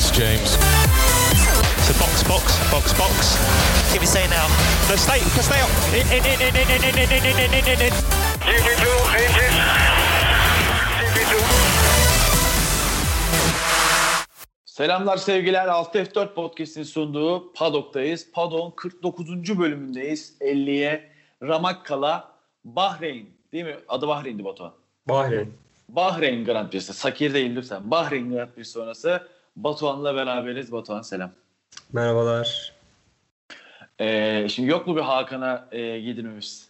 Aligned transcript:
it's 0.00 0.10
James. 0.10 0.50
So 1.84 1.92
box, 2.00 2.22
box, 2.24 2.44
box, 2.72 2.92
box. 2.96 3.36
Give 3.92 4.00
me 4.00 4.06
say 4.06 4.26
now. 4.28 4.46
No, 4.88 4.96
stay, 4.96 5.20
stay 5.44 5.60
up. 5.60 5.70
In, 5.92 6.06
in, 6.16 6.24
in, 6.24 6.40
in, 6.40 6.54
in, 6.56 6.68
in, 6.72 6.96
in, 6.96 7.12
in, 7.12 7.24
in, 7.28 7.52
in, 7.56 7.64
in, 7.72 7.80
in. 7.86 7.94
GP2, 8.48 8.86
engine. 9.22 9.56
GP2. 11.00 11.34
Selamlar 14.64 15.16
sevgiler. 15.16 15.68
6F4 15.68 16.34
Podcast'in 16.34 16.82
sunduğu 16.82 17.52
Padok'tayız. 17.52 18.32
Padok'un 18.32 18.70
49. 18.70 19.58
bölümündeyiz. 19.58 20.36
50'ye 20.40 21.10
Ramakkala, 21.42 22.32
Bahreyn. 22.64 23.26
Değil 23.52 23.64
mi? 23.64 23.76
Adı 23.88 24.08
Bahreyn'di 24.08 24.44
Batuhan. 24.44 24.72
Bahreyn. 25.08 25.52
Bahreyn 25.88 26.44
Grand 26.44 26.70
Prix'si. 26.70 26.92
Sakir 26.92 27.34
değil 27.34 27.56
lütfen. 27.56 27.90
Bahreyn 27.90 28.30
Grand 28.30 28.48
Prix 28.48 28.68
sonrası 28.68 29.22
Batuhan'la 29.56 30.14
beraberiz. 30.14 30.72
Batuhan 30.72 31.02
selam. 31.02 31.32
Merhabalar. 31.92 32.72
Ee, 34.00 34.46
şimdi 34.50 34.70
yok 34.70 34.86
mu 34.86 34.96
bir 34.96 35.00
Hakan'a 35.00 35.68
e, 35.72 36.00
giydirmemiz? 36.00 36.68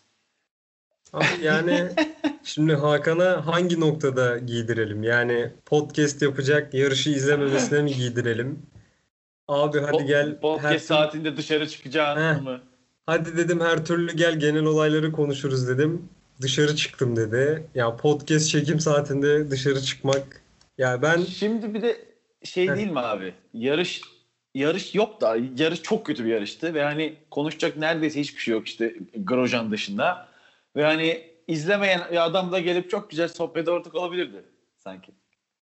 Abi 1.13 1.25
yani 1.43 1.89
şimdi 2.45 2.75
Hakan'a 2.75 3.47
hangi 3.47 3.81
noktada 3.81 4.39
giydirelim? 4.39 5.03
Yani 5.03 5.53
podcast 5.67 6.23
yapacak, 6.23 6.75
yarışı 6.75 7.11
izlememesine 7.11 7.83
mi 7.83 7.93
giydirelim? 7.95 8.63
Abi 9.49 9.81
hadi 9.81 10.05
gel. 10.07 10.41
Podcast 10.41 10.75
her- 10.75 10.79
saatinde 10.79 11.37
dışarı 11.37 11.69
çıkacağın 11.69 12.35
Heh. 12.35 12.43
mı? 12.43 12.61
Hadi 13.07 13.37
dedim 13.37 13.61
her 13.61 13.85
türlü 13.85 14.17
gel 14.17 14.39
genel 14.39 14.65
olayları 14.65 15.13
konuşuruz 15.13 15.69
dedim. 15.69 16.09
Dışarı 16.41 16.77
çıktım 16.77 17.17
dedi. 17.17 17.67
Ya 17.75 17.97
podcast 17.97 18.49
çekim 18.49 18.81
saatinde 18.81 19.51
dışarı 19.51 19.81
çıkmak. 19.81 20.43
Ya 20.79 21.03
ben 21.03 21.21
Şimdi 21.21 21.75
bir 21.75 21.83
de 21.83 22.10
şey 22.45 22.69
Heh. 22.69 22.77
değil 22.77 22.91
mi 22.91 23.01
abi? 23.01 23.35
Yarış 23.55 24.03
yarış 24.55 24.95
yok 24.95 25.21
da 25.21 25.37
yarış 25.59 25.83
çok 25.83 26.07
kötü 26.07 26.25
bir 26.25 26.31
yarıştı 26.31 26.75
ve 26.75 26.83
hani 26.83 27.17
konuşacak 27.31 27.77
neredeyse 27.77 28.21
hiçbir 28.21 28.41
şey 28.41 28.53
yok 28.55 28.69
işte 28.69 28.95
Grosjean 29.17 29.71
dışında. 29.71 30.29
Ve 30.77 30.85
hani 30.85 31.31
izlemeyen 31.49 32.01
bir 32.11 32.25
adam 32.27 32.53
da 32.53 32.61
gelip 32.61 32.91
çok 32.91 33.11
güzel 33.11 33.29
sohbete 33.29 33.71
ortak 33.71 33.95
olabilirdi 33.95 34.45
sanki. 34.79 35.13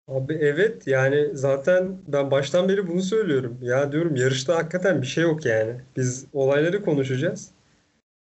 Abi 0.07 0.33
evet 0.33 0.87
yani 0.87 1.29
zaten 1.33 1.97
ben 2.07 2.31
baştan 2.31 2.69
beri 2.69 2.87
bunu 2.87 3.01
söylüyorum. 3.01 3.57
Ya 3.61 3.91
diyorum 3.91 4.15
yarışta 4.15 4.55
hakikaten 4.55 5.01
bir 5.01 5.07
şey 5.07 5.23
yok 5.23 5.45
yani. 5.45 5.81
Biz 5.97 6.25
olayları 6.33 6.85
konuşacağız. 6.85 7.51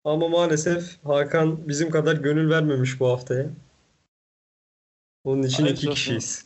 Ama 0.04 0.28
maalesef 0.28 1.04
Hakan 1.04 1.68
bizim 1.68 1.90
kadar 1.90 2.16
gönül 2.16 2.50
vermemiş 2.50 3.00
bu 3.00 3.08
haftaya. 3.10 3.46
Onun 5.24 5.44
için 5.44 5.64
Hayırlısı 5.64 5.82
iki 5.82 5.90
olsun. 5.90 5.96
kişiyiz. 5.96 6.46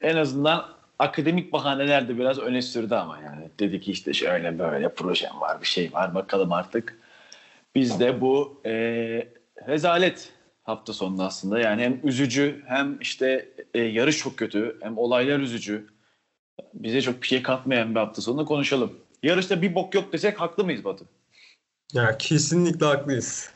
En 0.00 0.16
azından 0.16 0.64
akademik 1.02 1.52
bahaneler 1.52 2.08
de 2.08 2.18
biraz 2.18 2.38
öne 2.38 2.62
sürdü 2.62 2.94
ama 2.94 3.18
yani. 3.18 3.48
Dedi 3.58 3.80
ki 3.80 3.92
işte 3.92 4.12
şöyle 4.12 4.58
böyle 4.58 4.94
projem 4.94 5.40
var 5.40 5.60
bir 5.60 5.66
şey 5.66 5.92
var 5.92 6.14
bakalım 6.14 6.52
artık. 6.52 6.98
Biz 7.74 8.00
de 8.00 8.20
bu 8.20 8.60
e, 8.66 8.72
rezalet 9.66 10.32
hafta 10.62 10.92
sonunda 10.92 11.24
aslında 11.24 11.60
yani 11.60 11.82
hem 11.82 12.00
üzücü 12.04 12.62
hem 12.66 13.00
işte 13.00 13.48
e, 13.74 13.80
yarış 13.80 14.18
çok 14.18 14.36
kötü 14.36 14.76
hem 14.82 14.98
olaylar 14.98 15.40
üzücü. 15.40 15.86
Bize 16.74 17.02
çok 17.02 17.22
bir 17.22 17.26
şey 17.26 17.42
katmayan 17.42 17.94
bir 17.94 18.00
hafta 18.00 18.22
sonunda 18.22 18.44
konuşalım. 18.44 18.92
Yarışta 19.22 19.62
bir 19.62 19.74
bok 19.74 19.94
yok 19.94 20.12
desek 20.12 20.40
haklı 20.40 20.64
mıyız 20.64 20.84
Batu? 20.84 21.04
Ya 21.92 22.18
kesinlikle 22.18 22.86
haklıyız. 22.86 23.50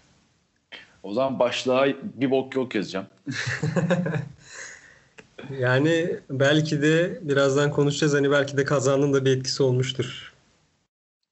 O 1.03 1.12
zaman 1.12 1.38
başlığa 1.38 1.86
bir 2.03 2.31
bok 2.31 2.55
yok 2.56 2.75
yazacağım. 2.75 3.06
Yani 5.61 6.17
belki 6.31 6.83
de 6.83 7.19
birazdan 7.23 7.70
konuşacağız. 7.70 8.15
Hani 8.15 8.31
belki 8.31 8.56
de 8.56 8.65
kazanın 8.65 9.12
da 9.12 9.25
bir 9.25 9.37
etkisi 9.37 9.62
olmuştur. 9.62 10.33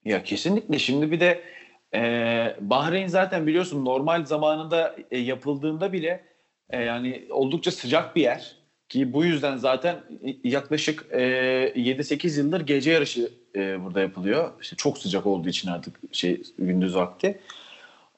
Ya 0.04 0.22
kesinlikle. 0.22 0.78
Şimdi 0.78 1.10
bir 1.10 1.20
de 1.20 1.42
e, 1.94 2.00
Bahreyn 2.60 3.06
zaten 3.06 3.46
biliyorsun 3.46 3.84
normal 3.84 4.24
zamanında 4.24 4.96
e, 5.10 5.18
yapıldığında 5.18 5.92
bile 5.92 6.24
e, 6.70 6.82
yani 6.82 7.24
oldukça 7.30 7.70
sıcak 7.70 8.16
bir 8.16 8.22
yer. 8.22 8.56
Ki 8.88 9.12
bu 9.12 9.24
yüzden 9.24 9.56
zaten 9.56 9.96
yaklaşık 10.44 11.06
e, 11.10 11.22
7-8 11.76 12.38
yıldır 12.38 12.60
gece 12.60 12.90
yarışı 12.92 13.30
e, 13.56 13.84
burada 13.84 14.00
yapılıyor. 14.00 14.52
İşte 14.60 14.76
çok 14.76 14.98
sıcak 14.98 15.26
olduğu 15.26 15.48
için 15.48 15.70
artık 15.70 15.96
şey 16.12 16.42
gündüz 16.58 16.96
vakti. 16.96 17.40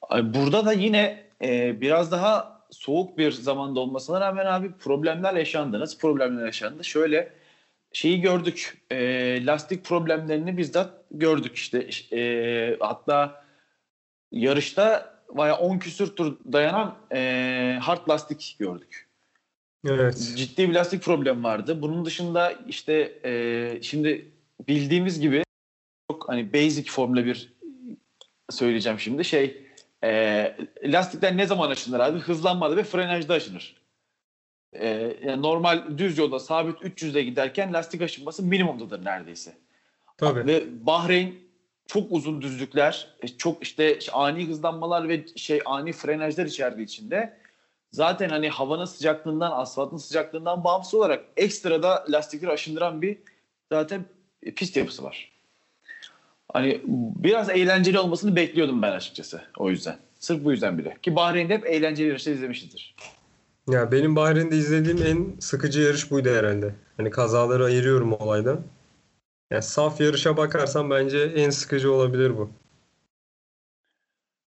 Ay, 0.01 0.33
Burada 0.33 0.65
da 0.65 0.73
yine 0.73 1.23
e, 1.43 1.81
biraz 1.81 2.11
daha 2.11 2.56
soğuk 2.71 3.17
bir 3.17 3.31
zamanda 3.31 3.79
olmasına 3.79 4.21
rağmen 4.21 4.45
abi 4.45 4.71
problemler 4.79 5.33
yaşandı. 5.33 5.79
Nasıl 5.79 5.99
problemler 5.99 6.45
yaşandı? 6.45 6.83
Şöyle 6.83 7.33
şeyi 7.93 8.21
gördük. 8.21 8.81
E, 8.91 9.45
lastik 9.45 9.85
problemlerini 9.85 10.57
bizzat 10.57 10.93
gördük 11.11 11.55
işte. 11.55 11.89
E, 12.13 12.77
hatta 12.79 13.45
yarışta 14.31 15.17
baya 15.29 15.57
10 15.57 15.79
küsür 15.79 16.15
tur 16.15 16.37
dayanan 16.53 16.95
e, 17.13 17.79
hard 17.81 18.09
lastik 18.09 18.55
gördük. 18.59 19.07
Evet. 19.85 20.33
Ciddi 20.35 20.69
bir 20.69 20.73
lastik 20.73 21.03
problem 21.03 21.43
vardı. 21.43 21.81
Bunun 21.81 22.05
dışında 22.05 22.51
işte 22.67 23.19
e, 23.25 23.79
şimdi 23.81 24.31
bildiğimiz 24.67 25.19
gibi 25.19 25.43
çok 26.11 26.29
hani 26.29 26.53
basic 26.53 26.91
Formula 26.91 27.25
1 27.25 27.53
söyleyeceğim 28.49 28.99
şimdi 28.99 29.25
şey 29.25 29.66
e, 30.03 30.57
lastikler 30.83 31.37
ne 31.37 31.45
zaman 31.45 31.69
aşınır 31.69 31.99
abi? 31.99 32.19
Hızlanmada 32.19 32.77
ve 32.77 32.83
frenajda 32.83 33.33
aşınır. 33.33 33.75
E, 34.73 34.87
yani 35.23 35.41
normal 35.41 35.97
düz 35.97 36.17
yolda 36.17 36.39
sabit 36.39 36.81
300'de 36.81 37.23
giderken 37.23 37.73
lastik 37.73 38.01
aşınması 38.01 38.43
minimumdadır 38.43 39.05
neredeyse. 39.05 39.53
Tabii. 40.17 40.47
Ve 40.47 40.85
Bahreyn 40.85 41.35
çok 41.87 42.11
uzun 42.11 42.41
düzlükler, 42.41 43.07
e, 43.21 43.27
çok 43.27 43.63
işte 43.63 43.99
ani 44.11 44.47
hızlanmalar 44.47 45.09
ve 45.09 45.27
şey 45.35 45.61
ani 45.65 45.91
frenajlar 45.91 46.45
içerdiği 46.45 46.85
içinde 46.85 47.37
zaten 47.91 48.29
hani 48.29 48.49
havanın 48.49 48.85
sıcaklığından, 48.85 49.51
asfaltın 49.51 49.97
sıcaklığından 49.97 50.63
bağımsız 50.63 50.93
olarak 50.93 51.25
ekstra 51.37 51.83
da 51.83 52.05
lastikleri 52.09 52.51
aşındıran 52.51 53.01
bir 53.01 53.17
zaten 53.71 54.05
pist 54.55 54.77
yapısı 54.77 55.03
var. 55.03 55.36
Hani 56.53 56.81
biraz 57.15 57.49
eğlenceli 57.49 57.99
olmasını 57.99 58.35
bekliyordum 58.35 58.81
ben 58.81 58.91
açıkçası 58.91 59.41
o 59.57 59.69
yüzden. 59.69 59.97
Sırf 60.19 60.43
bu 60.43 60.51
yüzden 60.51 60.77
bile. 60.77 60.97
Ki 61.01 61.15
Bahreyn'de 61.15 61.53
hep 61.53 61.65
eğlenceli 61.65 62.07
yarışlar 62.07 62.33
izlemişizdir. 62.33 62.95
Ya 63.69 63.91
benim 63.91 64.15
Bahreyn'de 64.15 64.57
izlediğim 64.57 65.01
en 65.03 65.39
sıkıcı 65.39 65.81
yarış 65.81 66.11
buydu 66.11 66.29
herhalde. 66.29 66.75
Hani 66.97 67.09
kazaları 67.09 67.65
ayırıyorum 67.65 68.13
olaydan. 68.13 68.61
Ya 69.51 69.61
saf 69.61 70.01
yarışa 70.01 70.37
bakarsan 70.37 70.89
bence 70.89 71.19
en 71.19 71.49
sıkıcı 71.49 71.93
olabilir 71.93 72.37
bu. 72.37 72.49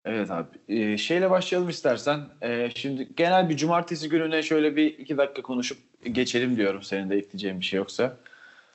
Evet 0.04 0.30
abi. 0.30 0.48
Ee, 0.68 0.96
şeyle 0.98 1.30
başlayalım 1.30 1.68
istersen. 1.68 2.20
Ee, 2.42 2.70
şimdi 2.74 3.08
genel 3.16 3.48
bir 3.48 3.56
cumartesi 3.56 4.08
gününe 4.08 4.42
şöyle 4.42 4.76
bir 4.76 4.98
iki 4.98 5.16
dakika 5.16 5.42
konuşup 5.42 5.78
geçelim 6.12 6.56
diyorum. 6.56 6.82
Senin 6.82 7.10
de 7.10 7.16
ekleyeceğin 7.16 7.60
bir 7.60 7.64
şey 7.64 7.76
yoksa. 7.76 8.16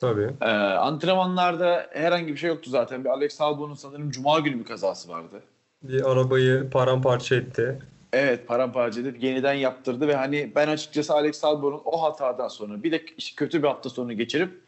Tabii. 0.00 0.30
Ee, 0.40 0.46
antrenmanlarda 0.50 1.86
herhangi 1.92 2.32
bir 2.32 2.36
şey 2.36 2.48
yoktu 2.48 2.70
zaten. 2.70 3.04
Bir 3.04 3.08
Alex 3.08 3.40
Albon'un 3.40 3.74
sanırım 3.74 4.10
cuma 4.10 4.38
günü 4.38 4.58
bir 4.58 4.64
kazası 4.64 5.08
vardı. 5.08 5.42
Bir 5.82 6.10
arabayı 6.10 6.70
paramparça 6.70 7.36
etti. 7.36 7.78
Evet 8.12 8.48
paramparça 8.48 9.00
edip 9.00 9.22
yeniden 9.22 9.54
yaptırdı 9.54 10.08
ve 10.08 10.14
hani 10.16 10.52
ben 10.54 10.68
açıkçası 10.68 11.14
Alex 11.14 11.44
Albon'un 11.44 11.80
o 11.84 12.02
hatadan 12.02 12.48
sonra 12.48 12.82
bir 12.82 12.92
de 12.92 13.04
kötü 13.36 13.62
bir 13.62 13.68
hafta 13.68 13.90
sonu 13.90 14.12
geçirip 14.12 14.60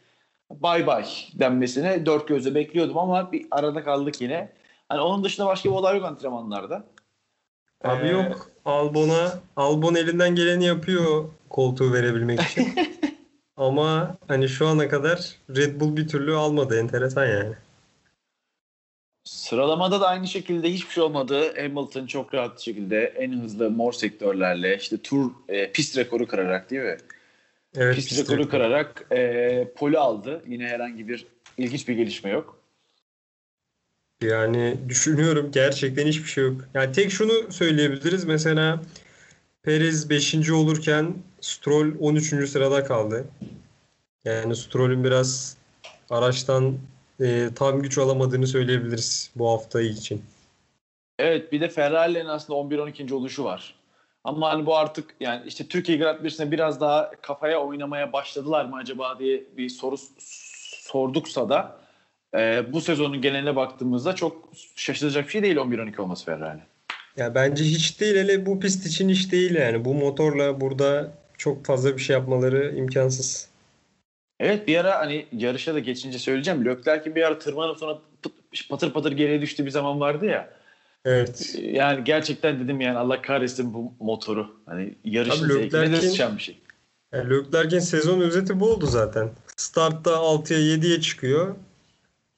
bay 0.51 0.87
bay 0.87 1.05
denmesini 1.33 2.05
dört 2.05 2.27
gözle 2.27 2.55
bekliyordum 2.55 2.97
ama 2.97 3.31
bir 3.31 3.45
arada 3.51 3.83
kaldık 3.83 4.21
yine. 4.21 4.49
Hani 4.89 5.01
onun 5.01 5.23
dışında 5.23 5.47
başka 5.47 5.69
bir 5.69 5.75
olay 5.75 5.97
yok 5.97 6.05
antrenmanlarda. 6.05 6.83
Abi 7.83 8.07
Ee, 8.07 8.11
yok. 8.11 8.49
Albon'a 8.65 9.39
Albon 9.55 9.95
elinden 9.95 10.35
geleni 10.35 10.65
yapıyor 10.65 11.25
koltuğu 11.49 11.93
verebilmek 11.93 12.41
için. 12.41 12.67
Ama 13.57 14.17
hani 14.27 14.49
şu 14.49 14.67
ana 14.67 14.89
kadar 14.89 15.37
Red 15.55 15.79
Bull 15.79 15.97
bir 15.97 16.07
türlü 16.07 16.35
almadı. 16.35 16.79
Enteresan 16.79 17.25
yani. 17.25 17.53
Sıralamada 19.23 20.01
da 20.01 20.07
aynı 20.07 20.27
şekilde 20.27 20.73
hiçbir 20.73 20.93
şey 20.93 21.03
olmadı. 21.03 21.53
Hamilton 21.61 22.07
çok 22.07 22.33
rahat 22.33 22.57
bir 22.57 22.61
şekilde 22.61 23.03
en 23.03 23.31
hızlı 23.31 23.71
mor 23.71 23.93
sektörlerle 23.93 24.77
işte 24.77 24.97
tur 24.97 25.31
e, 25.49 25.71
pist 25.71 25.97
rekoru 25.97 26.27
kırarak 26.27 26.69
değil 26.69 26.81
mi? 26.81 26.97
Evet. 27.75 27.95
pist 27.95 28.09
pist 28.09 28.21
rekoru 28.21 28.37
rekoru. 28.37 28.51
kırarak 28.51 29.05
e, 29.11 29.67
poli 29.75 29.97
aldı. 29.97 30.43
Yine 30.47 30.67
herhangi 30.67 31.07
bir 31.07 31.27
ilginç 31.57 31.87
bir 31.87 31.95
gelişme 31.95 32.29
yok. 32.29 32.59
Yani 34.21 34.77
düşünüyorum 34.89 35.51
gerçekten 35.51 36.07
hiçbir 36.07 36.29
şey 36.29 36.43
yok. 36.43 36.61
Yani 36.73 36.91
tek 36.91 37.11
şunu 37.11 37.51
söyleyebiliriz. 37.51 38.25
Mesela 38.25 38.81
Perez 39.63 40.09
5. 40.09 40.51
olurken 40.51 41.13
Stroll 41.43 41.93
13. 41.99 42.49
sırada 42.49 42.83
kaldı. 42.83 43.25
Yani 44.25 44.55
Stroll'ün 44.55 45.03
biraz 45.03 45.57
araçtan 46.09 46.77
e, 47.21 47.49
tam 47.55 47.81
güç 47.81 47.97
alamadığını 47.97 48.47
söyleyebiliriz 48.47 49.31
bu 49.35 49.49
hafta 49.49 49.81
için. 49.81 50.23
Evet 51.19 51.51
bir 51.51 51.61
de 51.61 51.69
Ferrari'lerin 51.69 52.25
aslında 52.25 52.59
11-12. 52.59 53.13
oluşu 53.13 53.43
var. 53.43 53.75
Ama 54.23 54.49
hani 54.49 54.65
bu 54.65 54.77
artık 54.77 55.15
yani 55.19 55.41
işte 55.47 55.67
Türkiye 55.67 55.97
Grand 55.97 56.19
Prix'sine 56.19 56.51
biraz 56.51 56.81
daha 56.81 57.11
kafaya 57.21 57.59
oynamaya 57.59 58.13
başladılar 58.13 58.65
mı 58.65 58.75
acaba 58.75 59.19
diye 59.19 59.43
bir 59.57 59.69
soru 59.69 59.95
sorduksa 60.81 61.49
da 61.49 61.77
e, 62.35 62.73
bu 62.73 62.81
sezonun 62.81 63.21
geneline 63.21 63.55
baktığımızda 63.55 64.15
çok 64.15 64.49
şaşılacak 64.75 65.25
bir 65.25 65.31
şey 65.31 65.43
değil 65.43 65.55
11-12 65.55 66.01
olması 66.01 66.25
Ferrari. 66.25 66.59
Ya 67.17 67.35
bence 67.35 67.63
hiç 67.63 68.01
değil 68.01 68.15
hele 68.15 68.45
bu 68.45 68.59
pist 68.59 68.85
için 68.85 69.09
hiç 69.09 69.31
değil 69.31 69.55
yani. 69.55 69.85
Bu 69.85 69.93
motorla 69.93 70.61
burada 70.61 71.22
çok 71.43 71.65
fazla 71.65 71.97
bir 71.97 72.01
şey 72.01 72.13
yapmaları 72.13 72.75
imkansız. 72.75 73.49
Evet 74.39 74.67
bir 74.67 74.77
ara 74.77 74.99
hani 74.99 75.25
yarışa 75.31 75.73
da 75.73 75.79
geçince 75.79 76.19
söyleyeceğim. 76.19 76.65
Leclerc'in 76.65 77.15
bir 77.15 77.23
ara 77.23 77.39
tırmanıp 77.39 77.77
sonra 77.77 77.99
patır 78.69 78.93
patır 78.93 79.11
geriye 79.11 79.41
düştüğü 79.41 79.65
bir 79.65 79.71
zaman 79.71 79.99
vardı 79.99 80.25
ya. 80.25 80.49
Evet. 81.05 81.55
Yani 81.61 82.03
gerçekten 82.03 82.59
dedim 82.59 82.81
yani 82.81 82.97
Allah 82.97 83.21
kahretsin 83.21 83.73
bu 83.73 83.93
motoru. 83.99 84.55
Hani 84.65 84.95
yarışın 85.05 85.47
zevkine 85.47 86.01
sıçan 86.01 86.37
bir 86.37 86.41
şey. 86.41 86.57
Yani 87.13 87.29
Leclerc'in 87.29 87.79
sezon 87.79 88.21
özeti 88.21 88.59
bu 88.59 88.69
oldu 88.69 88.85
zaten. 88.85 89.29
Startta 89.57 90.11
6'ya 90.11 90.59
7'ye 90.59 91.01
çıkıyor. 91.01 91.55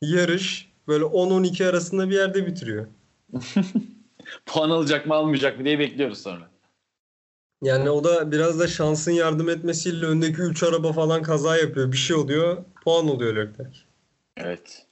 Yarış 0.01 0.72
böyle 0.88 1.04
10-12 1.04 1.69
arasında 1.69 2.10
bir 2.10 2.16
yerde 2.16 2.48
bitiriyor. 2.48 2.88
Puan 4.46 4.69
alacak 4.69 5.06
mı 5.06 5.13
almayacak 5.13 5.60
mı 5.60 5.66
diye 5.66 5.80
bekliyoruz 5.80 6.22
sonra. 6.22 6.55
Yani 7.62 7.90
o 7.90 8.04
da 8.04 8.31
biraz 8.31 8.60
da 8.60 8.68
şansın 8.68 9.12
yardım 9.12 9.50
etmesiyle 9.50 10.06
öndeki 10.06 10.42
3 10.42 10.63
araba 10.63 10.94
falan 10.94 11.22
kaza 11.22 11.57
yapıyor. 11.57 11.92
Bir 11.92 11.98
şey 11.98 12.16
oluyor. 12.16 12.63
Puan 12.84 13.10
oluyor 13.10 13.36
Leclerc. 13.36 13.80
Evet. 14.38 14.86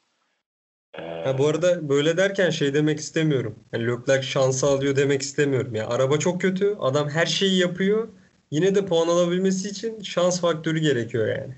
Ee, 0.93 1.01
Ha, 1.01 1.37
bu 1.37 1.47
arada 1.47 1.89
böyle 1.89 2.17
derken 2.17 2.49
şey 2.49 2.73
demek 2.73 2.99
istemiyorum. 2.99 3.59
Yani 3.73 3.87
Leclerc 3.87 4.27
şansı 4.27 4.67
alıyor 4.67 4.95
demek 4.95 5.21
istemiyorum. 5.21 5.75
Ya 5.75 5.87
araba 5.87 6.19
çok 6.19 6.41
kötü. 6.41 6.75
Adam 6.79 7.09
her 7.09 7.25
şeyi 7.25 7.59
yapıyor. 7.59 8.07
Yine 8.51 8.75
de 8.75 8.85
puan 8.85 9.07
alabilmesi 9.07 9.69
için 9.69 10.01
şans 10.01 10.41
faktörü 10.41 10.79
gerekiyor 10.79 11.27
yani. 11.27 11.55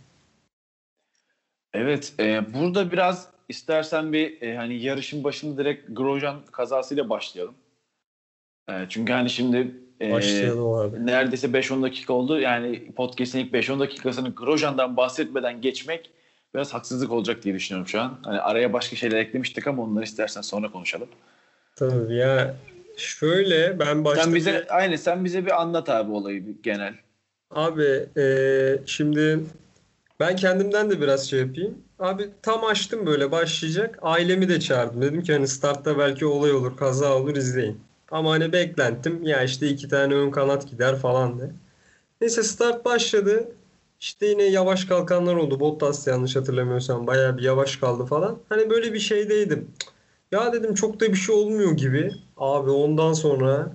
Evet, 1.73 2.13
e, 2.19 2.53
burada 2.53 2.91
biraz 2.91 3.29
istersen 3.49 4.13
bir 4.13 4.41
e, 4.41 4.57
hani 4.57 4.83
yarışın 4.83 5.23
başında 5.23 5.57
direkt 5.57 5.89
Grosjean 5.89 6.45
kazasıyla 6.51 7.09
başlayalım. 7.09 7.55
E, 8.69 8.85
çünkü 8.89 9.13
hani 9.13 9.29
şimdi 9.29 9.84
e, 10.01 10.11
Başlayalım 10.11 10.73
abi. 10.73 11.05
neredeyse 11.05 11.47
5-10 11.53 11.83
dakika 11.83 12.13
oldu. 12.13 12.39
Yani 12.39 12.91
podcast'in 12.95 13.39
ilk 13.39 13.53
5-10 13.53 13.79
dakikasını 13.79 14.29
Grosjean'dan 14.35 14.97
bahsetmeden 14.97 15.61
geçmek 15.61 16.09
biraz 16.55 16.73
haksızlık 16.73 17.11
olacak 17.11 17.43
diye 17.43 17.55
düşünüyorum 17.55 17.87
şu 17.87 18.01
an. 18.01 18.19
Hani 18.23 18.39
araya 18.39 18.73
başka 18.73 18.95
şeyler 18.95 19.17
eklemiştik 19.17 19.67
ama 19.67 19.83
onları 19.83 20.03
istersen 20.03 20.41
sonra 20.41 20.71
konuşalım. 20.71 21.07
Tabii 21.75 22.15
ya 22.15 22.55
şöyle 22.97 23.79
ben 23.79 24.05
başta 24.05 24.23
sen 24.23 24.35
bize 24.35 24.53
bir- 24.53 24.77
aynı 24.77 24.97
sen 24.97 25.25
bize 25.25 25.45
bir 25.45 25.61
anlat 25.61 25.89
abi 25.89 26.11
olayı 26.11 26.43
genel. 26.63 26.93
Abi 27.51 28.05
eee, 28.17 28.79
şimdi 28.85 29.39
ben 30.19 30.35
kendimden 30.35 30.89
de 30.89 31.01
biraz 31.01 31.29
şey 31.29 31.39
yapayım. 31.39 31.77
Abi 31.99 32.29
tam 32.41 32.63
açtım 32.63 33.05
böyle 33.05 33.31
başlayacak. 33.31 33.99
Ailemi 34.01 34.49
de 34.49 34.59
çağırdım. 34.59 35.01
Dedim 35.01 35.23
ki 35.23 35.33
hani 35.33 35.47
startta 35.47 35.97
belki 35.97 36.25
olay 36.25 36.51
olur, 36.51 36.77
kaza 36.77 37.15
olur 37.17 37.35
izleyin. 37.35 37.79
Ama 38.11 38.31
hani 38.31 38.53
beklentim 38.53 39.23
ya 39.23 39.43
işte 39.43 39.67
iki 39.69 39.87
tane 39.87 40.13
ön 40.15 40.31
kanat 40.31 40.69
gider 40.69 40.95
falan 40.99 41.39
de. 41.39 41.51
Neyse 42.21 42.43
start 42.43 42.85
başladı. 42.85 43.51
İşte 43.99 44.25
yine 44.27 44.43
yavaş 44.43 44.85
kalkanlar 44.85 45.35
oldu. 45.35 45.59
Bottas 45.59 46.07
yanlış 46.07 46.35
hatırlamıyorsam 46.35 47.07
bayağı 47.07 47.37
bir 47.37 47.43
yavaş 47.43 47.77
kaldı 47.77 48.05
falan. 48.05 48.39
Hani 48.49 48.69
böyle 48.69 48.93
bir 48.93 48.99
şeydeydim. 48.99 49.71
Ya 50.31 50.53
dedim 50.53 50.73
çok 50.75 50.99
da 50.99 51.07
bir 51.09 51.15
şey 51.15 51.35
olmuyor 51.35 51.71
gibi. 51.71 52.11
Abi 52.37 52.69
ondan 52.71 53.13
sonra 53.13 53.73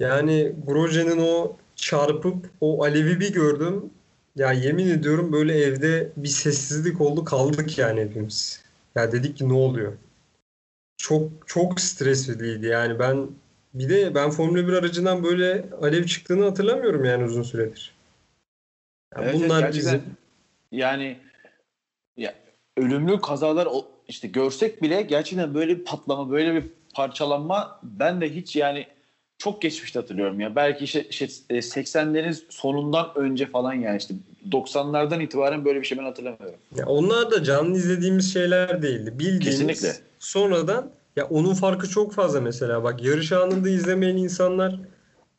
yani 0.00 0.54
Grosje'nin 0.66 1.18
o 1.18 1.56
çarpıp 1.76 2.50
o 2.60 2.84
alevi 2.84 3.20
bir 3.20 3.32
gördüm. 3.32 3.90
Ya 4.36 4.52
yemin 4.52 4.88
ediyorum 4.88 5.32
böyle 5.32 5.54
evde 5.62 6.12
bir 6.16 6.28
sessizlik 6.28 7.00
oldu 7.00 7.24
kaldık 7.24 7.78
yani 7.78 8.00
hepimiz. 8.00 8.62
Ya 8.94 9.12
dedik 9.12 9.36
ki 9.36 9.48
ne 9.48 9.52
oluyor? 9.52 9.92
Çok 10.96 11.30
çok 11.46 11.80
stresliydi 11.80 12.66
yani 12.66 12.98
ben 12.98 13.28
bir 13.74 13.88
de 13.88 14.14
ben 14.14 14.30
Formula 14.30 14.68
1 14.68 14.72
aracından 14.72 15.24
böyle 15.24 15.64
alev 15.82 16.04
çıktığını 16.04 16.44
hatırlamıyorum 16.44 17.04
yani 17.04 17.24
uzun 17.24 17.42
süredir. 17.42 17.94
Ya 19.14 19.22
Evet, 19.22 19.34
evet, 19.34 19.44
bunlar 19.44 19.60
gerçekten 19.60 19.94
bizim 19.94 20.16
yani 20.72 21.18
ya, 22.16 22.34
ölümlü 22.76 23.20
kazalar 23.20 23.68
işte 24.08 24.28
görsek 24.28 24.82
bile 24.82 25.02
gerçekten 25.02 25.54
böyle 25.54 25.78
bir 25.78 25.84
patlama, 25.84 26.30
böyle 26.30 26.54
bir 26.54 26.64
parçalanma 26.94 27.80
ben 27.82 28.20
de 28.20 28.34
hiç 28.34 28.56
yani 28.56 28.86
çok 29.38 29.62
geçmişte 29.62 29.98
hatırlıyorum 29.98 30.40
ya. 30.40 30.56
Belki 30.56 30.84
işte, 30.84 31.04
işte 31.10 31.26
e, 31.50 31.58
80'lerin 31.58 32.36
sonundan 32.48 33.12
önce 33.14 33.46
falan 33.46 33.74
yani 33.74 33.96
işte 33.96 34.14
90'lardan 34.50 35.22
itibaren 35.22 35.64
böyle 35.64 35.80
bir 35.80 35.86
şey 35.86 35.98
ben 35.98 36.04
hatırlamıyorum. 36.04 36.58
Ya 36.76 36.86
onlar 36.86 37.30
da 37.30 37.44
canlı 37.44 37.76
izlediğimiz 37.76 38.32
şeyler 38.32 38.82
değildi. 38.82 39.18
Bildiğimiz 39.18 39.44
Kesinlikle. 39.44 39.92
Sonradan 40.26 40.90
ya 41.16 41.26
onun 41.26 41.54
farkı 41.54 41.88
çok 41.88 42.12
fazla 42.12 42.40
mesela. 42.40 42.84
Bak 42.84 43.04
yarış 43.04 43.32
anında 43.32 43.68
izlemeyen 43.68 44.16
insanlar 44.16 44.80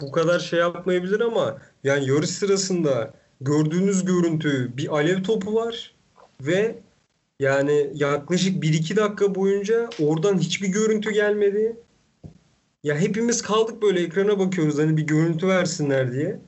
bu 0.02 0.12
kadar 0.12 0.40
şey 0.40 0.60
yapmayabilir 0.60 1.20
ama 1.20 1.58
yani 1.84 2.10
yarış 2.10 2.30
sırasında 2.30 3.14
gördüğünüz 3.42 4.06
görüntü 4.06 4.78
bir 4.78 4.96
alev 4.96 5.24
topu 5.24 5.56
var 5.56 5.96
ve 6.42 6.80
yani 7.40 7.92
yaklaşık 7.94 8.64
1-2 8.64 8.96
dakika 8.96 9.36
boyunca 9.36 9.90
oradan 10.00 10.38
hiçbir 10.38 10.68
görüntü 10.68 11.12
gelmedi. 11.12 11.76
Ya 12.84 12.98
hepimiz 12.98 13.42
kaldık 13.42 13.82
böyle 13.82 14.02
ekrana 14.02 14.40
bakıyoruz 14.40 14.78
hani 14.78 14.98
bir 14.98 15.08
görüntü 15.08 15.48
versinler 15.48 16.14
diye. 16.14 16.40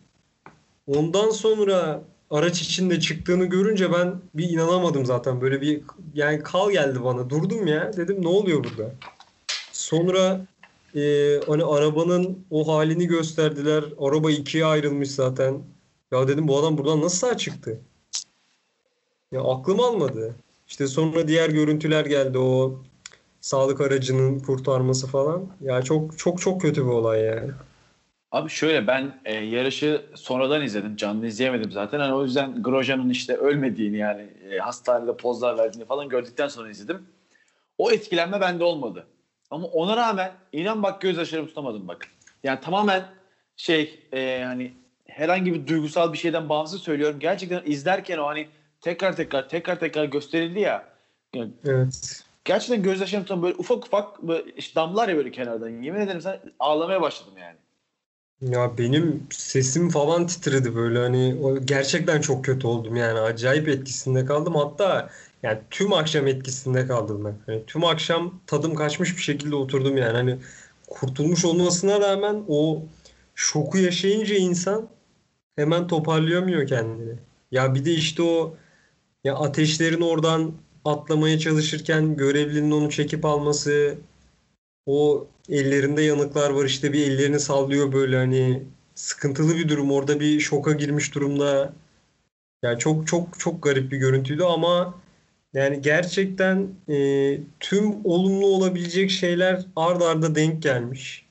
Ondan 0.87 1.29
sonra 1.29 2.01
araç 2.31 2.61
içinde 2.61 2.99
çıktığını 2.99 3.45
görünce 3.45 3.93
ben 3.93 4.21
bir 4.33 4.49
inanamadım 4.49 5.05
zaten. 5.05 5.41
Böyle 5.41 5.61
bir 5.61 5.81
yani 6.13 6.43
kal 6.43 6.71
geldi 6.71 7.03
bana. 7.03 7.29
Durdum 7.29 7.67
ya. 7.67 7.93
Dedim 7.97 8.23
ne 8.23 8.27
oluyor 8.27 8.63
burada? 8.63 8.91
Sonra 9.71 10.45
e, 10.95 11.01
hani 11.47 11.63
arabanın 11.63 12.45
o 12.51 12.67
halini 12.67 13.07
gösterdiler. 13.07 13.83
Araba 13.99 14.31
ikiye 14.31 14.65
ayrılmış 14.65 15.11
zaten. 15.11 15.61
Ya 16.11 16.27
dedim 16.27 16.47
bu 16.47 16.59
adam 16.59 16.77
buradan 16.77 17.01
nasıl 17.01 17.27
sağ 17.27 17.37
çıktı? 17.37 17.79
Ya 19.31 19.41
aklım 19.43 19.79
almadı. 19.79 20.35
İşte 20.67 20.87
sonra 20.87 21.27
diğer 21.27 21.49
görüntüler 21.49 22.05
geldi. 22.05 22.37
O 22.37 22.79
sağlık 23.41 23.81
aracının 23.81 24.39
kurtarması 24.39 25.07
falan. 25.07 25.47
Ya 25.61 25.81
çok 25.81 26.17
çok 26.17 26.41
çok 26.41 26.61
kötü 26.61 26.81
bir 26.85 26.89
olay 26.91 27.21
yani. 27.21 27.51
Abi 28.31 28.49
şöyle 28.49 28.87
ben 28.87 29.21
e, 29.25 29.33
yarışı 29.35 30.05
sonradan 30.15 30.61
izledim. 30.61 30.95
Canlı 30.95 31.27
izleyemedim 31.27 31.71
zaten. 31.71 31.99
Hani 31.99 32.13
o 32.13 32.23
yüzden 32.23 32.63
Grosjean'ın 32.63 33.09
işte 33.09 33.35
ölmediğini 33.35 33.97
yani 33.97 34.27
e, 34.51 34.57
hastanede 34.57 35.17
pozlar 35.17 35.57
verdiğini 35.57 35.85
falan 35.85 36.09
gördükten 36.09 36.47
sonra 36.47 36.69
izledim. 36.69 37.05
O 37.77 37.91
etkilenme 37.91 38.41
bende 38.41 38.63
olmadı. 38.63 39.07
Ama 39.51 39.67
ona 39.67 39.97
rağmen 39.97 40.31
inan 40.51 40.83
bak 40.83 41.01
gözyaşlarımı 41.01 41.47
tutamadım 41.47 41.87
bak. 41.87 42.07
Yani 42.43 42.59
tamamen 42.59 43.05
şey 43.57 43.99
e, 44.13 44.43
hani 44.45 44.73
herhangi 45.07 45.53
bir 45.53 45.67
duygusal 45.67 46.13
bir 46.13 46.17
şeyden 46.17 46.49
bağımsız 46.49 46.81
söylüyorum. 46.81 47.19
Gerçekten 47.19 47.61
izlerken 47.65 48.17
o 48.17 48.25
hani 48.25 48.47
tekrar 48.81 49.15
tekrar 49.15 49.49
tekrar 49.49 49.79
tekrar 49.79 50.05
gösterildi 50.05 50.59
ya. 50.59 50.89
Yani 51.35 51.51
Evet. 51.65 52.23
gerçekten 52.45 52.83
gözyaşlarım 52.83 53.25
tutan 53.25 53.41
böyle 53.41 53.55
ufak 53.57 53.85
ufak 53.85 54.23
böyle 54.23 54.51
işte 54.57 54.75
damlar 54.75 55.09
ya 55.09 55.17
böyle 55.17 55.31
kenardan. 55.31 55.69
Yemin 55.69 55.99
ederim 55.99 56.21
sen 56.21 56.39
ağlamaya 56.59 57.01
başladım 57.01 57.33
yani. 57.37 57.57
Ya 58.41 58.77
benim 58.77 59.27
sesim 59.31 59.89
falan 59.89 60.27
titredi 60.27 60.75
böyle 60.75 60.99
hani 60.99 61.37
gerçekten 61.65 62.21
çok 62.21 62.45
kötü 62.45 62.67
oldum 62.67 62.95
yani 62.95 63.19
acayip 63.19 63.67
etkisinde 63.67 64.25
kaldım 64.25 64.55
hatta 64.55 65.09
yani 65.43 65.59
tüm 65.71 65.93
akşam 65.93 66.27
etkisinde 66.27 66.87
kaldım 66.87 67.25
ben. 67.25 67.35
Hani 67.45 67.65
tüm 67.65 67.83
akşam 67.83 68.41
tadım 68.47 68.75
kaçmış 68.75 69.17
bir 69.17 69.21
şekilde 69.21 69.55
oturdum 69.55 69.97
yani 69.97 70.13
hani 70.17 70.37
kurtulmuş 70.87 71.45
olmasına 71.45 72.01
rağmen 72.01 72.43
o 72.47 72.83
şoku 73.35 73.77
yaşayınca 73.77 74.35
insan 74.35 74.89
hemen 75.55 75.87
toparlayamıyor 75.87 76.67
kendini. 76.67 77.15
Ya 77.51 77.75
bir 77.75 77.85
de 77.85 77.91
işte 77.91 78.23
o 78.23 78.55
ya 79.23 79.35
ateşlerin 79.35 80.01
oradan 80.01 80.53
atlamaya 80.85 81.39
çalışırken 81.39 82.15
görevlinin 82.17 82.71
onu 82.71 82.89
çekip 82.89 83.25
alması 83.25 83.97
o 84.89 85.27
ellerinde 85.49 86.01
yanıklar 86.01 86.49
var 86.49 86.65
işte 86.65 86.93
bir 86.93 87.11
ellerini 87.11 87.39
sallıyor 87.39 87.93
böyle 87.93 88.17
hani 88.17 88.63
sıkıntılı 88.95 89.55
bir 89.55 89.69
durum 89.69 89.91
orada 89.91 90.19
bir 90.19 90.39
şoka 90.39 90.71
girmiş 90.73 91.15
durumda. 91.15 91.73
Yani 92.63 92.79
çok 92.79 93.07
çok 93.07 93.39
çok 93.39 93.63
garip 93.63 93.91
bir 93.91 93.97
görüntüydü 93.97 94.43
ama 94.43 95.01
yani 95.53 95.81
gerçekten 95.81 96.67
e, 96.89 96.97
tüm 97.59 98.05
olumlu 98.05 98.47
olabilecek 98.47 99.11
şeyler 99.11 99.65
ard 99.75 100.01
arda 100.01 100.35
denk 100.35 100.63
gelmiş. 100.63 101.25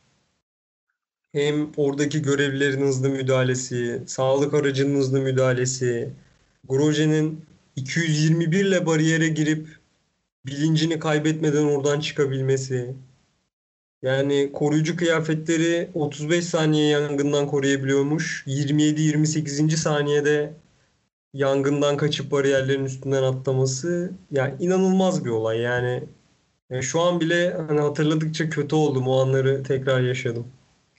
Hem 1.32 1.70
oradaki 1.76 2.22
görevlilerin 2.22 2.82
hızlı 2.86 3.08
müdahalesi, 3.10 4.02
sağlık 4.06 4.54
aracının 4.54 4.96
hızlı 4.96 5.20
müdahalesi, 5.20 6.10
Grosje'nin 6.68 7.44
221 7.76 8.64
ile 8.64 8.86
bariyere 8.86 9.28
girip 9.28 9.68
bilincini 10.46 10.98
kaybetmeden 10.98 11.64
oradan 11.64 12.00
çıkabilmesi. 12.00 12.94
Yani 14.02 14.52
koruyucu 14.52 14.96
kıyafetleri 14.96 15.90
35 15.94 16.44
saniye 16.44 16.88
yangından 16.88 17.46
koruyabiliyormuş. 17.46 18.44
27-28. 18.46 19.76
saniyede 19.76 20.52
yangından 21.34 21.96
kaçıp 21.96 22.30
bariyerlerin 22.30 22.84
üstünden 22.84 23.22
atlaması 23.22 24.12
yani 24.30 24.54
inanılmaz 24.60 25.24
bir 25.24 25.30
olay. 25.30 25.58
Yani 25.58 26.02
e, 26.70 26.82
şu 26.82 27.00
an 27.00 27.20
bile 27.20 27.50
hani 27.68 27.80
hatırladıkça 27.80 28.50
kötü 28.50 28.76
oldum. 28.76 29.08
O 29.08 29.20
anları 29.20 29.62
tekrar 29.62 30.00
yaşadım. 30.00 30.46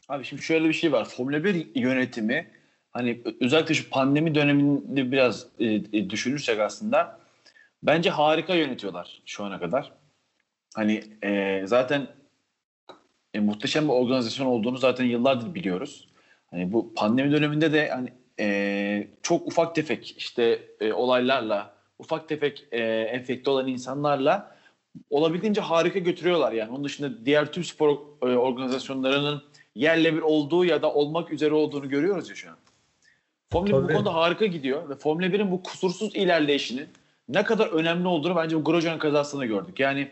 Abi 0.10 0.26
şimdi 0.26 0.42
şöyle 0.42 0.68
bir 0.68 0.74
şey 0.74 0.92
var. 0.92 1.06
Formula 1.06 1.44
1 1.44 1.68
yönetimi 1.76 2.48
hani 2.92 3.22
özellikle 3.42 3.76
şu 3.76 3.90
pandemi 3.90 4.36
döneminde 4.36 5.12
biraz 5.12 5.46
e, 5.60 5.66
e, 5.66 6.10
düşünürsek 6.10 6.60
aslında 6.60 7.20
bence 7.84 8.10
harika 8.10 8.56
yönetiyorlar 8.56 9.22
şu 9.26 9.44
ana 9.44 9.60
kadar. 9.60 9.92
Hani 10.76 11.04
e, 11.24 11.62
zaten 11.66 12.08
e, 13.34 13.40
muhteşem 13.40 13.88
bir 13.88 13.94
organizasyon 13.94 14.48
olduğunu 14.48 14.78
zaten 14.78 15.06
yıllardır 15.06 15.56
biliyoruz. 15.56 16.08
Hani 16.52 16.74
bu 16.74 16.94
pandemi 16.94 17.32
döneminde 17.32 17.74
de 17.74 17.90
hani 17.90 18.14
e, 18.40 19.08
çok 19.22 19.48
ufak 19.48 19.76
tefek 19.76 20.16
işte 20.18 20.64
e, 20.80 20.94
olaylarla, 20.94 21.74
ufak 22.00 22.30
tefek 22.30 22.66
e, 22.72 22.84
enfekte 23.02 23.50
olan 23.50 23.68
insanlarla 23.68 24.56
olabildiğince 25.10 25.62
harika 25.62 26.00
götürüyorlar 26.00 26.52
yani. 26.52 26.72
Onun 26.72 26.84
dışında 26.84 27.26
diğer 27.26 27.52
tüm 27.52 27.64
spor 27.64 27.98
e, 28.22 28.26
organizasyonlarının 28.26 29.44
yerle 29.76 30.16
bir 30.16 30.22
olduğu 30.22 30.66
ya 30.66 30.82
da 30.82 30.94
olmak 30.94 31.34
üzere 31.34 31.54
olduğunu 31.54 31.90
görüyoruz 31.90 32.30
ya 32.30 32.36
şu 32.36 32.50
an. 32.50 32.56
Formula 33.52 33.84
1 33.84 33.84
bu 33.84 33.94
konuda 33.94 34.14
harika 34.14 34.46
gidiyor 34.46 34.90
ve 34.90 34.96
Formula 34.96 35.26
1'in 35.26 35.52
bu 35.52 35.64
kusursuz 35.64 36.16
ilerleyişinin 36.16 36.88
ne 37.30 37.44
kadar 37.44 37.68
önemli 37.68 38.08
olduğunu 38.08 38.36
bence 38.36 38.56
bu 38.56 38.64
Grosjean 38.64 39.00
kazasında 39.00 39.46
gördük. 39.46 39.80
Yani 39.80 40.12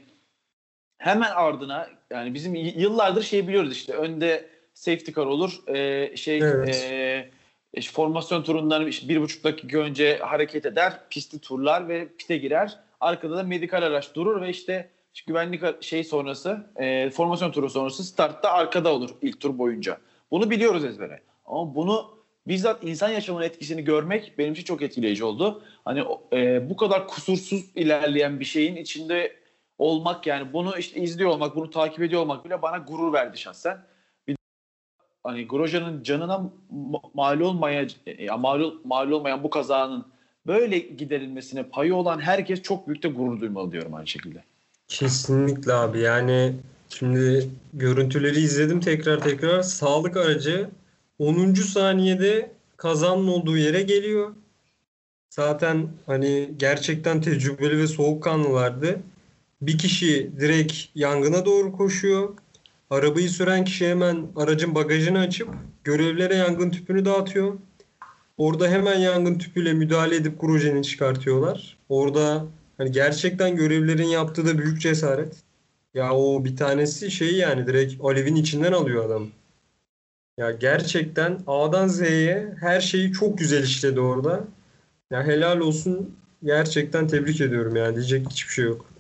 hemen 0.98 1.32
ardına 1.32 1.89
yani 2.12 2.34
bizim 2.34 2.56
yıllardır 2.56 3.24
şey 3.24 3.48
biliyoruz 3.48 3.72
işte 3.72 3.94
önde 3.94 4.46
safety 4.74 5.12
car 5.12 5.25
olur 5.25 5.68
e, 5.68 6.18
şey 6.18 6.38
Evet. 6.38 6.75
e, 6.75 7.30
işte 7.74 7.92
formasyon 7.92 8.44
turundan 8.44 8.88
işte 8.88 9.10
bir 9.10 9.22
buçuk 9.22 9.44
dakika 9.44 9.77
önce 9.77 10.18
hareket 10.18 10.66
eder 10.66 10.94
pisti 11.10 11.39
turlar 11.42 11.88
ve 11.89 12.08
pite 12.18 12.38
girer 12.38 12.80
arkada 13.00 13.38
da 13.38 13.44
medikal 13.44 13.84
araç 13.84 14.16
durur 14.16 14.42
ve 14.42 14.50
işte 14.50 14.89
güvenlik 15.27 15.84
şey 15.84 16.04
sonrası 16.04 16.68
e, 16.75 17.10
formasyon 17.10 17.51
turu 17.51 17.70
sonrası 17.70 18.04
startta 18.04 18.51
arkada 18.51 18.94
olur 18.94 19.10
ilk 19.22 19.39
tur 19.39 19.58
boyunca. 19.58 19.98
Bunu 20.32 20.50
biliyoruz 20.50 20.86
ezbere. 20.86 21.22
Ama 21.46 21.75
bunu 21.75 22.18
bizzat 22.48 22.84
insan 22.84 23.10
yaşamının 23.10 23.46
etkisini 23.46 23.84
görmek 23.84 24.34
benim 24.38 24.54
için 24.54 24.63
çok 24.63 24.82
etkileyici 24.82 25.24
oldu. 25.24 25.63
Hani 25.86 26.04
e, 26.34 26.70
bu 26.70 26.77
kadar 26.77 27.08
kusursuz 27.08 27.66
ilerleyen 27.75 28.39
bir 28.39 28.46
şeyin 28.46 28.75
içinde 28.75 29.34
olmak 29.78 30.28
yani 30.28 30.54
bunu 30.54 30.78
işte 30.78 31.02
izliyor 31.02 31.30
olmak, 31.30 31.56
bunu 31.56 31.70
takip 31.70 32.02
ediyor 32.02 32.22
olmak 32.22 32.46
bile 32.46 32.62
bana 32.62 32.78
gurur 32.78 33.14
verdi 33.14 33.38
şahsen. 33.38 33.78
Bir 34.28 34.38
hani 35.24 35.48
Grosjean'ın 35.48 36.04
canına 36.04 36.52
ma- 36.74 37.10
mal 37.14 37.40
olmaya 37.40 37.88
ya 38.20 38.38
mal, 38.38 38.72
mal 38.84 39.12
olmayan 39.12 39.44
bu 39.44 39.50
kazanın 39.50 40.06
böyle 40.48 40.78
giderilmesine 40.80 41.64
payı 41.64 41.96
olan 41.96 42.20
herkes 42.20 42.62
çok 42.62 42.88
büyük 42.88 43.04
de 43.04 43.08
gurur 43.08 43.42
duymalı 43.42 43.72
diyorum 43.72 43.94
aynı 43.94 44.08
şekilde. 44.08 44.44
Kesinlikle 44.88 45.74
abi 45.74 46.00
yani 46.00 46.54
şimdi 46.90 47.50
görüntüleri 47.74 48.40
izledim 48.40 48.80
tekrar 48.80 49.20
tekrar 49.20 49.62
sağlık 49.62 50.18
aracı 50.18 50.70
10. 51.20 51.54
saniyede 51.54 52.52
kazanın 52.78 53.28
olduğu 53.28 53.58
yere 53.58 53.82
geliyor. 53.82 54.34
Zaten 55.30 55.88
hani 56.06 56.50
gerçekten 56.60 57.22
tecrübeli 57.22 57.78
ve 57.78 57.88
soğukkanlılardı. 57.88 59.00
Bir 59.62 59.78
kişi 59.78 60.32
direkt 60.40 60.74
yangına 60.96 61.46
doğru 61.46 61.72
koşuyor. 61.72 62.38
Arabayı 62.90 63.30
süren 63.30 63.66
kişi 63.66 63.88
hemen 63.88 64.28
aracın 64.36 64.76
bagajını 64.76 65.20
açıp 65.20 65.50
görevlere 65.84 66.36
yangın 66.36 66.70
tüpünü 66.70 67.06
dağıtıyor. 67.06 67.54
Orada 68.38 68.68
hemen 68.68 69.00
yangın 69.00 69.38
tüpüyle 69.38 69.74
müdahale 69.74 70.16
edip 70.16 70.42
Grosjean'i 70.42 70.84
çıkartıyorlar. 70.84 71.78
Orada 71.90 72.46
hani 72.78 72.92
gerçekten 72.92 73.56
görevlerin 73.56 74.08
yaptığı 74.08 74.46
da 74.46 74.58
büyük 74.58 74.82
cesaret. 74.82 75.36
Ya 75.94 76.14
o 76.14 76.46
bir 76.46 76.56
tanesi 76.56 77.12
şey 77.12 77.36
yani 77.36 77.68
direkt 77.68 77.94
alevin 78.04 78.36
içinden 78.36 78.72
alıyor 78.72 79.06
adam. 79.06 79.28
Ya 80.38 80.52
gerçekten 80.52 81.40
A'dan 81.48 81.88
Z'ye 81.88 82.56
her 82.60 82.82
şeyi 82.82 83.12
çok 83.14 83.38
güzel 83.38 83.64
işledi 83.64 84.00
orada. 84.00 84.44
Ya 85.12 85.24
helal 85.24 85.60
olsun. 85.60 86.16
Gerçekten 86.44 87.08
tebrik 87.08 87.42
ediyorum 87.42 87.76
yani 87.76 87.96
diyecek 87.96 88.30
hiçbir 88.30 88.54
şey 88.54 88.66
yok. 88.66 88.97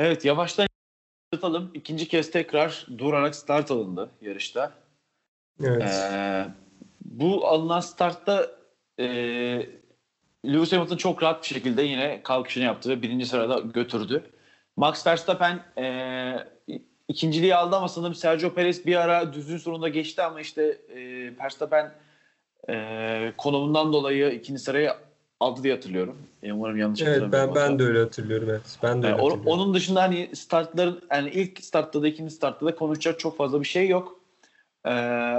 Evet 0.00 0.24
yavaştan 0.24 0.66
atalım. 1.34 1.70
İkinci 1.74 2.08
kez 2.08 2.30
tekrar 2.30 2.86
durarak 2.98 3.34
start 3.34 3.70
alındı 3.70 4.10
yarışta. 4.20 4.72
Evet. 5.64 5.82
Ee, 5.82 6.46
bu 7.04 7.48
alınan 7.48 7.80
startta 7.80 8.50
e, 8.98 9.06
Lewis 10.46 10.72
Hamilton 10.72 10.96
çok 10.96 11.22
rahat 11.22 11.42
bir 11.42 11.48
şekilde 11.48 11.82
yine 11.82 12.22
kalkışını 12.22 12.64
yaptı 12.64 12.90
ve 12.90 13.02
birinci 13.02 13.26
sırada 13.26 13.58
götürdü. 13.58 14.22
Max 14.76 15.06
Verstappen 15.06 15.64
e, 15.78 16.34
ikinciliği 17.08 17.54
aldı 17.54 17.76
ama 17.76 17.88
sanırım 17.88 18.14
Sergio 18.14 18.54
Perez 18.54 18.86
bir 18.86 18.96
ara 18.96 19.32
düzün 19.32 19.58
sonunda 19.58 19.88
geçti 19.88 20.22
ama 20.22 20.40
işte 20.40 20.78
e, 20.88 20.98
Verstappen 21.38 21.94
e, 22.68 23.32
konumundan 23.36 23.92
dolayı 23.92 24.30
ikinci 24.30 24.62
sırayı 24.62 24.92
aldı 25.40 25.62
diye 25.62 25.74
hatırlıyorum. 25.74 26.18
E, 26.42 26.52
umarım 26.52 26.76
yanlış 26.76 27.02
Evet 27.02 27.22
ben 27.32 27.54
ben 27.54 27.78
de 27.78 27.82
öyle 27.82 27.98
hatırlıyorum 27.98 28.48
evet. 28.50 28.78
Ben 28.82 29.02
de 29.02 29.06
Yani 29.06 29.14
öyle 29.14 29.22
o- 29.22 29.30
hatırlıyorum. 29.30 29.60
onun 29.60 29.74
dışında 29.74 30.02
hani 30.02 30.30
startların 30.36 31.02
yani 31.10 31.30
ilk 31.30 31.64
startta 31.64 32.02
da 32.02 32.08
ikinci 32.08 32.34
startta 32.34 32.66
da 32.66 32.74
konuşacak 32.74 33.18
çok 33.18 33.36
fazla 33.36 33.60
bir 33.60 33.66
şey 33.66 33.88
yok. 33.88 34.20
Ee, 34.86 35.34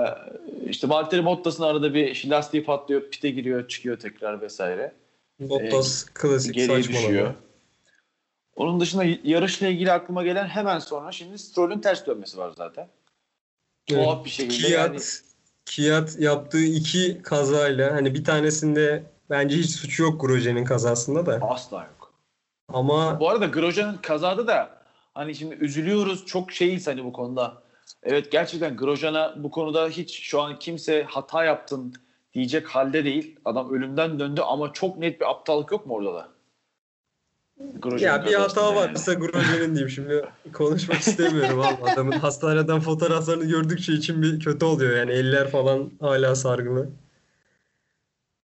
işte 0.70 0.90
Valtteri 0.90 1.26
Bottas'ın 1.26 1.64
arada 1.64 1.94
bir 1.94 2.08
işte 2.08 2.30
lastiği 2.30 2.64
patlıyor, 2.64 3.02
pite 3.02 3.30
giriyor, 3.30 3.68
çıkıyor 3.68 4.00
tekrar 4.00 4.42
vesaire. 4.42 4.94
Bottas 5.40 6.06
klasik 6.06 6.54
Geriye 6.54 6.84
saçmalama. 6.84 7.08
düşüyor. 7.08 7.34
Onun 8.56 8.80
dışında 8.80 9.04
yarışla 9.24 9.68
ilgili 9.68 9.92
aklıma 9.92 10.24
gelen 10.24 10.48
hemen 10.48 10.80
sonra 10.80 11.12
şimdi 11.12 11.40
Stroll'ün 11.40 11.80
ters 11.80 12.06
dönmesi 12.06 12.38
var 12.38 12.54
zaten. 12.58 12.88
Evet. 13.92 14.04
Tuhaf 14.04 14.26
bir 14.26 14.30
şekilde 14.30 14.68
Kiat, 14.68 14.74
yani 14.74 15.00
Kiat 15.66 16.20
yaptığı 16.20 16.64
iki 16.64 17.22
kazayla 17.24 17.94
hani 17.94 18.14
bir 18.14 18.24
tanesinde 18.24 19.04
bence 19.32 19.58
hiç 19.58 19.70
suçu 19.70 20.04
yok 20.04 20.22
Grosjean'in 20.22 20.66
kazasında 20.66 21.26
da. 21.26 21.40
asla 21.42 21.78
yok. 21.78 22.14
Ama 22.68 23.20
Bu 23.20 23.30
arada 23.30 23.46
Grosjean'ın 23.46 23.98
kazada 23.98 24.48
da 24.48 24.70
hani 25.14 25.36
şimdi 25.36 25.56
üzülüyoruz 25.56 26.26
çok 26.26 26.52
şeyiz 26.52 26.88
hani 26.88 27.04
bu 27.06 27.14
konuda. 27.14 27.62
Evet 28.04 28.32
gerçekten 28.32 28.78
Grosjean'a 28.78 29.34
bu 29.38 29.52
konuda 29.52 29.88
hiç 29.88 30.22
şu 30.22 30.42
an 30.42 30.60
kimse 30.60 31.04
hata 31.04 31.44
yaptın 31.46 31.94
diyecek 32.34 32.68
halde 32.68 33.06
değil. 33.06 33.40
Adam 33.46 33.74
ölümden 33.74 34.20
döndü 34.20 34.42
ama 34.42 34.74
çok 34.74 34.98
net 34.98 35.22
bir 35.22 35.30
aptallık 35.30 35.72
yok 35.72 35.86
mu 35.86 35.94
orada 35.94 36.14
da? 36.14 36.28
Grosjean 37.80 38.18
ya 38.18 38.26
bir 38.26 38.34
hata 38.34 38.62
yani. 38.62 38.76
varsa 38.76 39.14
Grosjean'in 39.14 39.70
diyeyim 39.70 39.90
şimdi 39.90 40.26
konuşmak 40.54 41.00
istemiyorum 41.00 41.60
abi. 41.60 41.92
Adamın 41.92 42.12
hastaneden 42.12 42.80
fotoğraflarını 42.80 43.46
gördükçe 43.46 43.94
için 43.94 44.22
bir 44.22 44.40
kötü 44.40 44.66
oluyor 44.66 44.98
yani 44.98 45.12
eller 45.12 45.50
falan 45.52 45.92
hala 46.02 46.36
sargılı. 46.36 46.90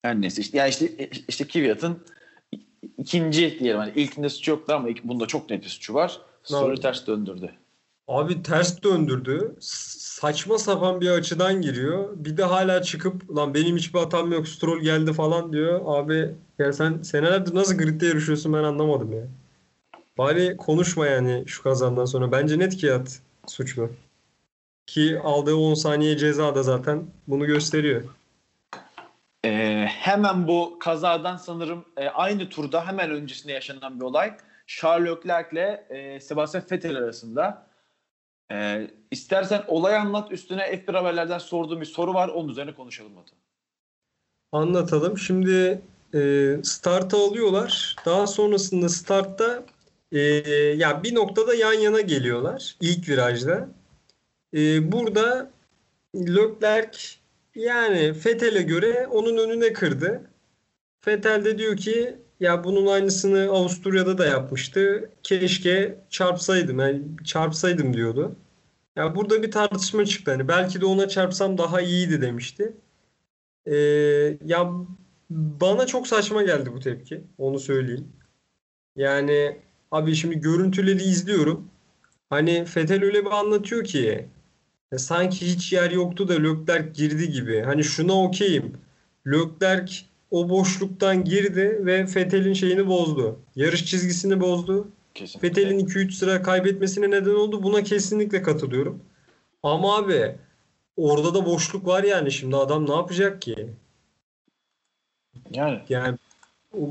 Her 0.04 0.20
neyse 0.20 0.42
işte, 0.42 0.58
yani 0.58 0.70
işte, 0.70 1.10
işte 1.28 1.46
Kvyat'ın 1.46 1.98
ikinci 2.98 3.58
diyelim 3.58 3.78
hani 3.80 3.92
ilkinde 3.96 4.28
suçu 4.28 4.50
yoktu 4.50 4.72
ama 4.74 4.88
bunda 5.04 5.26
çok 5.26 5.50
net 5.50 5.64
bir 5.64 5.68
suçu 5.68 5.94
var. 5.94 6.20
Evet. 6.54 6.82
ters 6.82 7.06
döndürdü. 7.06 7.50
Abi 8.08 8.42
ters 8.42 8.82
döndürdü. 8.82 9.54
Saçma 9.60 10.58
sapan 10.58 11.00
bir 11.00 11.10
açıdan 11.10 11.62
giriyor. 11.62 12.08
Bir 12.16 12.36
de 12.36 12.44
hala 12.44 12.82
çıkıp 12.82 13.36
lan 13.36 13.54
benim 13.54 13.76
hiçbir 13.76 13.98
hatam 13.98 14.32
yok 14.32 14.48
Stroll 14.48 14.80
geldi 14.80 15.12
falan 15.12 15.52
diyor. 15.52 15.80
Abi 15.86 16.34
ya 16.58 16.72
sen 16.72 17.02
senelerdir 17.02 17.54
nasıl 17.54 17.78
gridde 17.78 18.06
yarışıyorsun 18.06 18.52
ben 18.52 18.64
anlamadım 18.64 19.12
ya. 19.12 19.26
Bari 20.18 20.56
konuşma 20.56 21.06
yani 21.06 21.44
şu 21.46 21.62
kazandan 21.62 22.04
sonra. 22.04 22.32
Bence 22.32 22.58
net 22.58 22.76
Kiat 22.76 23.20
suçlu. 23.46 23.90
Ki 24.86 25.20
aldığı 25.24 25.56
10 25.56 25.74
saniye 25.74 26.16
ceza 26.16 26.54
da 26.54 26.62
zaten 26.62 27.04
bunu 27.26 27.46
gösteriyor. 27.46 28.02
Ee, 29.44 29.86
hemen 29.88 30.48
bu 30.48 30.76
kazadan 30.80 31.36
sanırım 31.36 31.84
e, 31.96 32.08
aynı 32.08 32.48
turda 32.48 32.86
hemen 32.86 33.10
öncesinde 33.10 33.52
yaşanan 33.52 34.00
bir 34.00 34.04
olay. 34.04 34.36
Charles 34.66 35.08
Leclerc 35.08 35.48
ile 35.52 35.86
e, 35.90 36.20
Sebastian 36.20 36.64
Vettel 36.72 36.96
arasında. 36.96 37.66
E, 38.52 38.88
istersen 39.10 39.64
olay 39.68 39.96
anlat 39.96 40.32
üstüne 40.32 40.62
F1 40.62 40.92
haberlerden 40.92 41.38
sorduğum 41.38 41.80
bir 41.80 41.86
soru 41.86 42.14
var. 42.14 42.28
Onun 42.28 42.48
üzerine 42.48 42.74
konuşalım 42.74 43.16
Batu. 43.16 43.34
Anlatalım. 44.52 45.18
Şimdi 45.18 45.82
e, 46.14 46.50
startı 46.62 47.16
alıyorlar. 47.16 47.96
Daha 48.06 48.26
sonrasında 48.26 48.88
startta 48.88 49.64
e, 50.12 50.20
ya 50.76 51.02
bir 51.02 51.14
noktada 51.14 51.54
yan 51.54 51.72
yana 51.72 52.00
geliyorlar 52.00 52.76
ilk 52.80 53.08
virajda. 53.08 53.68
E, 54.54 54.92
burada 54.92 55.50
Leclerc 56.14 56.98
yani 57.54 58.14
Vettel'e 58.26 58.62
göre 58.62 59.06
onun 59.06 59.36
önüne 59.36 59.72
kırdı. 59.72 60.30
Vettel 61.06 61.44
de 61.44 61.58
diyor 61.58 61.76
ki 61.76 62.16
ya 62.40 62.64
bunun 62.64 62.86
aynısını 62.86 63.50
Avusturya'da 63.50 64.18
da 64.18 64.26
yapmıştı. 64.26 65.10
Keşke 65.22 65.98
çarpsaydım. 66.10 66.78
Yani 66.78 67.02
çarpsaydım 67.24 67.94
diyordu. 67.94 68.36
Ya 68.96 69.16
burada 69.16 69.42
bir 69.42 69.50
tartışma 69.50 70.04
çıktı. 70.06 70.30
Hani 70.30 70.48
belki 70.48 70.80
de 70.80 70.86
ona 70.86 71.08
çarpsam 71.08 71.58
daha 71.58 71.80
iyiydi 71.80 72.22
demişti. 72.22 72.76
Ee, 73.66 73.74
ya 74.44 74.72
bana 75.30 75.86
çok 75.86 76.08
saçma 76.08 76.42
geldi 76.42 76.72
bu 76.72 76.80
tepki. 76.80 77.24
Onu 77.38 77.58
söyleyeyim. 77.58 78.12
Yani 78.96 79.60
abi 79.90 80.14
şimdi 80.14 80.40
görüntüleri 80.40 81.02
izliyorum. 81.02 81.70
Hani 82.30 82.64
Fetel 82.64 83.04
öyle 83.04 83.24
bir 83.26 83.30
anlatıyor 83.30 83.84
ki 83.84 84.28
ya 84.94 84.98
sanki 84.98 85.46
hiç 85.46 85.72
yer 85.72 85.90
yoktu 85.90 86.28
da 86.28 86.34
Leclerc 86.34 86.90
girdi 86.94 87.30
gibi. 87.30 87.62
Hani 87.62 87.84
şuna 87.84 88.22
okeyim. 88.22 88.78
Leclerc 89.26 89.92
o 90.30 90.48
boşluktan 90.48 91.24
girdi 91.24 91.80
ve 91.80 92.06
Fetel'in 92.06 92.52
şeyini 92.52 92.86
bozdu. 92.86 93.38
Yarış 93.56 93.84
çizgisini 93.84 94.40
bozdu. 94.40 94.88
Kesinlikle. 95.14 95.48
Fetel'in 95.48 95.78
2-3 95.78 96.12
sıra 96.12 96.42
kaybetmesine 96.42 97.10
neden 97.10 97.34
oldu. 97.34 97.62
Buna 97.62 97.82
kesinlikle 97.82 98.42
katılıyorum. 98.42 99.02
Ama 99.62 99.96
abi 99.96 100.34
orada 100.96 101.34
da 101.34 101.46
boşluk 101.46 101.86
var 101.86 102.04
yani 102.04 102.32
şimdi 102.32 102.56
adam 102.56 102.88
ne 102.88 102.94
yapacak 102.94 103.42
ki? 103.42 103.68
Yani 105.50 105.80
Yani 105.88 106.18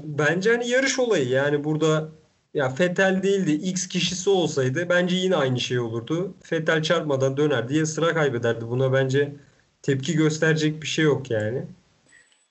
bence 0.04 0.52
hani 0.52 0.70
yarış 0.70 1.00
olayı 1.00 1.28
yani 1.28 1.64
burada 1.64 2.10
ya 2.54 2.70
Fetel 2.70 3.24
değildi 3.24 3.52
X 3.52 3.88
kişisi 3.88 4.30
olsaydı 4.30 4.90
bence 4.90 5.16
yine 5.16 5.36
aynı 5.36 5.60
şey 5.60 5.80
olurdu. 5.80 6.34
Fetel 6.44 6.84
çarpmadan 6.84 7.38
döner 7.38 7.70
diye 7.70 7.86
sıra 7.86 8.14
kaybederdi. 8.14 8.70
Buna 8.70 8.94
bence 8.94 9.34
tepki 9.82 10.14
gösterecek 10.14 10.82
bir 10.82 10.88
şey 10.88 11.06
yok 11.06 11.32
yani. 11.32 11.64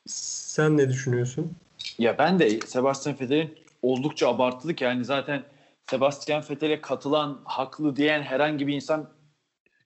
Sen 0.06 0.76
ne 0.76 0.88
düşünüyorsun? 0.88 1.52
Ya 1.98 2.18
ben 2.18 2.38
de 2.38 2.60
Sebastian 2.60 3.16
Vettel'in 3.20 3.54
oldukça 3.82 4.28
abartılık 4.28 4.80
yani 4.80 5.04
zaten 5.04 5.42
Sebastian 5.90 6.44
Vettel'e 6.50 6.80
katılan, 6.80 7.40
haklı 7.44 7.96
diyen 7.96 8.22
herhangi 8.22 8.66
bir 8.66 8.74
insan 8.74 9.08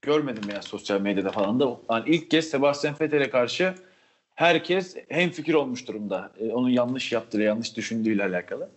görmedim 0.02 0.50
ya 0.54 0.62
sosyal 0.62 1.00
medyada 1.00 1.30
falan 1.30 1.60
da. 1.60 1.78
Yani 1.90 2.04
ilk 2.06 2.30
kez 2.30 2.48
Sebastian 2.48 2.94
Vettel'e 3.00 3.30
karşı 3.30 3.74
herkes 4.34 4.96
hem 5.08 5.30
fikir 5.30 5.54
olmuş 5.54 5.88
durumda. 5.88 6.32
Ee, 6.38 6.52
onun 6.52 6.68
yanlış 6.68 7.12
yaptığı, 7.12 7.40
yanlış 7.40 7.76
düşündüğüyle 7.76 8.24
alakalı. 8.24 8.68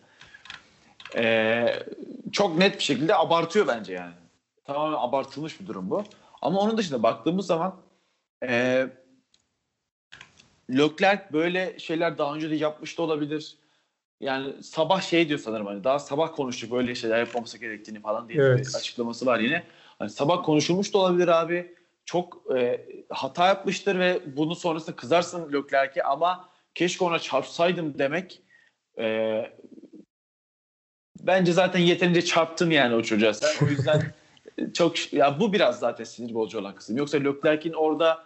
Ee, 1.16 1.84
çok 2.32 2.58
net 2.58 2.78
bir 2.78 2.84
şekilde 2.84 3.16
abartıyor 3.16 3.68
bence 3.68 3.94
yani. 3.94 4.14
Tamamen 4.66 4.98
abartılmış 4.98 5.62
bir 5.62 5.68
durum 5.68 5.90
bu. 5.90 6.04
Ama 6.42 6.60
onun 6.60 6.78
dışında 6.78 7.04
baktığımız 7.04 7.46
zaman 7.46 7.76
e, 8.44 8.88
Leclerc 10.70 11.24
böyle 11.34 11.80
şeyler 11.80 12.18
daha 12.18 12.36
önce 12.36 12.50
de 12.50 12.56
yapmış 12.56 12.98
da 12.98 13.02
olabilir. 13.02 13.58
Yani 14.20 14.64
sabah 14.64 15.02
şey 15.02 15.30
diyor 15.30 15.40
sanırım 15.40 15.66
hani 15.66 15.84
daha 15.84 16.00
sabah 16.00 16.36
konuştuk 16.36 16.72
böyle 16.72 16.96
şeyler 16.96 17.20
yapmamız 17.20 17.60
gerektiğini 17.60 18.02
falan 18.02 18.30
diye 18.30 18.40
Evet. 18.42 18.68
bir 18.68 18.76
açıklaması 18.76 19.26
var 19.26 19.40
yine. 19.40 19.64
Hani 20.00 20.10
sabah 20.10 20.44
konuşulmuş 20.44 20.94
da 20.94 20.98
olabilir 20.98 21.28
abi. 21.28 21.76
Çok 22.06 22.44
e, 22.58 22.86
hata 23.10 23.48
yapmıştır 23.48 24.00
ve 24.00 24.22
bunu 24.38 24.56
sonrasında 24.56 24.96
kızarsın 24.96 25.54
Leclerc'e 25.54 26.04
ama 26.04 26.50
keşke 26.76 27.06
ona 27.06 27.20
çarpsaydım 27.20 28.00
demek 28.00 28.42
e, 29.00 29.46
bence 31.20 31.54
zaten 31.54 31.80
yeterince 31.80 32.26
çarptın 32.26 32.70
yani 32.70 32.96
o 32.96 33.02
çocuğa 33.04 33.34
sen. 33.34 33.66
O 33.66 33.70
yüzden 33.70 34.02
çok 34.74 35.14
ya 35.14 35.40
bu 35.40 35.54
biraz 35.54 35.80
zaten 35.80 36.04
sinir 36.04 36.34
bozucu 36.34 36.60
olan 36.60 36.76
kısım. 36.76 36.98
Yoksa 36.98 37.18
Leclerc'in 37.18 37.74
orada 37.74 38.24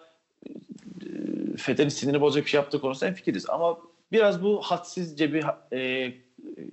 e, 1.01 1.57
Fethel'in 1.57 1.89
siniri 1.89 2.21
bozacak 2.21 2.45
bir 2.45 2.49
şey 2.49 2.57
yaptığı 2.57 2.81
konusunda 2.81 3.09
en 3.09 3.13
fikiriz. 3.15 3.49
Ama 3.49 3.77
biraz 4.11 4.43
bu 4.43 4.61
hadsizce 4.61 5.33
bir 5.33 5.45
e, 5.73 6.13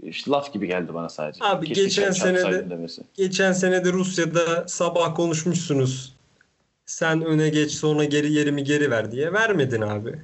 işte 0.03 0.31
laf 0.31 0.53
gibi 0.53 0.67
geldi 0.67 0.95
bana 0.95 1.09
sadece. 1.09 1.45
Abi 1.45 1.67
Keşke 1.67 1.83
geçen 1.85 2.11
çarp- 2.11 2.15
sene 2.15 2.37
de- 2.37 2.43
çarpsaydım 2.43 2.71
demesi. 2.71 3.03
Geçen 3.15 3.53
sene 3.53 3.85
de 3.85 3.93
Rusya'da 3.93 4.69
sabah 4.69 5.15
konuşmuşsunuz. 5.15 6.13
Sen 6.87 7.23
öne 7.25 7.49
geç 7.49 7.73
sonra 7.73 8.05
geri 8.05 8.33
yerimi 8.33 8.65
geri 8.65 8.91
ver 8.91 9.13
diye. 9.13 9.33
Vermedin 9.33 9.81
abi. 9.81 10.19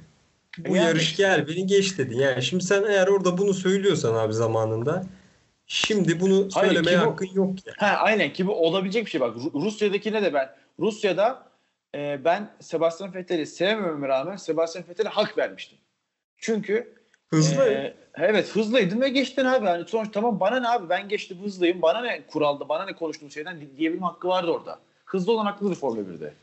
Bu 0.57 0.75
Yani 0.75 0.85
yarış 0.87 1.03
işte. 1.03 1.23
gel 1.23 1.47
beni 1.47 1.67
geç 1.67 1.97
dedin. 1.97 2.19
Yani 2.19 2.43
şimdi 2.43 2.63
sen 2.63 2.83
eğer 2.83 3.07
orada 3.07 3.37
bunu 3.37 3.53
söylüyorsan 3.53 4.15
abi 4.15 4.33
zamanında 4.33 5.05
şimdi 5.67 6.19
bunu 6.19 6.33
Hayır, 6.53 6.73
söylemeye 6.73 6.97
ki 6.97 7.05
bu- 7.05 7.11
hakkın 7.11 7.29
yok 7.33 7.67
ya. 7.67 7.73
Ha, 7.77 7.97
aynen 8.01 8.33
ki 8.33 8.47
bu 8.47 8.53
olabilecek 8.67 9.05
bir 9.05 9.11
şey 9.11 9.21
bak. 9.21 9.35
Ru- 9.37 9.65
Rusya'dakine 9.65 10.21
de 10.21 10.33
ben 10.33 10.49
Rusya'da 10.79 11.43
e, 11.95 12.25
ben 12.25 12.49
Sebastian 12.59 13.13
Vettel'i 13.13 13.45
sevmememe 13.45 14.07
rağmen 14.07 14.35
Sebastian 14.35 14.85
Vettel'e 14.89 15.09
hak 15.09 15.37
vermiştim. 15.37 15.77
Çünkü 16.37 16.93
Hızlı. 17.29 17.63
e, 17.63 17.93
evet 18.15 18.55
hızlıydın 18.55 19.01
ve 19.01 19.09
geçtin 19.09 19.45
abi. 19.45 19.65
Yani 19.65 19.87
sonuç 19.87 20.09
tamam 20.13 20.39
bana 20.39 20.59
ne 20.59 20.67
abi 20.69 20.89
ben 20.89 21.09
geçtim 21.09 21.37
hızlıyım. 21.43 21.81
Bana 21.81 22.01
ne 22.01 22.21
kuralda 22.27 22.69
bana 22.69 22.85
ne 22.85 22.93
konuştuğum 22.93 23.31
şeyden 23.31 23.61
di- 23.61 23.77
diyebilme 23.77 24.05
hakkı 24.05 24.27
vardı 24.27 24.51
orada. 24.51 24.79
Hızlı 25.05 25.31
olan 25.31 25.45
haklıdır 25.45 25.75
Formula 25.75 26.01
1'de. 26.01 26.33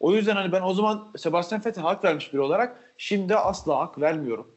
O 0.00 0.12
yüzden 0.14 0.36
hani 0.36 0.52
ben 0.52 0.62
o 0.62 0.74
zaman 0.74 1.08
Sebastian 1.16 1.64
Vettel'e 1.66 1.84
hak 1.84 2.04
vermiş 2.04 2.32
biri 2.32 2.40
olarak 2.40 2.76
şimdi 2.98 3.36
asla 3.36 3.78
hak 3.78 4.00
vermiyorum. 4.00 4.50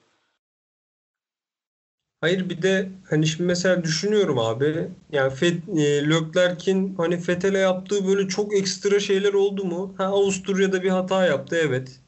Hayır 2.22 2.50
bir 2.50 2.62
de 2.62 2.90
hani 3.10 3.28
şimdi 3.28 3.44
mesela 3.48 3.84
düşünüyorum 3.84 4.40
abi. 4.40 4.88
Yani 5.12 5.34
Fet, 5.34 5.70
e, 5.78 6.10
Leclerc'in 6.10 6.96
hani 6.96 7.16
Vettel'e 7.28 7.58
yaptığı 7.58 8.08
böyle 8.08 8.28
çok 8.28 8.54
ekstra 8.54 9.00
şeyler 9.00 9.34
oldu 9.34 9.66
mu? 9.66 9.96
Ha 9.98 10.06
Avusturya'da 10.06 10.84
bir 10.84 10.90
hata 10.90 11.26
yaptı 11.26 11.56
evet. 11.56 12.00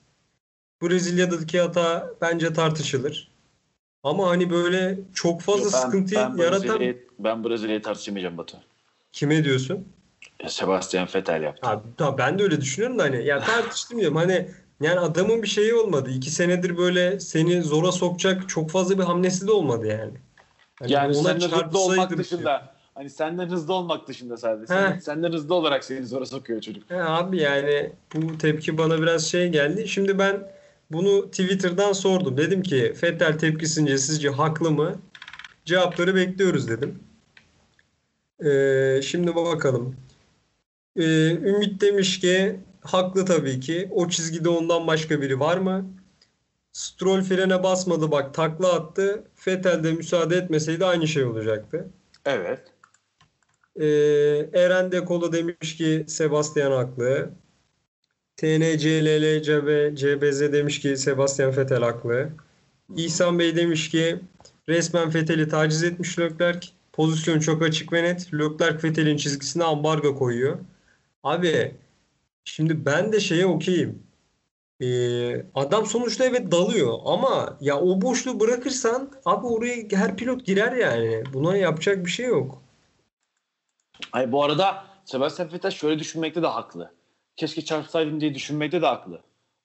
Brezilya'daki 0.82 1.60
hata 1.60 2.10
bence 2.22 2.54
tartışılır. 2.54 3.32
Ama 4.04 4.30
hani 4.30 4.50
böyle 4.50 5.00
çok 5.13 5.41
fazla 5.41 5.63
Yok, 5.63 5.74
ben- 5.74 5.80
sıkıntı 5.80 6.15
ben 6.15 6.38
yaratan 6.38 6.80
ben 7.20 7.43
Brezilya'yı 7.43 7.82
tartışamayacağım 7.82 8.38
Batu. 8.38 8.58
kime 9.12 9.43
diyorsun? 9.43 9.88
Sebastian 10.48 11.08
Vettel 11.15 11.43
yaptı. 11.43 11.67
Abi, 11.67 12.17
ben 12.17 12.39
de 12.39 12.43
öyle 12.43 12.62
düşünüyorum 12.62 13.00
da 13.00 13.04
hani 13.04 13.26
ya 13.26 13.39
tartıştım 13.39 14.00
diyorum 14.00 14.15
hani 14.17 14.48
yani 14.81 14.99
adamın 14.99 15.43
bir 15.43 15.47
şeyi 15.47 15.73
olmadı. 15.73 16.09
İki 16.11 16.31
senedir 16.31 16.77
böyle 16.77 17.19
seni 17.19 17.61
zora 17.61 17.91
sokacak 17.91 18.49
çok 18.49 18.69
fazla 18.71 18.97
bir 18.97 19.03
hamlesi 19.03 19.47
de 19.47 19.51
olmadı 19.51 19.87
yani. 19.87 20.13
Hani 20.79 20.91
Yani 20.91 21.17
ona 21.17 21.23
senden 21.23 21.49
hızlı 21.49 21.79
olmak 21.79 21.97
çarpsaydım 21.97 22.17
dışında 22.17 22.73
hani 22.93 23.09
senden 23.09 23.49
hızlı 23.49 23.73
olmak 23.73 24.07
dışında 24.07 24.37
sadece. 24.37 24.73
He. 24.73 24.77
Sen, 24.77 24.99
senden 24.99 25.31
hızlı 25.31 25.55
olarak 25.55 25.83
seni 25.83 26.05
zora 26.05 26.25
sokuyor 26.25 26.61
çocuk. 26.61 26.91
He 26.91 27.03
abi 27.03 27.41
yani 27.41 27.91
bu 28.15 28.37
tepki 28.37 28.77
bana 28.77 29.01
biraz 29.01 29.25
şey 29.27 29.49
geldi. 29.49 29.87
Şimdi 29.87 30.19
ben 30.19 30.51
bunu 30.91 31.31
Twitter'dan 31.31 31.93
sordum. 31.93 32.37
Dedim 32.37 32.63
ki 32.63 32.93
Fettel 32.97 33.37
tepkisince 33.37 33.97
sizce 33.97 34.29
haklı 34.29 34.71
mı? 34.71 34.95
Cevapları 35.65 36.15
bekliyoruz 36.15 36.67
dedim. 36.67 36.99
Ee, 38.45 39.01
şimdi 39.03 39.35
bakalım. 39.35 39.95
Ee, 40.95 41.31
Ümit 41.31 41.81
demiş 41.81 42.19
ki 42.19 42.59
haklı 42.88 43.26
tabii 43.26 43.60
ki. 43.60 43.89
O 43.91 44.10
çizgide 44.10 44.50
ondan 44.50 44.88
başka 44.88 45.21
biri 45.21 45.39
var 45.39 45.58
mı? 45.58 45.86
Stroll 46.71 47.21
frene 47.21 47.63
basmadı 47.63 48.12
bak 48.12 48.34
takla 48.34 48.73
attı. 48.73 49.23
Fettel 49.36 49.84
de 49.84 49.91
müsaade 49.91 50.36
etmeseydi 50.36 50.86
aynı 50.86 51.08
şey 51.08 51.23
olacaktı. 51.23 51.88
Evet. 52.26 52.60
Ee, 53.76 53.86
Eren 54.54 54.91
Dekolo 54.91 55.32
demiş 55.32 55.78
ki 55.78 56.06
Sebastian 56.08 56.71
haklı. 56.71 57.30
TNCLL 58.38 59.65
ve 59.65 59.95
CBZ 59.95 60.41
demiş 60.41 60.80
ki 60.80 60.97
Sebastian 60.97 61.58
Vettel 61.58 61.80
haklı. 61.80 62.30
İhsan 62.95 63.39
Bey 63.39 63.56
demiş 63.56 63.89
ki 63.89 64.19
resmen 64.69 65.13
Vettel'i 65.13 65.47
taciz 65.47 65.84
etmiş 65.84 66.19
Leclerc. 66.19 66.67
Pozisyon 66.93 67.39
çok 67.39 67.62
açık 67.63 67.93
ve 67.93 68.04
net. 68.04 68.34
Leclerc 68.34 68.88
Vettel'in 68.88 69.17
çizgisine 69.17 69.63
ambargo 69.63 70.15
koyuyor. 70.15 70.58
Abi 71.23 71.76
şimdi 72.47 72.86
ben 72.86 73.13
de 73.13 73.19
şeye 73.19 73.45
okeyim. 73.45 74.03
Ee, 74.81 75.45
adam 75.55 75.86
sonuçta 75.86 76.25
evet 76.25 76.51
dalıyor 76.51 76.97
ama 77.05 77.57
ya 77.62 77.79
o 77.79 78.01
boşluğu 78.01 78.39
bırakırsan 78.39 79.12
abi 79.25 79.47
oraya 79.47 79.75
her 79.91 80.15
pilot 80.17 80.45
girer 80.45 80.71
yani. 80.71 81.23
Buna 81.33 81.57
yapacak 81.57 82.05
bir 82.05 82.12
şey 82.12 82.25
yok. 82.25 82.62
Ay 84.12 84.31
bu 84.31 84.43
arada 84.43 84.83
Sebastian 85.05 85.53
Vettel 85.53 85.71
şöyle 85.71 85.99
düşünmekte 85.99 86.41
de 86.41 86.47
haklı. 86.47 86.91
Keşke 87.36 87.65
çarpsaydım 87.65 88.21
diye 88.21 88.36
düşünmekte 88.36 88.81
de 88.81 88.86
haklı. 88.86 89.19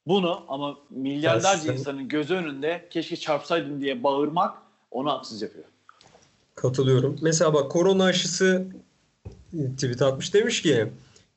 Bunu 0.07 0.45
ama 0.49 0.79
milyarlarca 0.91 1.49
Ya 1.49 1.57
sen- 1.59 1.73
insanın 1.73 2.09
gözü 2.09 2.35
önünde 2.35 2.89
keşke 2.91 3.17
çarpsaydım 3.17 3.81
diye 3.81 4.03
bağırmak 4.03 4.55
onu 4.91 5.11
haksız 5.11 5.43
yapıyor. 5.43 5.65
Katılıyorum. 6.55 7.19
Mesela 7.23 7.55
bak 7.55 7.71
korona 7.71 8.05
aşısı 8.05 8.67
tweet 9.53 10.03
atmış 10.03 10.35
demiş 10.35 10.63
ki 10.63 10.93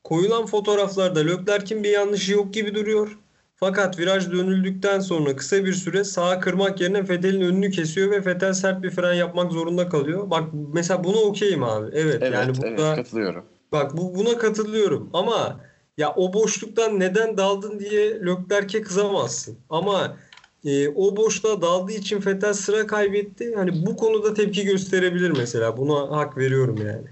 koyulan 0.06 0.46
fotoğraflarda 0.46 1.20
Leclerc'in 1.20 1.84
bir 1.84 1.88
yanlışı 1.90 2.32
yok 2.32 2.54
gibi 2.54 2.74
duruyor. 2.74 3.18
Fakat 3.56 3.98
viraj 3.98 4.30
dönüldükten 4.32 5.00
sonra 5.00 5.36
kısa 5.36 5.64
bir 5.64 5.72
süre 5.72 6.04
sağa 6.04 6.40
kırmak 6.40 6.80
yerine 6.80 7.08
Vettel'in 7.08 7.40
önünü 7.40 7.70
kesiyor 7.70 8.10
ve 8.10 8.26
Vettel 8.26 8.52
sert 8.52 8.82
bir 8.82 8.90
fren 8.90 9.14
yapmak 9.14 9.52
zorunda 9.52 9.88
kalıyor. 9.88 10.30
Bak 10.30 10.44
mesela 10.72 11.04
buna 11.04 11.16
okeyim 11.16 11.62
abi. 11.62 11.90
Evet, 11.92 12.18
Evet, 12.20 12.34
yani 12.34 12.44
evet 12.44 12.62
burada 12.62 12.94
katılıyorum. 12.94 13.44
bak 13.72 13.96
bu 13.96 14.14
buna 14.14 14.38
katılıyorum 14.38 15.10
ama 15.12 15.60
ya 15.96 16.14
o 16.16 16.32
boşluktan 16.32 17.00
neden 17.00 17.36
daldın 17.36 17.78
diye 17.78 18.20
Leclerc'e 18.26 18.82
kızamazsın. 18.82 19.58
Ama 19.70 20.16
e, 20.64 20.88
o 20.88 21.16
boşluğa 21.16 21.62
daldığı 21.62 21.92
için 21.92 22.26
Vettel 22.26 22.54
sıra 22.54 22.86
kaybetti. 22.86 23.54
Hani 23.54 23.86
bu 23.86 23.96
konuda 23.96 24.34
tepki 24.34 24.64
gösterebilir 24.64 25.30
mesela. 25.30 25.76
Buna 25.76 26.16
hak 26.16 26.36
veriyorum 26.38 26.76
yani. 26.86 27.06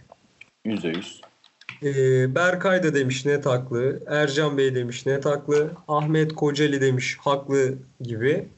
Yüzde 0.64 0.88
yüz. 0.88 1.20
E, 1.84 2.34
Berkay 2.34 2.82
da 2.82 2.94
demiş 2.94 3.26
net 3.26 3.46
haklı. 3.46 4.00
Ercan 4.06 4.58
Bey 4.58 4.74
demiş 4.74 5.06
net 5.06 5.26
haklı. 5.26 5.70
Ahmet 5.88 6.34
Kocaeli 6.34 6.80
demiş 6.80 7.16
haklı 7.20 7.74
gibi. 8.00 8.48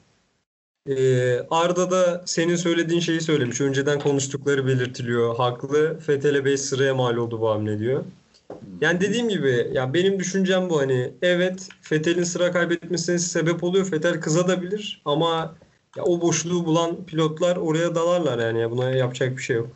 Ee, 0.88 1.40
Arda 1.50 1.90
da 1.90 2.22
senin 2.26 2.56
söylediğin 2.56 3.00
şeyi 3.00 3.20
söylemiş. 3.20 3.60
Önceden 3.60 3.98
konuştukları 3.98 4.66
belirtiliyor. 4.66 5.36
Haklı. 5.36 5.98
Fethel'e 5.98 6.44
5 6.44 6.60
sıraya 6.60 6.94
mal 6.94 7.16
oldu 7.16 7.40
bu 7.40 7.50
hamle 7.50 7.78
diyor. 7.78 8.04
Yani 8.80 9.00
dediğim 9.00 9.28
gibi 9.28 9.70
ya 9.72 9.94
benim 9.94 10.18
düşüncem 10.18 10.70
bu 10.70 10.80
hani 10.80 11.12
evet 11.22 11.68
Fethel'in 11.82 12.24
sıra 12.24 12.52
kaybetmesine 12.52 13.18
sebep 13.18 13.64
oluyor. 13.64 13.86
Fethel 13.86 14.20
kızabilir 14.20 15.02
ama 15.04 15.54
ya 15.96 16.04
o 16.04 16.20
boşluğu 16.20 16.64
bulan 16.64 17.04
pilotlar 17.04 17.56
oraya 17.56 17.94
dalarlar 17.94 18.38
yani. 18.38 18.60
Ya 18.60 18.70
buna 18.70 18.90
yapacak 18.90 19.36
bir 19.36 19.42
şey 19.42 19.56
yok. 19.56 19.68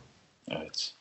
Evet. 0.49 1.00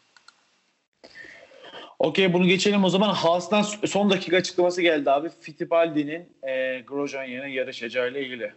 Okey 2.00 2.32
bunu 2.32 2.46
geçelim 2.46 2.84
o 2.84 2.88
zaman. 2.88 3.14
Haas'tan 3.14 3.62
son 3.62 4.10
dakika 4.10 4.36
açıklaması 4.36 4.82
geldi 4.82 5.10
abi. 5.10 5.28
Fittipaldi'nin 5.40 6.28
e, 6.48 6.80
Grosjean 6.80 7.24
yerine 7.24 7.52
yarışacağıyla 7.52 8.20
ilgili. 8.20 8.52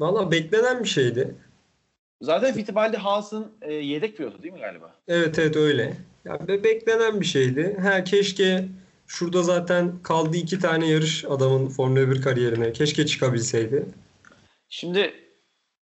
Valla 0.00 0.30
beklenen 0.30 0.84
bir 0.84 0.88
şeydi. 0.88 1.34
Zaten 2.20 2.54
Fittipaldi 2.54 2.96
Haas'ın 2.96 3.52
e, 3.62 3.74
yedek 3.74 4.16
pilotu 4.16 4.42
değil 4.42 4.54
mi 4.54 4.60
galiba? 4.60 4.94
Evet 5.08 5.38
evet 5.38 5.56
öyle. 5.56 5.96
Ya 6.24 6.48
be- 6.48 6.64
beklenen 6.64 7.20
bir 7.20 7.26
şeydi. 7.26 7.76
Ha 7.82 8.04
keşke 8.04 8.64
şurada 9.06 9.42
zaten 9.42 9.92
kaldı 10.02 10.36
iki 10.36 10.58
tane 10.58 10.86
yarış 10.86 11.24
adamın 11.24 11.68
Formula 11.68 12.10
1 12.10 12.22
kariyerine. 12.22 12.72
Keşke 12.72 13.06
çıkabilseydi. 13.06 13.86
Şimdi 14.68 15.14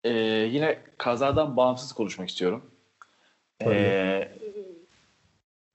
e, 0.04 0.10
yine 0.52 0.78
kazadan 0.98 1.56
bağımsız 1.56 1.92
konuşmak 1.92 2.28
istiyorum. 2.28 2.70
E, 3.64 4.28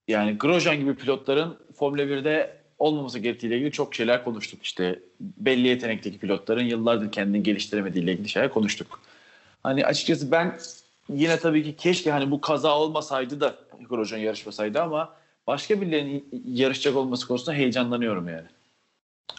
yani 0.08 0.38
Grosjean 0.38 0.76
gibi 0.76 0.94
pilotların 0.94 1.56
Formula 1.74 2.02
1'de 2.02 2.56
olmaması 2.78 3.18
gerektiğiyle 3.18 3.56
ilgili 3.56 3.72
çok 3.72 3.94
şeyler 3.94 4.24
konuştuk. 4.24 4.62
İşte 4.62 4.98
belli 5.20 5.68
yetenekteki 5.68 6.18
pilotların 6.18 6.64
yıllardır 6.64 7.12
kendini 7.12 7.42
geliştiremediğiyle 7.42 8.12
ilgili 8.12 8.28
şeyler 8.28 8.50
konuştuk. 8.50 9.00
Hani 9.62 9.86
açıkçası 9.86 10.30
ben 10.30 10.58
yine 11.08 11.38
tabii 11.38 11.64
ki 11.64 11.76
keşke 11.76 12.10
hani 12.10 12.30
bu 12.30 12.40
kaza 12.40 12.78
olmasaydı 12.78 13.40
da 13.40 13.54
Grosjean 13.88 14.20
yarışmasaydı 14.20 14.82
ama 14.82 15.14
başka 15.46 15.80
birilerinin 15.80 16.28
yarışacak 16.48 16.96
olması 16.96 17.28
konusunda 17.28 17.56
heyecanlanıyorum 17.56 18.28
yani. 18.28 18.46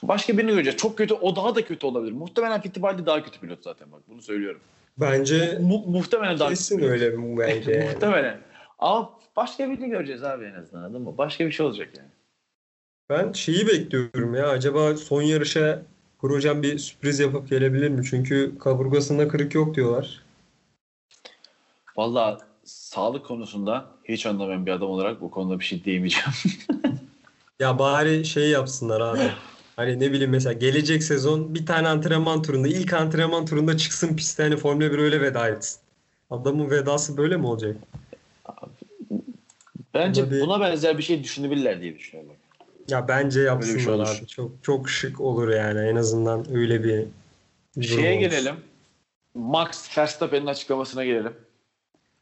Başka 0.03 0.37
birini 0.37 0.51
göreceğiz. 0.51 0.77
Çok 0.77 0.97
kötü. 0.97 1.13
O 1.13 1.35
daha 1.35 1.55
da 1.55 1.65
kötü 1.65 1.85
olabilir. 1.85 2.11
Muhtemelen 2.11 2.61
Fittipaldi 2.61 3.05
daha 3.05 3.23
kötü 3.23 3.39
pilot 3.39 3.63
zaten 3.63 3.91
bak. 3.91 4.01
Bunu 4.07 4.21
söylüyorum. 4.21 4.61
Bence 4.97 5.57
Mu- 5.61 5.83
muhtemelen 5.87 6.39
daha 6.39 6.49
kesin 6.49 6.77
kötü. 6.77 6.89
öyle 6.89 7.13
bence. 7.37 7.89
muhtemelen. 7.93 8.37
Ama 8.79 9.13
başka 9.35 9.69
birini 9.69 9.89
göreceğiz 9.89 10.23
abi 10.23 10.45
en 10.45 10.53
azından 10.53 10.83
anladın 10.83 11.01
mı? 11.01 11.17
Başka 11.17 11.45
bir 11.45 11.51
şey 11.51 11.65
olacak 11.65 11.89
yani. 11.97 12.09
Ben 13.09 13.31
şeyi 13.31 13.67
bekliyorum 13.67 14.35
ya. 14.35 14.47
Acaba 14.47 14.97
son 14.97 15.21
yarışa 15.21 15.81
Grosjean 16.19 16.63
bir 16.63 16.77
sürpriz 16.77 17.19
yapıp 17.19 17.49
gelebilir 17.49 17.89
mi? 17.89 18.05
Çünkü 18.09 18.57
kaburgasında 18.59 19.27
kırık 19.27 19.55
yok 19.55 19.75
diyorlar. 19.75 20.23
Vallahi 21.97 22.37
sağlık 22.63 23.25
konusunda 23.25 23.85
hiç 24.03 24.25
anlamayan 24.25 24.65
bir 24.65 24.71
adam 24.71 24.89
olarak 24.89 25.21
bu 25.21 25.31
konuda 25.31 25.59
bir 25.59 25.65
şey 25.65 25.83
diyemeyeceğim. 25.83 26.29
Ya 27.59 27.79
bari 27.79 28.25
şey 28.25 28.49
yapsınlar 28.49 29.01
abi. 29.01 29.31
Hani 29.75 29.99
ne 29.99 30.11
bileyim 30.11 30.31
mesela 30.31 30.53
gelecek 30.53 31.03
sezon 31.03 31.55
bir 31.55 31.65
tane 31.65 31.87
antrenman 31.87 32.41
turunda 32.41 32.67
ilk 32.67 32.93
antrenman 32.93 33.45
turunda 33.45 33.77
çıksın 33.77 34.15
pistte 34.15 34.43
hani 34.43 34.57
Formula 34.57 34.91
1 34.91 34.97
öyle 34.97 35.21
veda 35.21 35.47
etsin. 35.47 35.79
Adamın 36.29 36.69
vedası 36.69 37.17
böyle 37.17 37.37
mi 37.37 37.47
olacak? 37.47 37.77
Bence 39.93 40.21
Buna 40.23 40.31
bir- 40.31 40.41
buna 40.41 40.59
benzer 40.59 40.97
bir 40.97 41.03
şey 41.03 41.23
düşünebilirler 41.23 41.81
diye 41.81 41.95
düşünüyorum. 41.97 42.33
Ya 42.87 43.07
bence 43.07 43.39
bir 43.39 43.43
şey 43.43 43.43
yapsınlar 43.45 43.93
olur. 43.93 44.17
abi. 44.19 44.27
Çok 44.27 44.51
çok 44.63 44.89
şık 44.89 45.21
olur 45.21 45.49
yani 45.49 45.79
en 45.79 45.95
azından 45.95 46.45
öyle 46.55 46.83
bir 46.83 47.05
Şeye 47.83 48.11
olur. 48.13 48.19
gelelim. 48.19 48.55
Max 49.35 49.97
Verstappen'in 49.97 50.45
açıklamasına 50.45 51.05
gelelim. 51.05 51.33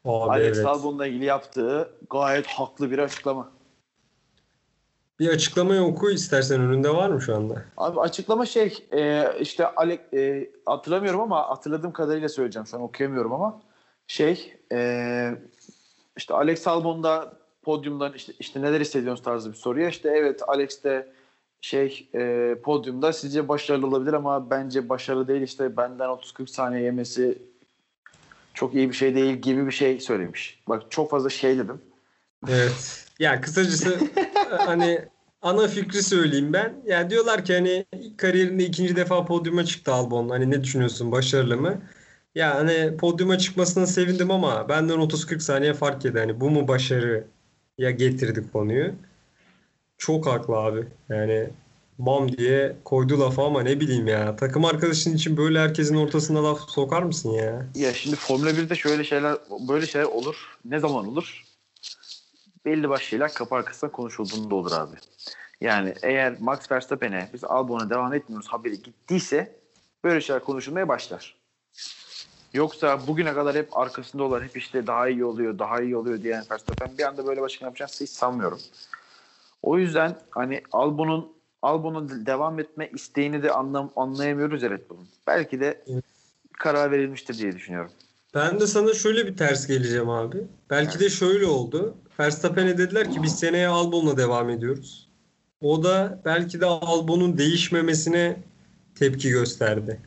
Abi 0.04 0.30
Alex 0.30 0.56
evet. 0.56 0.66
Albon'la 0.66 1.06
ilgili 1.06 1.24
yaptığı 1.24 1.90
gayet 2.10 2.46
haklı 2.46 2.90
bir 2.90 2.98
açıklama. 2.98 3.50
Bir 5.20 5.28
açıklamayı 5.28 5.80
oku 5.82 6.10
istersen 6.10 6.60
önünde 6.60 6.90
var 6.90 7.10
mı 7.10 7.22
şu 7.22 7.36
anda? 7.36 7.64
Abi 7.76 8.00
açıklama 8.00 8.46
şey 8.46 8.86
e, 8.92 9.24
işte 9.40 9.66
Alex 9.66 9.98
e, 10.14 10.50
hatırlamıyorum 10.66 11.20
ama 11.20 11.48
hatırladığım 11.50 11.92
kadarıyla 11.92 12.28
söyleyeceğim 12.28 12.66
şu 12.66 12.76
an 12.76 12.82
okuyamıyorum 12.82 13.32
ama 13.32 13.62
şey 14.06 14.54
e, 14.72 14.78
işte 16.16 16.34
Alex 16.34 16.66
Albon 16.66 17.02
da 17.02 17.32
podyumdan 17.62 18.12
işte, 18.12 18.32
işte 18.38 18.62
neler 18.62 18.80
hissediyorsunuz 18.80 19.24
tarzı 19.24 19.52
bir 19.52 19.56
soruya 19.56 19.88
işte 19.88 20.08
evet 20.08 20.42
Alex 20.48 20.84
de 20.84 21.12
şey 21.60 22.08
e, 22.14 22.54
podyumda 22.62 23.12
sizce 23.12 23.48
başarılı 23.48 23.86
olabilir 23.86 24.12
ama 24.12 24.50
bence 24.50 24.88
başarılı 24.88 25.28
değil 25.28 25.42
işte 25.42 25.76
benden 25.76 26.08
30-40 26.08 26.46
saniye 26.46 26.82
yemesi 26.82 27.38
çok 28.54 28.74
iyi 28.74 28.88
bir 28.88 28.94
şey 28.94 29.14
değil 29.14 29.34
gibi 29.34 29.66
bir 29.66 29.72
şey 29.72 30.00
söylemiş. 30.00 30.62
Bak 30.68 30.82
çok 30.90 31.10
fazla 31.10 31.30
şey 31.30 31.58
dedim. 31.58 31.80
Evet. 32.48 33.06
Ya 33.18 33.40
kısacası 33.40 33.98
hani 34.50 35.04
ana 35.42 35.68
fikri 35.68 36.02
söyleyeyim 36.02 36.52
ben. 36.52 36.74
Ya 36.86 37.10
diyorlar 37.10 37.44
ki 37.44 37.54
hani 37.54 37.86
kariyerinde 38.16 38.64
ikinci 38.64 38.96
defa 38.96 39.24
podyuma 39.24 39.64
çıktı 39.64 39.92
Albon. 39.92 40.28
Hani 40.28 40.50
ne 40.50 40.64
düşünüyorsun? 40.64 41.12
Başarılı 41.12 41.56
mı? 41.56 41.82
Ya 42.36 42.54
hani 42.54 42.96
podyuma 42.96 43.38
çıkmasına 43.38 43.86
sevindim 43.86 44.30
ama 44.30 44.68
benden 44.68 44.98
30-40 44.98 45.40
saniye 45.40 45.74
fark 45.74 46.04
yedi. 46.04 46.18
Hani 46.18 46.40
bu 46.40 46.50
mu 46.50 46.68
başarı 46.68 47.26
ya 47.78 47.90
getirdik 47.90 48.52
konuyu. 48.52 48.94
Çok 49.98 50.26
haklı 50.26 50.56
abi. 50.56 50.84
Yani 51.08 51.50
bam 51.98 52.36
diye 52.36 52.76
koydu 52.84 53.20
lafı 53.20 53.42
ama 53.42 53.62
ne 53.62 53.80
bileyim 53.80 54.06
ya. 54.06 54.36
Takım 54.36 54.64
arkadaşın 54.64 55.14
için 55.14 55.36
böyle 55.36 55.60
herkesin 55.60 55.96
ortasına 55.96 56.44
laf 56.44 56.70
sokar 56.70 57.02
mısın 57.02 57.30
ya? 57.30 57.66
Ya 57.74 57.94
şimdi 57.94 58.16
Formula 58.16 58.50
1'de 58.50 58.74
şöyle 58.74 59.04
şeyler 59.04 59.36
böyle 59.68 59.86
şeyler 59.86 60.06
olur. 60.06 60.58
Ne 60.64 60.78
zaman 60.78 61.08
olur? 61.08 61.44
Belli 62.64 62.88
başlı 62.88 63.06
şeyler 63.06 63.34
kapı 63.34 63.54
arkasında 63.54 63.92
konuşulduğunda 63.92 64.54
olur 64.54 64.72
abi. 64.72 64.96
Yani 65.60 65.94
eğer 66.02 66.36
Max 66.40 66.72
Verstappen'e 66.72 67.28
biz 67.32 67.44
Albon'a 67.44 67.90
devam 67.90 68.14
etmiyoruz 68.14 68.48
haberi 68.48 68.82
gittiyse 68.82 69.56
böyle 70.04 70.20
şeyler 70.20 70.44
konuşulmaya 70.44 70.88
başlar. 70.88 71.36
Yoksa 72.56 73.06
bugüne 73.06 73.34
kadar 73.34 73.56
hep 73.56 73.76
arkasındalar. 73.78 74.44
Hep 74.44 74.56
işte 74.56 74.86
daha 74.86 75.08
iyi 75.08 75.24
oluyor, 75.24 75.58
daha 75.58 75.80
iyi 75.80 75.96
oluyor 75.96 76.22
diyen 76.22 76.44
Verstappen 76.50 76.98
bir 76.98 77.02
anda 77.02 77.26
böyle 77.26 77.40
başkan 77.40 77.66
yapacağını 77.66 77.90
hiç 78.00 78.10
sanmıyorum. 78.10 78.58
O 79.62 79.78
yüzden 79.78 80.16
hani 80.30 80.62
Albon'un 80.72 81.32
Albon'un 81.62 82.26
devam 82.26 82.58
etme 82.60 82.90
isteğini 82.94 83.42
de 83.42 83.50
anlam 83.52 83.92
anlayamıyoruz 83.96 84.62
ya 84.62 84.70
Red 84.70 84.90
Bull'un. 84.90 85.08
Belki 85.26 85.60
de 85.60 85.84
karar 86.58 86.90
verilmiştir 86.90 87.38
diye 87.38 87.52
düşünüyorum. 87.52 87.90
Ben 88.34 88.60
de 88.60 88.66
sana 88.66 88.94
şöyle 88.94 89.26
bir 89.26 89.36
ters 89.36 89.66
geleceğim 89.66 90.10
abi. 90.10 90.38
Belki 90.70 91.00
de 91.00 91.10
şöyle 91.10 91.46
oldu. 91.46 91.94
Verstappen'e 92.20 92.78
dediler 92.78 93.12
ki 93.12 93.22
biz 93.22 93.38
seneye 93.38 93.68
Albon'la 93.68 94.16
devam 94.16 94.50
ediyoruz. 94.50 95.08
O 95.60 95.82
da 95.84 96.20
belki 96.24 96.60
de 96.60 96.66
Albon'un 96.66 97.38
değişmemesine 97.38 98.36
tepki 98.94 99.30
gösterdi. 99.30 100.00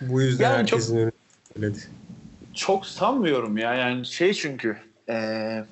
Bu 0.00 0.22
yüzden 0.22 0.50
Yani 0.52 0.66
çok- 0.66 0.78
herkesin 0.78 0.96
önüne 0.96 1.10
söyledi. 1.56 1.78
Çok 2.54 2.86
sanmıyorum 2.86 3.58
ya. 3.58 3.74
Yani 3.74 4.06
şey 4.06 4.32
çünkü 4.34 4.76
eee, 5.08 5.64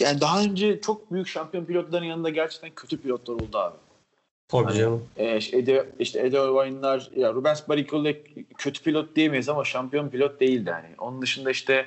yani 0.00 0.20
daha 0.20 0.42
önce 0.42 0.80
çok 0.80 1.12
büyük 1.12 1.28
şampiyon 1.28 1.64
pilotların 1.64 2.04
yanında 2.04 2.30
gerçekten 2.30 2.70
kötü 2.70 3.00
pilotlar 3.00 3.34
oldu 3.34 3.58
abi. 3.58 3.76
Tabii 4.48 4.64
Hani- 4.64 4.78
canım. 4.78 5.04
Eee 5.18 5.36
işte 5.36 5.58
Ede, 5.58 5.88
işte 5.98 6.20
Ede 6.20 6.36
Irvine'lar, 6.36 7.10
ya 7.16 7.32
Rubens 7.32 7.68
Barrichello 7.68 8.12
kötü 8.58 8.82
pilot 8.82 9.16
diyemeyiz 9.16 9.48
ama 9.48 9.64
şampiyon 9.64 10.08
pilot 10.08 10.40
değildi 10.40 10.70
hani. 10.70 10.88
Onun 10.98 11.22
dışında 11.22 11.50
işte 11.50 11.86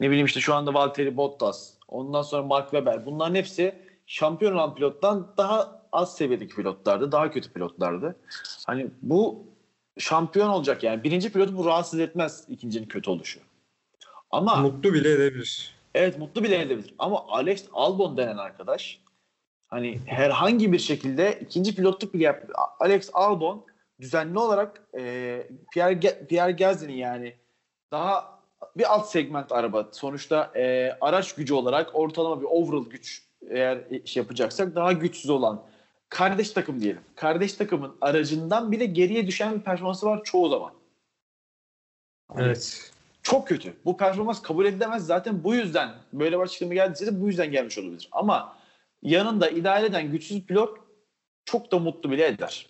ne 0.00 0.08
bileyim 0.10 0.26
işte 0.26 0.40
şu 0.40 0.54
anda 0.54 0.74
Valtteri 0.74 1.16
Bottas, 1.16 1.70
ondan 1.88 2.22
sonra 2.22 2.42
Mark 2.42 2.70
Webber. 2.70 3.06
Bunların 3.06 3.34
hepsi 3.34 3.74
şampiyon 4.06 4.52
olan 4.52 4.74
pilottan 4.74 5.26
daha 5.36 5.80
az 5.92 6.16
seviyedeki 6.16 6.54
pilotlardı, 6.54 7.12
daha 7.12 7.30
kötü 7.30 7.52
pilotlardı. 7.52 8.16
Hani 8.66 8.86
bu 9.02 9.44
şampiyon 10.00 10.48
olacak 10.48 10.82
yani. 10.82 11.04
Birinci 11.04 11.32
pilotu 11.32 11.56
bu 11.56 11.66
rahatsız 11.66 12.00
etmez 12.00 12.44
ikincinin 12.48 12.86
kötü 12.86 13.10
oluşu. 13.10 13.40
Ama 14.30 14.56
Mutlu 14.56 14.94
bile 14.94 15.12
edebilir. 15.12 15.74
Evet 15.94 16.18
mutlu 16.18 16.44
bile 16.44 16.60
edebilir. 16.60 16.94
Ama 16.98 17.24
Alex 17.28 17.64
Albon 17.72 18.16
denen 18.16 18.36
arkadaş 18.36 19.00
hani 19.68 20.00
herhangi 20.06 20.72
bir 20.72 20.78
şekilde 20.78 21.38
ikinci 21.40 21.74
pilotluk 21.74 22.14
bile 22.14 22.24
yap. 22.24 22.44
Alex 22.80 23.10
Albon 23.12 23.66
düzenli 24.00 24.38
olarak 24.38 24.82
e, 24.98 25.46
Pierre, 25.72 26.26
Pierre 26.26 26.52
Gasly'nin 26.52 26.96
yani 26.96 27.34
daha 27.92 28.40
bir 28.76 28.92
alt 28.94 29.08
segment 29.08 29.52
araba. 29.52 29.88
Sonuçta 29.92 30.52
e, 30.56 30.96
araç 31.00 31.34
gücü 31.34 31.54
olarak 31.54 31.90
ortalama 31.94 32.40
bir 32.40 32.46
overall 32.46 32.90
güç 32.90 33.22
eğer 33.50 33.78
şey 34.04 34.22
yapacaksak 34.22 34.74
daha 34.74 34.92
güçsüz 34.92 35.30
olan 35.30 35.62
kardeş 36.10 36.50
takım 36.50 36.80
diyelim. 36.80 37.00
Kardeş 37.16 37.52
takımın 37.52 37.92
aracından 38.00 38.72
bile 38.72 38.86
geriye 38.86 39.26
düşen 39.26 39.54
bir 39.54 39.60
performansı 39.60 40.06
var 40.06 40.20
çoğu 40.24 40.50
zaman. 40.50 40.72
Hani 42.28 42.46
Evet. 42.46 42.90
çok 43.22 43.48
kötü. 43.48 43.72
Bu 43.84 43.96
performans 43.96 44.42
kabul 44.42 44.66
edilemez. 44.66 45.06
Zaten 45.06 45.44
bu 45.44 45.54
yüzden 45.54 45.90
böyle 46.12 46.38
bir 46.38 46.42
açıklama 46.42 46.74
geldiyse 46.74 47.06
de 47.06 47.20
bu 47.20 47.26
yüzden 47.26 47.52
gelmiş 47.52 47.78
olabilir. 47.78 48.08
Ama 48.12 48.56
yanında 49.02 49.50
idare 49.50 49.86
eden 49.86 50.10
güçsüz 50.10 50.46
pilot 50.46 50.78
çok 51.44 51.72
da 51.72 51.78
mutlu 51.78 52.10
bile 52.10 52.26
eder. 52.26 52.66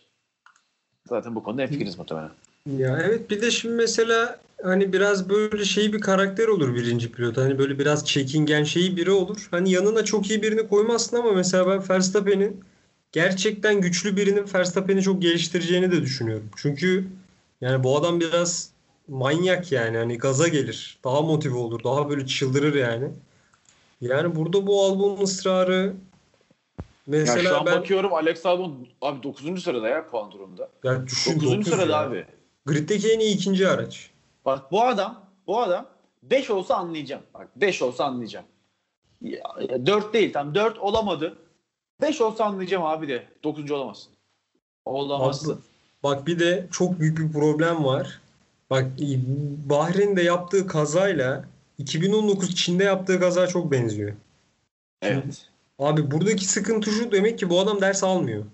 Zaten 1.09 1.35
bu 1.35 1.43
konuda 1.43 1.63
hemfikiriz 1.63 1.99
muhtemelen. 1.99 2.31
Ya 2.67 2.99
evet 3.05 3.31
bir 3.31 3.43
de 3.43 3.51
şimdi 3.51 3.75
mesela 3.75 4.41
hani 4.63 4.93
biraz 4.93 5.29
böyle 5.29 5.65
şey 5.65 5.93
bir 5.93 6.01
karakter 6.01 6.49
olur 6.49 6.75
birinci 6.75 7.13
pilot. 7.13 7.37
Hani 7.37 7.59
böyle 7.59 7.79
biraz 7.79 8.07
çekingen 8.07 8.65
şeyi 8.65 8.97
biri 8.97 9.11
olur. 9.11 9.49
Hani 9.51 9.71
yanına 9.71 10.05
çok 10.05 10.31
iyi 10.31 10.43
birini 10.43 10.69
koymazsın 10.69 11.17
ama 11.17 11.33
mesela 11.33 11.67
ben 11.69 11.89
Verstappen'in 11.89 12.65
gerçekten 13.13 13.81
güçlü 13.81 14.17
birinin 14.17 14.47
Verstappen'i 14.55 15.03
çok 15.03 15.23
geliştireceğini 15.23 15.93
de 15.93 16.03
düşünüyorum. 16.03 16.49
Çünkü 16.57 17.07
yani 17.61 17.85
bu 17.85 17.97
adam 17.97 18.21
biraz 18.21 18.71
manyak 19.09 19.73
yani. 19.73 19.97
Hani 19.97 20.19
gaza 20.19 20.49
gelir. 20.49 20.99
Daha 21.05 21.23
motive 21.23 21.57
olur. 21.57 21.85
Daha 21.85 22.11
böyle 22.11 22.27
çıldırır 22.27 22.75
yani. 22.75 23.09
Yani 24.01 24.37
burada 24.37 24.67
bu 24.67 24.85
Albon'un 24.85 25.23
ısrarı 25.23 25.95
Ya 27.11 27.19
mesela 27.19 27.51
şu 27.51 27.59
an 27.59 27.67
ben 27.67 27.77
bakıyorum 27.79 28.15
Alex 28.15 28.47
Albon 28.47 28.87
abi 29.01 29.23
9. 29.23 29.63
sırada 29.63 29.89
ya 29.89 30.07
puan 30.07 30.33
durumunda. 30.33 30.69
ya 30.85 31.07
düşün 31.07 31.41
9. 31.41 31.53
dokuz 31.53 31.69
sırada 31.69 31.93
ya. 31.93 31.99
abi. 32.01 32.27
Grid'deki 32.67 33.13
en 33.13 33.19
iyi 33.19 33.35
ikinci 33.35 33.69
araç. 33.69 34.11
Bak 34.45 34.73
bu 34.73 34.83
adam 34.83 35.27
bu 35.47 35.61
adam 35.61 35.87
5 36.23 36.51
olsa 36.51 36.75
anlayacağım. 36.75 37.23
Bak 37.35 37.49
5 37.57 37.83
olsa 37.83 38.05
anlayacağım. 38.05 38.47
Ya, 39.23 39.43
4 39.87 40.15
değil 40.15 40.33
tam 40.33 40.55
4 40.55 40.79
olamadı. 40.79 41.39
5 42.03 42.21
olsa 42.21 42.45
anlayacağım 42.45 42.85
abi 42.85 43.09
de 43.09 43.25
9. 43.45 43.71
olamazsın. 43.71 44.13
Olamazsın. 44.85 45.49
Haklı. 45.49 45.63
Bak 46.03 46.27
bir 46.27 46.39
de 46.39 46.67
çok 46.71 47.01
büyük 47.01 47.19
bir 47.19 47.33
problem 47.33 47.85
var. 47.85 48.21
Bak 48.71 48.87
Bahreyn'de 49.67 50.23
yaptığı 50.23 50.67
kazayla 50.67 51.45
2019 51.79 52.55
Çin'de 52.55 52.85
yaptığı 52.85 53.21
kaza 53.21 53.47
çok 53.47 53.73
benziyor. 53.73 54.15
Evet. 55.03 55.47
Abi 55.79 56.11
buradaki 56.11 56.45
sıkıntı 56.45 56.91
şu 56.91 57.13
demek 57.13 57.39
ki 57.39 57.51
bu 57.51 57.61
adam 57.61 57.81
ders 57.81 58.05
almıyor. 58.05 58.45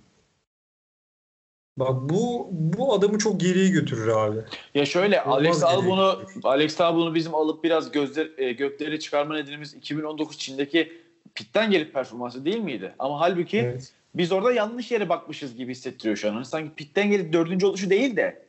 Bak 1.76 2.10
bu 2.10 2.48
bu 2.50 2.94
adamı 2.94 3.18
çok 3.18 3.40
geriye 3.40 3.68
götürür 3.68 4.08
abi. 4.08 4.38
Ya 4.74 4.86
şöyle 4.86 5.22
Olmaz 5.22 5.36
Alex 5.36 5.62
Albon'u 5.62 6.20
götürür. 6.20 6.40
Alex 6.44 6.80
Albon'u 6.80 7.14
bizim 7.14 7.34
alıp 7.34 7.64
biraz 7.64 7.92
gözler 7.92 8.30
e, 8.38 8.52
gökleri 8.52 9.00
çıkarma 9.00 9.34
nedenimiz 9.34 9.74
2019 9.74 10.38
Çin'deki 10.38 11.05
pitten 11.36 11.70
gelip 11.70 11.94
performansı 11.94 12.44
değil 12.44 12.58
miydi? 12.58 12.94
Ama 12.98 13.20
halbuki 13.20 13.58
Evet. 13.58 13.92
biz 14.14 14.32
orada 14.32 14.52
yanlış 14.52 14.90
yere 14.90 15.08
bakmışız 15.08 15.56
gibi 15.56 15.70
hissettiriyor 15.70 16.16
şu 16.16 16.28
an. 16.28 16.34
Hani 16.34 16.44
sanki 16.44 16.74
pitten 16.74 17.10
gelip 17.10 17.32
dördüncü 17.32 17.66
oluşu 17.66 17.90
değil 17.90 18.16
de 18.16 18.42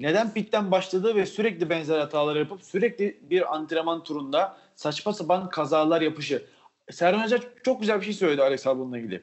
neden 0.00 0.34
pitten 0.34 0.70
başladığı 0.70 1.16
ve 1.16 1.26
sürekli 1.26 1.70
benzer 1.70 1.98
hatalar 1.98 2.36
yapıp 2.36 2.62
sürekli 2.62 3.18
bir 3.30 3.54
antrenman 3.54 4.02
turunda 4.02 4.56
saçma 4.74 5.12
sapan 5.12 5.48
kazalar 5.48 6.00
yapışı. 6.00 6.42
Serhan 6.90 7.24
Hoca 7.24 7.38
çok 7.62 7.80
güzel 7.80 8.00
bir 8.00 8.04
şey 8.04 8.14
söyledi 8.14 8.42
Alex 8.42 8.66
Albon'la 8.66 8.98
ilgili. 8.98 9.22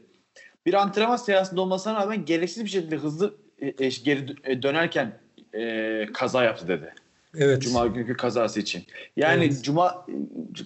Bir 0.65 0.73
antrenman 0.73 1.15
seansında 1.15 1.61
olmasına 1.61 1.95
rağmen 1.95 2.25
gereksiz 2.25 2.63
bir 2.63 2.69
şekilde 2.69 2.95
hızlı 2.95 3.35
e, 3.59 3.67
e, 3.67 3.89
geri 3.89 4.35
e, 4.43 4.61
dönerken 4.61 5.19
e, 5.53 6.05
kaza 6.13 6.43
yaptı 6.43 6.67
dedi. 6.67 6.93
Evet. 7.37 7.61
Cuma 7.61 7.87
günkü 7.87 8.17
kazası 8.17 8.59
için. 8.59 8.83
Yani 9.15 9.43
Evet. 9.43 9.63
Cuma 9.63 10.05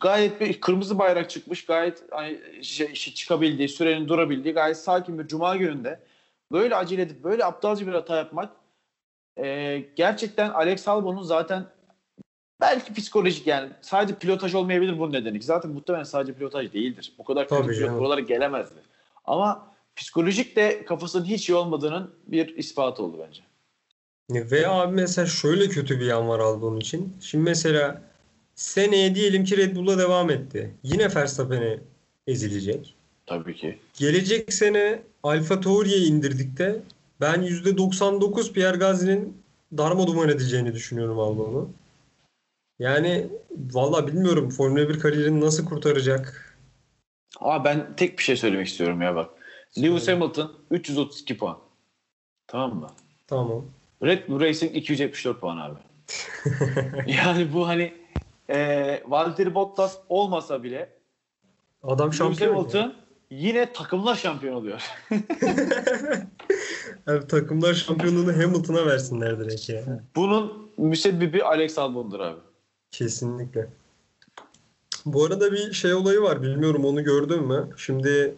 gayet 0.02 0.42
bir 0.42 0.62
kırmızı 0.62 1.00
bayrak 1.00 1.30
çıkmış. 1.30 1.66
Gayet 1.66 2.04
hani 2.12 2.64
şey, 2.64 2.94
çıkabildiği, 2.94 3.70
sürenin 3.70 4.08
durabildiği 4.08 4.54
gayet 4.54 4.78
sakin 4.78 5.20
bir 5.20 5.28
Cuma 5.28 5.56
gününde 5.56 6.00
böyle 6.52 6.76
acele 6.76 7.02
edip 7.02 7.24
böyle 7.24 7.46
aptalca 7.46 7.88
bir 7.88 7.94
hata 7.94 8.18
yapmak 8.18 8.50
e, 9.38 9.78
gerçekten 9.96 10.50
Alex 10.50 10.88
Albon'un 10.88 11.24
zaten 11.24 11.66
belki 12.62 12.94
psikolojik 12.94 13.48
yani 13.48 13.70
sadece 13.82 14.16
pilotaj 14.16 14.56
olmayabilir 14.56 15.00
bunun 15.00 15.14
nedeni. 15.14 15.42
Zaten 15.42 15.72
muhtemelen 15.72 16.04
sadece 16.04 16.34
pilotaj 16.34 16.74
değildir. 16.74 17.14
Bu 17.18 17.24
kadar 17.24 17.48
kötü 17.48 17.68
pilot 17.68 18.00
buralara 18.00 18.20
gelemezdi. 18.20 18.80
Ama 19.26 19.74
psikolojik 19.96 20.56
de 20.56 20.86
kafasının 20.86 21.26
hiç 21.26 21.50
iyi 21.50 21.56
olmadığının 21.56 22.16
bir 22.28 22.58
ispatı 22.58 23.04
oldu 23.04 23.26
bence. 23.28 23.42
Ve 24.32 24.68
abi 24.68 24.96
mesela 24.96 25.28
şöyle 25.28 25.70
kötü 25.70 26.00
bir 26.00 26.06
yan 26.06 26.28
var 26.28 26.40
Albon 26.40 26.78
için. 26.78 27.18
Şimdi 27.22 27.44
mesela 27.44 28.02
seneye 28.56 29.16
diyelim 29.16 29.44
ki 29.44 29.58
Red 29.58 29.76
Bull'a 29.76 29.98
devam 29.98 30.30
etti. 30.30 30.74
Yine 30.84 31.16
Verstappen'e 31.16 31.80
ezilecek. 32.28 32.96
Tabii 33.26 33.56
ki. 33.56 33.80
Gelecek 33.94 34.54
sene 34.54 35.02
Alfa 35.24 35.60
Tauri'ye 35.62 35.98
indirdik 35.98 36.58
de 36.58 36.82
ben 37.22 37.44
%99 37.44 38.54
Pierre 38.54 38.78
Gasly'nin 38.78 39.38
darma 39.78 40.08
duman 40.08 40.30
edeceğini 40.30 40.74
düşünüyorum 40.74 41.20
Albon'u. 41.20 41.70
Yani 42.80 43.28
valla 43.52 44.08
bilmiyorum 44.08 44.50
Formula 44.50 44.90
1 44.90 45.00
kariyerini 45.00 45.42
nasıl 45.42 45.66
kurtaracak. 45.66 46.56
Ama 47.40 47.66
ben 47.66 47.96
tek 47.96 48.18
bir 48.18 48.24
şey 48.24 48.36
söylemek 48.36 48.68
istiyorum 48.68 49.02
ya 49.02 49.16
bak. 49.16 49.30
Lewis. 49.78 50.08
Hamilton 50.08 50.54
332 50.72 51.38
puan. 51.38 51.58
Tamam 52.48 52.80
mı? 52.80 52.90
Tamam. 53.28 53.66
Red 54.04 54.28
Bull 54.28 54.40
Racing 54.40 54.76
274 54.76 55.42
puan 55.42 55.58
abi. 55.58 55.80
yani 57.12 57.54
bu 57.54 57.68
hani 57.68 57.94
e, 58.50 59.04
Valtteri 59.08 59.56
Bottas 59.56 59.98
olmasa 60.10 60.64
bile 60.64 60.90
Adam 61.84 62.14
şampiyon. 62.14 62.52
ya. 62.52 62.58
Hamilton 62.58 62.94
yine 63.32 63.74
takımlar 63.74 64.16
şampiyon 64.16 64.56
oluyor. 64.56 64.82
Abi 67.08 67.28
takımlar 67.28 67.74
şampiyonluğunu 67.74 68.34
Hamilton'a 68.34 68.86
versinler 68.86 69.40
direkt 69.40 69.70
ya. 69.70 69.84
Bunun 70.16 70.72
müsebbibi 70.78 71.44
Alex 71.44 71.78
Albon'dur 71.78 72.20
abi. 72.20 72.40
Kesinlikle. 72.92 73.68
Bu 75.06 75.26
arada 75.26 75.52
bir 75.52 75.74
şey 75.74 75.94
olayı 75.94 76.22
var. 76.22 76.42
Bilmiyorum 76.42 76.86
onu 76.86 77.04
gördün 77.04 77.44
mü? 77.44 77.70
Şimdi 77.78 78.36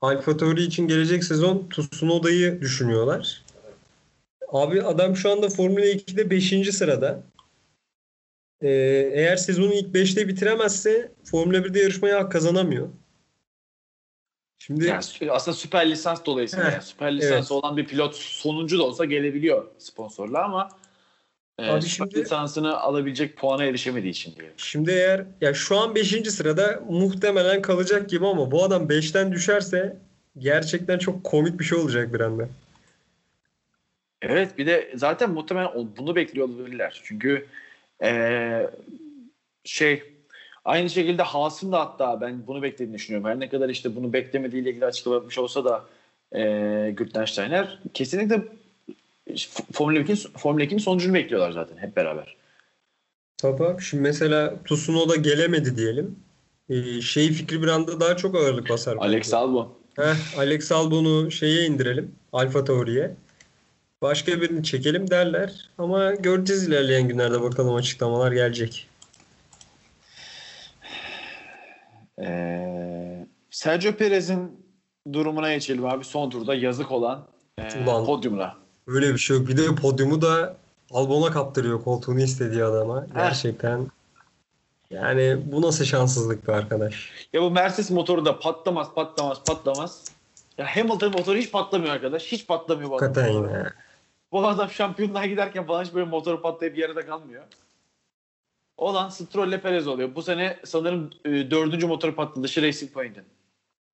Alfa 0.00 0.36
Tauri 0.36 0.62
için 0.62 0.88
gelecek 0.88 1.24
sezon 1.24 1.68
Tsunoda'yı 1.70 2.60
düşünüyorlar. 2.60 3.42
Abi 4.52 4.82
adam 4.82 5.16
şu 5.16 5.30
anda 5.30 5.48
Formula 5.48 5.86
2'de 5.86 6.30
5. 6.30 6.72
sırada. 6.72 7.22
Ee, 8.62 8.68
eğer 9.14 9.36
sezonu 9.36 9.74
ilk 9.74 9.94
5'te 9.94 10.28
bitiremezse 10.28 11.12
Formula 11.24 11.56
1'de 11.58 11.78
yarışmaya 11.80 12.18
hak 12.20 12.32
kazanamıyor. 12.32 12.88
Şimdi 14.58 14.86
Yani 14.86 15.00
aslında 15.30 15.56
süper 15.56 15.90
lisans 15.90 16.24
dolayısıyla 16.26 16.66
Heh, 16.68 16.72
yani 16.72 16.82
süper 16.82 17.16
lisans 17.16 17.32
evet. 17.32 17.50
olan 17.52 17.76
bir 17.76 17.86
pilot 17.86 18.14
sonuncu 18.16 18.78
da 18.78 18.82
olsa 18.82 19.04
gelebiliyor 19.04 19.64
sponsorla 19.78 20.44
ama 20.44 20.68
e, 21.58 21.66
Abi 21.70 21.82
süper 21.82 22.06
şimdi- 22.06 22.20
lisansını 22.20 22.80
alabilecek 22.80 23.36
puana 23.36 23.64
erişemediği 23.64 24.10
için 24.10 24.34
diyelim. 24.36 24.54
Şimdi 24.56 24.90
eğer 24.90 25.24
ya 25.40 25.54
şu 25.54 25.78
an 25.78 25.94
5. 25.94 26.30
sırada 26.30 26.82
muhtemelen 26.88 27.62
kalacak 27.62 28.10
gibi 28.10 28.26
ama 28.26 28.50
bu 28.50 28.64
adam 28.64 28.88
5'ten 28.88 29.32
düşerse 29.32 29.96
gerçekten 30.38 30.98
çok 30.98 31.24
komik 31.24 31.58
bir 31.60 31.64
şey 31.64 31.78
olacak 31.78 32.14
bir 32.14 32.20
anda. 32.20 32.48
Evet 34.22 34.58
bir 34.58 34.66
de 34.66 34.92
zaten 34.94 35.30
muhtemelen 35.30 35.70
bunu 35.98 36.16
bekliyor 36.16 36.48
olabilirler. 36.48 37.00
Çünkü 37.04 37.46
eee, 38.02 38.70
şey 39.64 40.02
aynı 40.64 40.90
şekilde 40.90 41.22
Haas'ın 41.22 41.72
da 41.72 41.80
hatta 41.80 42.20
ben 42.20 42.46
bunu 42.46 42.62
beklediğini 42.62 42.94
düşünüyorum. 42.94 43.28
Her 43.28 43.40
ne 43.40 43.48
kadar 43.48 43.68
işte 43.68 43.96
bunu 43.96 44.12
beklemediğiyle 44.12 44.70
ilgili 44.70 44.84
açıklama 44.84 45.16
yapmış 45.16 45.38
olsa 45.38 45.64
da 45.64 45.84
eee 46.34 46.90
Gültensteiner 46.90 47.78
kesinlikle 47.94 48.42
Formula 49.72 49.98
2'nin 49.98 50.16
Formula 50.38 50.64
2'nin 50.64 50.78
sonucunu 50.78 51.14
bekliyorlar 51.14 51.52
zaten 51.52 51.76
hep 51.76 51.96
beraber. 51.96 52.36
Tabii 53.36 53.64
abi. 53.64 53.82
Şimdi 53.82 54.02
mesela 54.02 54.54
Tsunoda 54.64 55.16
gelemedi 55.16 55.76
diyelim. 55.76 56.16
Ee, 56.70 57.00
şey 57.00 57.32
fikri 57.32 57.62
bir 57.62 57.68
anda 57.68 58.00
daha 58.00 58.16
çok 58.16 58.36
ağırlık 58.36 58.68
basar. 58.68 58.96
Alex 59.00 59.34
Albon. 59.34 59.74
Heh, 59.96 60.38
Alex 60.38 60.72
Albon'u 60.72 61.30
şeye 61.30 61.66
indirelim. 61.66 62.14
Alfa 62.32 62.64
Tauri'ye. 62.64 63.14
Başka 64.02 64.40
birini 64.40 64.64
çekelim 64.64 65.10
derler. 65.10 65.68
Ama 65.78 66.14
göreceğiz 66.14 66.68
ilerleyen 66.68 67.08
günlerde 67.08 67.42
bakalım 67.42 67.74
açıklamalar 67.74 68.32
gelecek. 68.32 68.88
Eee 72.18 73.26
Sergio 73.50 73.92
Perez'in 73.92 74.66
durumuna 75.12 75.52
geçelim 75.54 75.86
abi. 75.86 76.04
Son 76.04 76.30
turda 76.30 76.54
yazık 76.54 76.90
olan 76.92 77.26
eee, 77.58 77.84
Ulan. 77.86 78.06
podyumla. 78.06 78.56
Öyle 78.86 79.12
bir 79.12 79.18
şey 79.18 79.36
yok. 79.36 79.48
Bir 79.48 79.56
de 79.56 79.74
podyumu 79.74 80.22
da 80.22 80.56
Albon'a 80.90 81.30
kaptırıyor 81.30 81.84
koltuğunu 81.84 82.20
istediği 82.20 82.64
adama. 82.64 83.06
Gerçekten 83.14 83.86
yani 84.90 85.38
bu 85.44 85.62
nasıl 85.62 85.84
şanssızlık 85.84 86.48
be 86.48 86.52
arkadaş. 86.52 87.10
Ya 87.32 87.42
bu 87.42 87.50
Mercedes 87.50 87.90
motoru 87.90 88.24
da 88.24 88.38
patlamaz 88.38 88.88
patlamaz 88.94 89.38
patlamaz. 89.46 90.04
Ya 90.58 90.76
Hamilton 90.76 91.12
motoru 91.12 91.38
hiç 91.38 91.52
patlamıyor 91.52 91.94
arkadaş. 91.94 92.24
Hiç 92.24 92.46
patlamıyor. 92.46 92.90
Hakikaten 92.90 93.28
yine. 93.32 93.64
Bu 94.32 94.46
adam 94.46 94.70
şampiyonluğa 94.70 95.26
giderken 95.26 95.66
falan 95.66 95.84
hiç 95.84 95.94
böyle 95.94 96.10
motoru 96.10 96.42
patlayıp 96.42 96.78
yarıda 96.78 97.06
kalmıyor. 97.06 97.44
Olan 98.76 99.08
Stroll 99.08 99.48
ile 99.48 99.60
Perez 99.60 99.86
oluyor. 99.86 100.14
Bu 100.14 100.22
sene 100.22 100.58
sanırım 100.64 101.10
e, 101.24 101.50
dördüncü 101.50 101.86
motoru 101.86 102.14
patladı. 102.14 102.48
Racing 102.62 102.92
Point'in. 102.92 103.24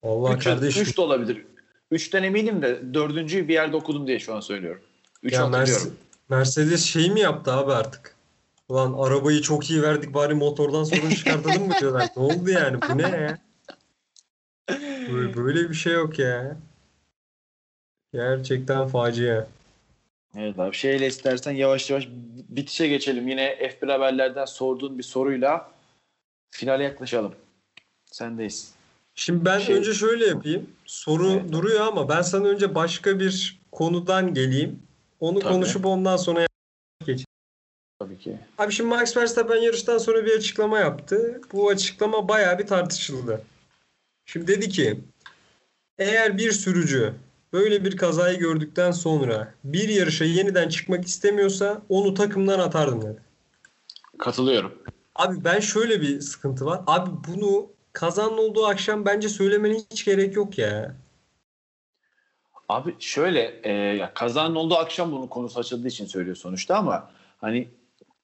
Allah 0.02 0.34
Üç, 0.34 0.44
kardeşim. 0.44 0.82
üç 0.82 0.96
de 0.96 1.00
olabilir. 1.00 1.46
Üçten 1.90 2.22
eminim 2.22 2.62
de 2.62 2.94
dördüncüyü 2.94 3.48
bir 3.48 3.54
yerde 3.54 3.76
okudum 3.76 4.06
diye 4.06 4.18
şu 4.18 4.34
an 4.34 4.40
söylüyorum. 4.40 4.82
Üç 5.22 5.32
Ya 5.32 5.46
hatırlıyorum. 5.46 5.96
Merce- 6.28 6.36
Mercedes 6.36 6.84
şey 6.84 7.10
mi 7.10 7.20
yaptı 7.20 7.52
abi 7.52 7.72
artık? 7.72 8.14
Ulan 8.68 8.94
arabayı 8.98 9.40
çok 9.40 9.70
iyi 9.70 9.82
verdik 9.82 10.14
bari 10.14 10.34
motordan 10.34 10.84
sorun 10.84 11.10
çıkartalım 11.10 11.66
mı 11.66 11.74
diyorlar. 11.80 12.08
Ne 12.16 12.22
oldu 12.22 12.50
yani? 12.50 12.78
Bu 12.82 12.98
ne 12.98 13.02
ya? 13.02 13.38
Böyle, 15.12 15.36
böyle 15.36 15.70
bir 15.70 15.74
şey 15.74 15.92
yok 15.92 16.18
ya. 16.18 16.56
Gerçekten 18.12 18.88
facia. 18.88 19.46
Evet 20.38 20.58
abi 20.58 20.76
şeyle 20.76 21.06
istersen 21.06 21.52
yavaş 21.52 21.90
yavaş 21.90 22.08
bitişe 22.48 22.88
geçelim. 22.88 23.28
Yine 23.28 23.42
F1 23.42 23.92
haberlerden 23.92 24.44
sorduğun 24.44 24.98
bir 24.98 25.02
soruyla 25.02 25.70
finale 26.50 26.84
yaklaşalım. 26.84 27.34
Sendeyiz. 28.06 28.74
Şimdi 29.14 29.44
ben 29.44 29.58
Şey- 29.58 29.76
önce 29.76 29.94
şöyle 29.94 30.26
yapayım. 30.26 30.70
Soru 30.86 31.30
Evet. 31.30 31.52
duruyor 31.52 31.80
ama 31.80 32.08
ben 32.08 32.22
sana 32.22 32.46
önce 32.46 32.74
başka 32.74 33.20
bir 33.20 33.60
konudan 33.72 34.34
geleyim. 34.34 34.82
Onu 35.20 35.38
Tabii. 35.40 35.52
konuşup 35.52 35.86
ondan 35.86 36.16
sonra 36.16 36.46
Tabii 38.00 38.18
ki. 38.18 38.38
Abi 38.58 38.72
şimdi 38.72 38.88
Max 38.88 39.16
Verstappen 39.16 39.56
yarıştan 39.56 39.98
sonra 39.98 40.24
bir 40.26 40.36
açıklama 40.36 40.78
yaptı. 40.78 41.40
Bu 41.52 41.68
açıklama 41.68 42.28
bayağı 42.28 42.58
bir 42.58 42.66
tartışıldı. 42.66 43.42
Şimdi 44.26 44.46
dedi 44.46 44.68
ki 44.68 45.00
eğer 45.98 46.38
bir 46.38 46.52
sürücü 46.52 47.14
böyle 47.52 47.84
bir 47.84 47.96
kazayı 47.96 48.38
gördükten 48.38 48.90
sonra 48.90 49.54
bir 49.64 49.88
yarışa 49.88 50.24
yeniden 50.24 50.68
çıkmak 50.68 51.04
istemiyorsa 51.04 51.82
onu 51.88 52.14
takımdan 52.14 52.58
atardım 52.58 53.02
dedi. 53.02 53.22
Katılıyorum. 54.18 54.82
Abi 55.14 55.44
ben 55.44 55.60
şöyle 55.60 56.00
bir 56.00 56.20
sıkıntı 56.20 56.66
var. 56.66 56.80
Abi 56.86 57.10
bunu 57.28 57.70
kazanın 57.92 58.38
olduğu 58.38 58.66
akşam 58.66 59.04
bence 59.04 59.28
söylemene 59.28 59.74
hiç 59.90 60.04
gerek 60.04 60.36
yok 60.36 60.58
ya. 60.58 60.96
Abi 62.68 62.94
şöyle 62.98 63.60
e, 63.62 63.72
ya 63.72 64.14
kazanın 64.14 64.54
olduğu 64.54 64.74
akşam 64.76 65.12
bunun 65.12 65.26
konusu 65.26 65.60
açıldığı 65.60 65.88
için 65.88 66.06
söylüyor 66.06 66.36
sonuçta 66.36 66.76
ama 66.76 67.10
hani 67.38 67.68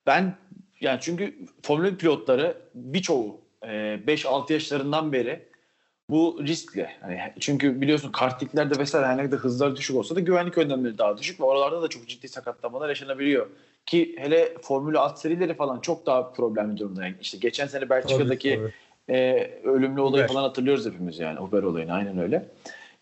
ben 0.07 0.37
yani 0.81 0.99
çünkü 1.03 1.39
Formula 1.63 1.93
1 1.93 1.97
pilotları 1.97 2.57
birçoğu 2.75 3.41
e, 3.63 3.69
5-6 3.69 4.53
yaşlarından 4.53 5.13
beri 5.13 5.49
bu 6.11 6.41
riskle. 6.47 6.91
Hani 7.01 7.21
çünkü 7.41 7.81
biliyorsun 7.81 8.13
kartliklerde 8.13 8.79
vesaire 8.79 9.07
her 9.07 9.17
ne 9.17 9.25
kadar 9.25 9.39
hızları 9.39 9.77
düşük 9.77 9.97
olsa 9.97 10.17
da 10.17 10.21
güvenlik 10.21 10.59
önlemleri 10.59 10.99
daha 10.99 11.19
düşük 11.19 11.41
ve 11.41 11.45
oralarda 11.45 11.83
da 11.83 11.89
çok 11.89 12.09
ciddi 12.09 12.29
sakatlamalar 12.29 12.89
yaşanabiliyor. 12.89 13.47
Ki 13.87 14.15
hele 14.19 14.55
Formula 14.63 15.01
alt 15.01 15.19
serileri 15.19 15.55
falan 15.55 15.81
çok 15.81 16.07
daha 16.07 16.33
problemli 16.33 16.79
durumda. 16.79 17.05
Yani 17.05 17.15
işte 17.21 17.39
geçen 17.39 17.67
sene 17.67 17.91
Belçika'daki 17.91 18.61
Tabii, 19.09 19.19
e, 19.19 19.51
ölümlü 19.65 20.01
olayı 20.01 20.25
Uber. 20.25 20.33
falan 20.33 20.43
hatırlıyoruz 20.43 20.87
hepimiz 20.87 21.19
yani. 21.19 21.41
Uber 21.41 21.63
olayını 21.63 21.93
aynen 21.93 22.19
öyle. 22.19 22.49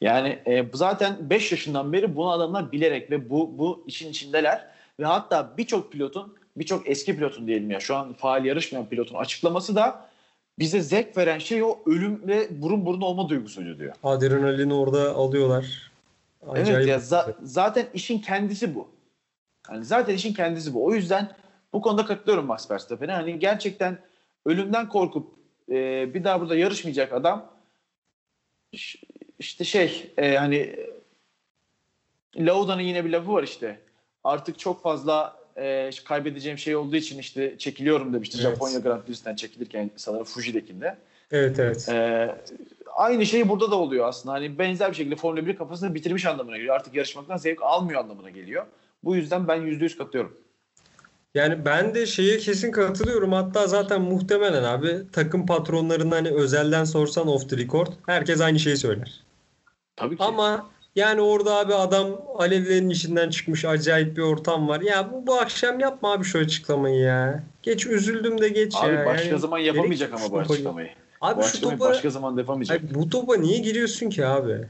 Yani 0.01 0.39
e, 0.47 0.65
zaten 0.75 1.17
5 1.21 1.53
yaşından 1.53 1.93
beri 1.93 2.17
bunu 2.17 2.31
adamlar 2.31 2.73
bilerek 2.73 3.11
ve 3.11 3.31
bu 3.31 3.59
bu 3.59 3.85
işin 3.87 4.11
içindeler 4.11 4.67
ve 5.01 5.05
hatta 5.05 5.55
birçok 5.59 5.93
pilotun 5.93 6.37
birçok 6.57 6.91
eski 6.91 7.17
pilotun 7.17 7.47
diyelim 7.47 7.71
ya 7.71 7.81
şu 7.81 7.97
an 7.97 8.13
faal 8.13 8.45
yarışmayan 8.45 8.87
pilotun 8.87 9.15
açıklaması 9.15 9.77
da 9.77 10.12
bize 10.59 10.81
zevk 10.81 11.17
veren 11.17 11.39
şey 11.39 11.63
o 11.63 11.79
ölümle 11.87 12.63
burun 12.63 12.87
burun 12.87 13.01
olma 13.01 13.29
duygusuydu 13.29 13.79
diyor. 13.79 13.95
Adrenalini 14.03 14.75
orada 14.75 15.15
alıyorlar. 15.15 15.93
Evet 16.47 16.69
Acayip. 16.69 16.89
ya 16.89 16.97
za- 16.97 17.35
zaten 17.43 17.87
işin 17.95 18.19
kendisi 18.19 18.75
bu. 18.75 18.89
Yani 19.71 19.85
zaten 19.85 20.15
işin 20.15 20.35
kendisi 20.35 20.75
bu. 20.75 20.85
O 20.85 20.95
yüzden 20.95 21.37
bu 21.73 21.81
konuda 21.83 22.07
katılıyorum 22.07 22.47
Max 22.47 22.71
Verstappen'e. 22.71 23.13
Hani 23.13 23.39
gerçekten 23.39 23.99
ölümden 24.47 24.89
korkup 24.89 25.35
e, 25.71 25.75
bir 26.15 26.25
daha 26.25 26.41
burada 26.41 26.57
yarışmayacak 26.57 27.13
adam 27.13 27.53
işte 29.39 29.65
şey 29.65 30.13
e, 30.17 30.37
hani 30.37 30.77
Lauda'nın 32.37 32.83
yine 32.83 33.05
bir 33.05 33.11
lafı 33.11 33.33
var 33.33 33.43
işte. 33.43 33.81
Artık 34.25 34.59
çok 34.59 34.83
fazla 34.83 35.42
e, 35.57 35.91
kaybedeceğim 36.05 36.59
şey 36.59 36.77
olduğu 36.77 36.97
için 36.97 37.19
işte 37.19 37.59
çekiliyorum 37.59 38.13
demişti 38.13 38.39
Evet. 38.41 38.51
Japonya 38.51 38.79
Grand 38.79 39.03
Prix'sinden 39.03 39.37
çekilirken 39.37 39.91
sanırım 39.97 40.25
Fuji'dekinde. 40.25 40.97
Evet 41.33 41.59
evet. 41.59 41.89
Ee, 41.89 42.37
aynı 42.97 43.27
şey 43.27 43.49
burada 43.49 43.71
da 43.71 43.77
oluyor 43.77 44.09
aslında. 44.09 44.35
Hani 44.35 44.59
benzer 44.59 44.91
bir 44.91 44.97
şekilde 44.97 45.17
Formula 45.17 45.47
1 45.47 45.57
kafasını 45.57 45.95
bitirmiş 45.95 46.27
anlamına 46.27 46.57
geliyor. 46.57 46.75
Artık 46.75 46.95
yarışmaktan 46.95 47.37
zevk 47.37 47.63
almıyor 47.63 48.01
anlamına 48.01 48.31
geliyor. 48.31 48.67
Bu 49.05 49.17
yüzden 49.17 49.49
ben 49.49 49.59
%100 49.59 49.99
katılıyorum. 49.99 50.37
Yani 51.35 51.65
ben 51.65 51.95
de 51.95 52.07
şeye 52.07 52.39
kesin 52.39 52.73
katılıyorum. 52.73 53.33
Hatta 53.33 53.67
zaten 53.67 54.01
muhtemelen 54.01 54.63
abi 54.63 55.03
takım 55.13 55.47
patronlarından 55.47 56.17
hani 56.17 56.31
özelden 56.31 56.85
sorsan 56.85 57.29
off 57.29 57.49
the 57.49 57.57
record 57.57 57.87
herkes 58.07 58.41
aynı 58.41 58.59
şeyi 58.59 58.77
söyler. 58.77 59.23
Tabii 59.97 60.17
ki. 60.17 60.23
Ama 60.23 60.71
yani 60.97 61.21
orada 61.21 61.59
abi 61.59 61.75
adam 61.75 62.21
alevlerin 62.39 62.91
içinden 62.91 63.31
çıkmış 63.31 63.65
acayip 63.65 64.17
bir 64.17 64.23
ortam 64.23 64.69
var. 64.69 64.81
Ya 64.81 65.13
bu, 65.13 65.27
bu 65.27 65.35
akşam 65.35 65.81
yapma 65.81 66.13
abi 66.13 66.25
şu 66.25 66.39
açıklamayı 66.39 67.01
ya. 67.01 67.45
Geç 67.63 67.87
üzüldüm 67.87 68.41
de 68.41 68.49
geç 68.49 68.75
Abi 68.77 68.95
ya. 68.95 69.07
başka 69.07 69.29
Yani 69.29 69.39
zaman 69.39 69.59
yapamayacak 69.59 70.13
ama 70.13 70.31
bu 70.31 70.39
açıklamayı. 70.39 70.89
Abi 71.21 71.41
bu 71.41 71.43
şu 71.43 71.49
açıklamayı 71.49 71.79
topa 71.79 71.91
başka 71.91 72.11
zaman 72.11 72.37
yapamayacak. 72.37 72.95
Bu 72.95 73.09
topa 73.09 73.37
niye 73.37 73.59
giriyorsun 73.59 74.11
ki 74.11 74.27
abi? 74.27 74.69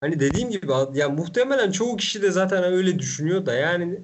Hani 0.00 0.20
dediğim 0.20 0.50
gibi 0.50 0.66
ya 0.94 1.08
muhtemelen 1.08 1.70
çoğu 1.70 1.96
kişi 1.96 2.22
de 2.22 2.30
zaten 2.30 2.64
öyle 2.64 2.98
düşünüyor 2.98 3.46
da 3.46 3.54
yani 3.54 4.00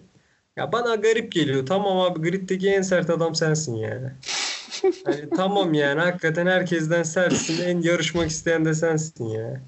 ya 0.56 0.72
bana 0.72 0.94
garip 0.94 1.32
geliyor. 1.32 1.66
Tamam 1.66 1.98
abi 2.00 2.20
griddeki 2.20 2.68
en 2.68 2.82
sert 2.82 3.10
adam 3.10 3.34
sensin 3.34 3.74
yani. 3.74 4.12
Hani 5.04 5.30
tamam 5.30 5.74
yani 5.74 6.00
hakikaten 6.00 6.46
herkesten 6.46 7.02
sertsin. 7.02 7.62
En 7.64 7.80
yarışmak 7.80 8.30
isteyen 8.30 8.64
de 8.64 8.74
sensin 8.74 9.24
ya. 9.24 9.60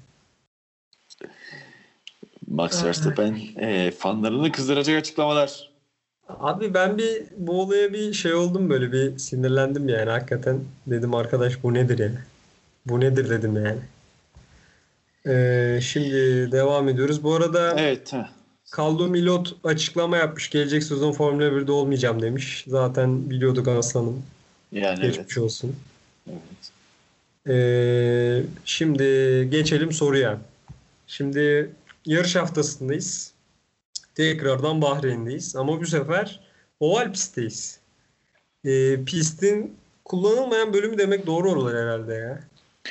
Max 2.47 2.83
Verstappen 2.83 3.39
e, 3.59 3.91
fanlarını 3.91 4.51
kızdıracak 4.51 4.97
açıklamalar. 4.99 5.69
Abi 6.29 6.73
ben 6.73 6.97
bir 6.97 7.23
bu 7.37 7.61
olaya 7.61 7.93
bir 7.93 8.13
şey 8.13 8.33
oldum 8.33 8.69
böyle 8.69 8.91
bir 8.91 9.17
sinirlendim 9.17 9.89
yani 9.89 10.09
hakikaten 10.09 10.59
dedim 10.87 11.15
arkadaş 11.15 11.63
bu 11.63 11.73
nedir 11.73 11.99
ya? 11.99 12.11
Bu 12.85 12.99
nedir 12.99 13.29
dedim 13.29 13.55
yani. 13.65 13.79
Ee, 15.27 15.79
şimdi 15.81 16.11
devam 16.51 16.89
ediyoruz. 16.89 17.23
Bu 17.23 17.35
arada 17.35 17.75
Evet. 17.79 18.13
heh. 18.13 18.27
Kaldo 18.71 19.07
Milot 19.07 19.55
açıklama 19.63 20.17
yapmış. 20.17 20.49
Gelecek 20.49 20.83
sezon 20.83 21.11
Formula 21.11 21.43
1'de 21.43 21.71
olmayacağım 21.71 22.21
demiş. 22.21 22.63
Zaten 22.67 23.29
biliyorduk 23.29 23.67
aslanım. 23.67 24.23
Yani 24.71 24.99
evet. 25.03 25.15
Geçmiş 25.15 25.37
olsun. 25.37 25.75
evet. 26.29 26.71
Ee, 27.47 28.41
şimdi 28.65 29.03
geçelim 29.51 29.91
soruya. 29.91 30.37
Şimdi 31.07 31.69
yarış 32.05 32.35
haftasındayız. 32.35 33.33
Tekrardan 34.15 34.81
Bahreyn'deyiz. 34.81 35.55
Ama 35.55 35.81
bu 35.81 35.85
sefer 35.85 36.39
oval 36.79 37.11
pistteyiz. 37.11 37.79
Ee, 38.65 39.05
pistin 39.05 39.77
kullanılmayan 40.05 40.73
bölümü 40.73 40.97
demek 40.97 41.27
doğru 41.27 41.51
olur 41.51 41.73
herhalde 41.73 42.13
ya. 42.13 42.39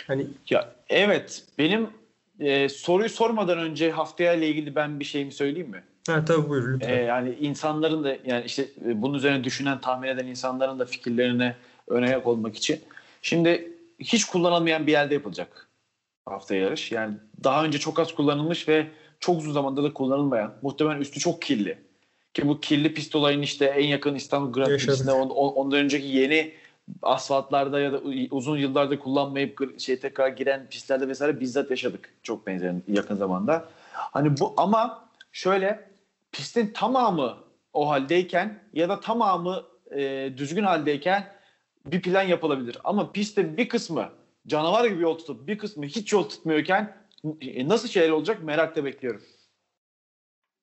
Hani 0.07 0.27
Ya 0.51 0.75
evet 0.89 1.43
benim 1.59 1.91
e, 2.41 2.69
soruyu 2.69 3.09
sormadan 3.09 3.59
önce 3.59 3.91
haftaya 3.91 4.35
ile 4.35 4.49
ilgili 4.49 4.75
ben 4.75 5.01
bir 5.01 5.05
şeyimi 5.05 5.33
söyleyeyim 5.33 5.71
mi? 5.71 5.83
ha, 6.07 6.25
tabii 6.25 6.49
buyur 6.49 6.75
lütfen. 6.75 6.89
Ee, 6.89 7.03
yani 7.03 7.35
insanların 7.41 8.05
da 8.05 8.17
yani 8.25 8.45
işte 8.45 8.69
e, 8.87 9.03
bunun 9.03 9.15
üzerine 9.15 9.45
düşünen, 9.45 9.81
tahmin 9.81 10.09
eden 10.09 10.27
insanların 10.27 10.79
da 10.79 10.85
fikirlerine 10.85 11.57
ön 11.89 12.03
ayak 12.03 12.27
olmak 12.27 12.57
için. 12.57 12.81
Şimdi 13.23 13.73
hiç 13.99 14.25
kullanılmayan 14.25 14.87
bir 14.87 14.93
yerde 14.93 15.15
yapılacak 15.15 15.69
haftaya 16.27 16.61
yarış. 16.61 16.93
Yani 16.93 17.15
daha 17.45 17.65
önce 17.65 17.79
çok 17.79 17.99
az 17.99 18.15
kullanılmış 18.15 18.69
ve 18.69 18.87
çok 19.21 19.39
uzun 19.39 19.53
zamandır 19.53 19.85
da 19.85 19.93
kullanılmayan, 19.93 20.55
muhtemelen 20.63 21.01
üstü 21.01 21.21
çok 21.21 21.43
kirli. 21.43 21.79
Ki 22.35 22.49
bu 22.49 22.61
kirli 22.61 22.95
pist 22.95 23.17
olayının 23.17 23.43
işte 23.43 23.65
en 23.65 23.87
yakın 23.87 24.15
İstanbul 24.15 24.53
Grand. 24.53 24.67
Prix'sinde 24.87 25.13
on- 25.13 25.31
on- 25.31 25.53
ondan 25.53 25.79
önceki 25.79 26.07
yeni 26.07 26.53
asfaltlarda 27.03 27.81
ya 27.81 27.93
da 27.93 28.01
uzun 28.31 28.59
yıllarda 28.59 28.99
kullanmayıp 28.99 29.81
şey 29.81 30.01
tekrar 30.01 30.29
giren 30.29 30.67
pistlerde 30.71 31.09
vesaire 31.09 31.41
bizzat 31.41 31.71
yaşadık 31.71 32.15
çok 32.23 32.47
benzer 32.47 32.75
yakın 32.89 33.17
zamanda. 33.17 33.69
Hani 33.93 34.41
bu 34.41 34.55
ama 34.57 35.09
şöyle 35.33 35.89
pistin 36.33 36.67
tamamı 36.75 37.37
o 37.73 37.89
haldeyken 37.91 38.63
ya 38.73 38.89
da 38.89 39.01
tamamı 39.01 39.63
e, 39.97 40.33
düzgün 40.37 40.65
haldeyken 40.65 41.27
bir 41.87 42.03
plan 42.03 42.23
yapılabilir. 42.23 42.79
Ama 42.85 43.13
pistte 43.13 43.57
bir 43.57 43.69
kısmı 43.69 44.09
canavar 44.47 44.85
gibi 44.85 45.03
yol 45.03 45.19
tutup 45.19 45.47
bir 45.47 45.59
kısmı 45.59 45.85
hiç 45.85 46.13
yol 46.13 46.29
tutmuyorken 46.29 46.97
nasıl 47.65 47.89
şeyler 47.89 48.11
olacak 48.11 48.43
merakla 48.43 48.85
bekliyorum. 48.85 49.23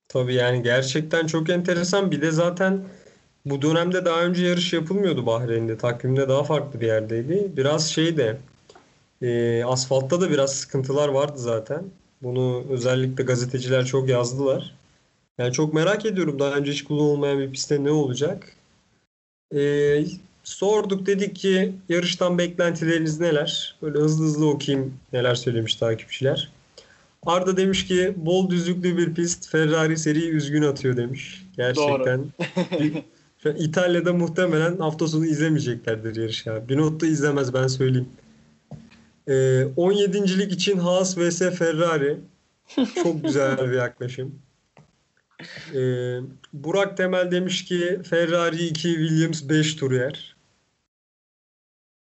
Tabii 0.07 0.33
yani 0.33 0.63
gerçekten 0.63 1.27
çok 1.27 1.49
enteresan. 1.49 2.11
Bir 2.11 2.21
de 2.21 2.31
zaten 2.31 2.83
bu 3.45 3.61
dönemde 3.61 4.05
daha 4.05 4.23
önce 4.23 4.45
yarış 4.45 4.73
yapılmıyordu 4.73 5.25
Bahreyn'de. 5.25 5.77
Takvimde 5.77 6.29
daha 6.29 6.43
farklı 6.43 6.81
bir 6.81 6.87
yerdeydi. 6.87 7.51
Biraz 7.57 7.89
şey 7.91 8.17
de 8.17 8.37
e, 9.21 9.63
asfaltta 9.63 10.21
da 10.21 10.29
biraz 10.29 10.53
sıkıntılar 10.55 11.09
vardı 11.09 11.37
zaten. 11.37 11.85
Bunu 12.21 12.65
özellikle 12.69 13.23
gazeteciler 13.23 13.85
çok 13.85 14.09
yazdılar. 14.09 14.75
Yani 15.37 15.53
çok 15.53 15.73
merak 15.73 16.05
ediyorum 16.05 16.39
daha 16.39 16.55
önce 16.55 16.71
hiç 16.71 16.83
kullanılmayan 16.83 17.39
bir 17.39 17.51
pistte 17.51 17.83
ne 17.83 17.91
olacak? 17.91 18.55
E, 19.55 19.59
sorduk 20.51 21.05
dedik 21.05 21.35
ki 21.35 21.73
yarıştan 21.89 22.37
beklentileriniz 22.37 23.19
neler? 23.19 23.75
Böyle 23.81 23.99
hızlı 23.99 24.25
hızlı 24.25 24.49
okuyayım 24.49 24.93
neler 25.13 25.35
söylemiş 25.35 25.75
takipçiler. 25.75 26.51
Arda 27.25 27.57
demiş 27.57 27.87
ki 27.87 28.13
bol 28.17 28.49
düzlüklü 28.49 28.97
bir 28.97 29.13
pist 29.13 29.49
Ferrari 29.49 29.97
seriyi 29.97 30.29
üzgün 30.29 30.61
atıyor 30.61 30.97
demiş. 30.97 31.45
Gerçekten. 31.57 32.25
İtalya'da 33.57 34.13
muhtemelen 34.13 34.77
hafta 34.77 35.07
sonu 35.07 35.25
izlemeyeceklerdir 35.25 36.15
yarış 36.15 36.45
ya. 36.45 36.69
Binotto 36.69 37.05
izlemez 37.05 37.53
ben 37.53 37.67
söyleyeyim. 37.67 38.09
Ee, 39.27 39.31
17.lik 39.77 40.51
için 40.51 40.77
Haas 40.77 41.17
vs 41.17 41.39
Ferrari. 41.39 42.17
Çok 43.03 43.23
güzel 43.23 43.57
bir 43.57 43.75
yaklaşım. 43.75 44.35
Ee, 45.75 46.19
Burak 46.53 46.97
Temel 46.97 47.31
demiş 47.31 47.65
ki 47.65 47.99
Ferrari 48.09 48.65
2 48.65 48.73
Williams 48.81 49.49
5 49.49 49.75
tur 49.75 49.91
yer. 49.91 50.35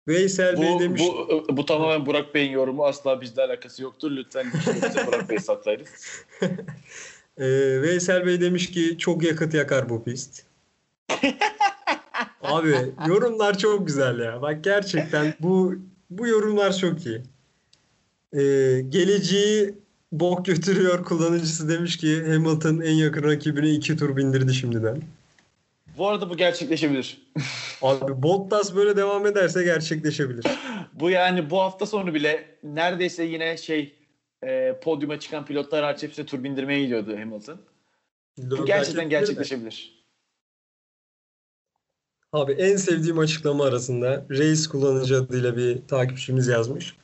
Veysel 0.09 0.61
Bey 0.61 0.75
Bu, 0.75 0.81
demiş 0.81 1.03
bu, 1.03 1.57
bu 1.57 1.67
tamamen 1.67 2.07
Burak 2.07 2.35
Bey'in 2.35 2.51
yorumu 2.51 2.85
asla 2.85 3.21
bizle 3.21 3.43
alakası 3.43 3.83
yoktur. 3.83 4.11
Lütfen 4.11 4.47
bize 4.55 5.07
Burak 5.07 5.31
Bey 5.31 5.39
saklayınız. 5.39 5.89
Ee, 7.39 7.83
Veysel 7.83 8.27
Bey 8.27 8.41
demiş 8.41 8.71
ki 8.71 8.99
çok 8.99 9.23
yakıt 9.23 9.55
yakar 9.55 9.89
bu 9.89 10.05
pist. 10.05 10.43
Abi 12.43 12.75
yorumlar 13.07 13.59
çok 13.59 13.87
güzel 13.87 14.19
ya. 14.19 14.43
Bak 14.43 14.65
gerçekten 14.65 15.35
bu 15.41 15.75
bu 16.11 16.27
yorumlar 16.27 16.77
çok 16.77 17.07
iyi. 17.07 17.23
Ee, 18.33 18.81
geleceği 18.89 19.75
bok 20.13 20.47
götürüyor 20.47 21.05
kullanıcısı 21.05 21.69
demiş 21.69 21.97
ki 21.97 22.25
Hamilton 22.27 22.81
en 22.81 22.95
yakın 22.95 23.23
rakibine 23.23 23.71
iki 23.71 23.97
tur 23.97 24.17
bindirdi 24.17 24.55
şimdiden. 24.55 25.03
Bu 25.99 26.09
arada 26.09 26.31
bu 26.31 26.37
gerçekleşebilir. 26.37 27.19
Abi 27.83 28.23
Bottas 28.23 28.75
böyle 28.75 28.97
devam 28.97 29.27
ederse 29.27 29.65
gerçekleşebilir. 29.65 30.45
Bu 30.93 31.11
yani 31.11 31.51
bu 31.51 31.61
hafta 31.61 31.87
sonu 31.87 32.15
bile 32.15 32.59
neredeyse 32.63 33.25
yine 33.25 33.57
şey 33.57 33.95
e, 34.43 34.81
podyuma 34.83 35.21
çıkan 35.21 35.45
pilotlar 35.45 35.85
hariç 35.85 36.03
hepsi 36.03 36.27
tur 36.27 36.45
bindirmeye 36.45 36.83
gidiyordu 36.83 37.17
Hamilton. 37.19 37.61
Bu 38.39 38.67
gerçekten 38.67 39.09
gerçekleşebilir. 39.09 40.05
Abi 42.33 42.53
en 42.53 42.77
sevdiğim 42.77 43.19
açıklama 43.19 43.65
arasında 43.65 44.27
Reis 44.31 44.67
kullanıcı 44.67 45.17
adıyla 45.17 45.57
bir 45.57 45.87
takipçimiz 45.89 46.47
yazmış. 46.47 46.97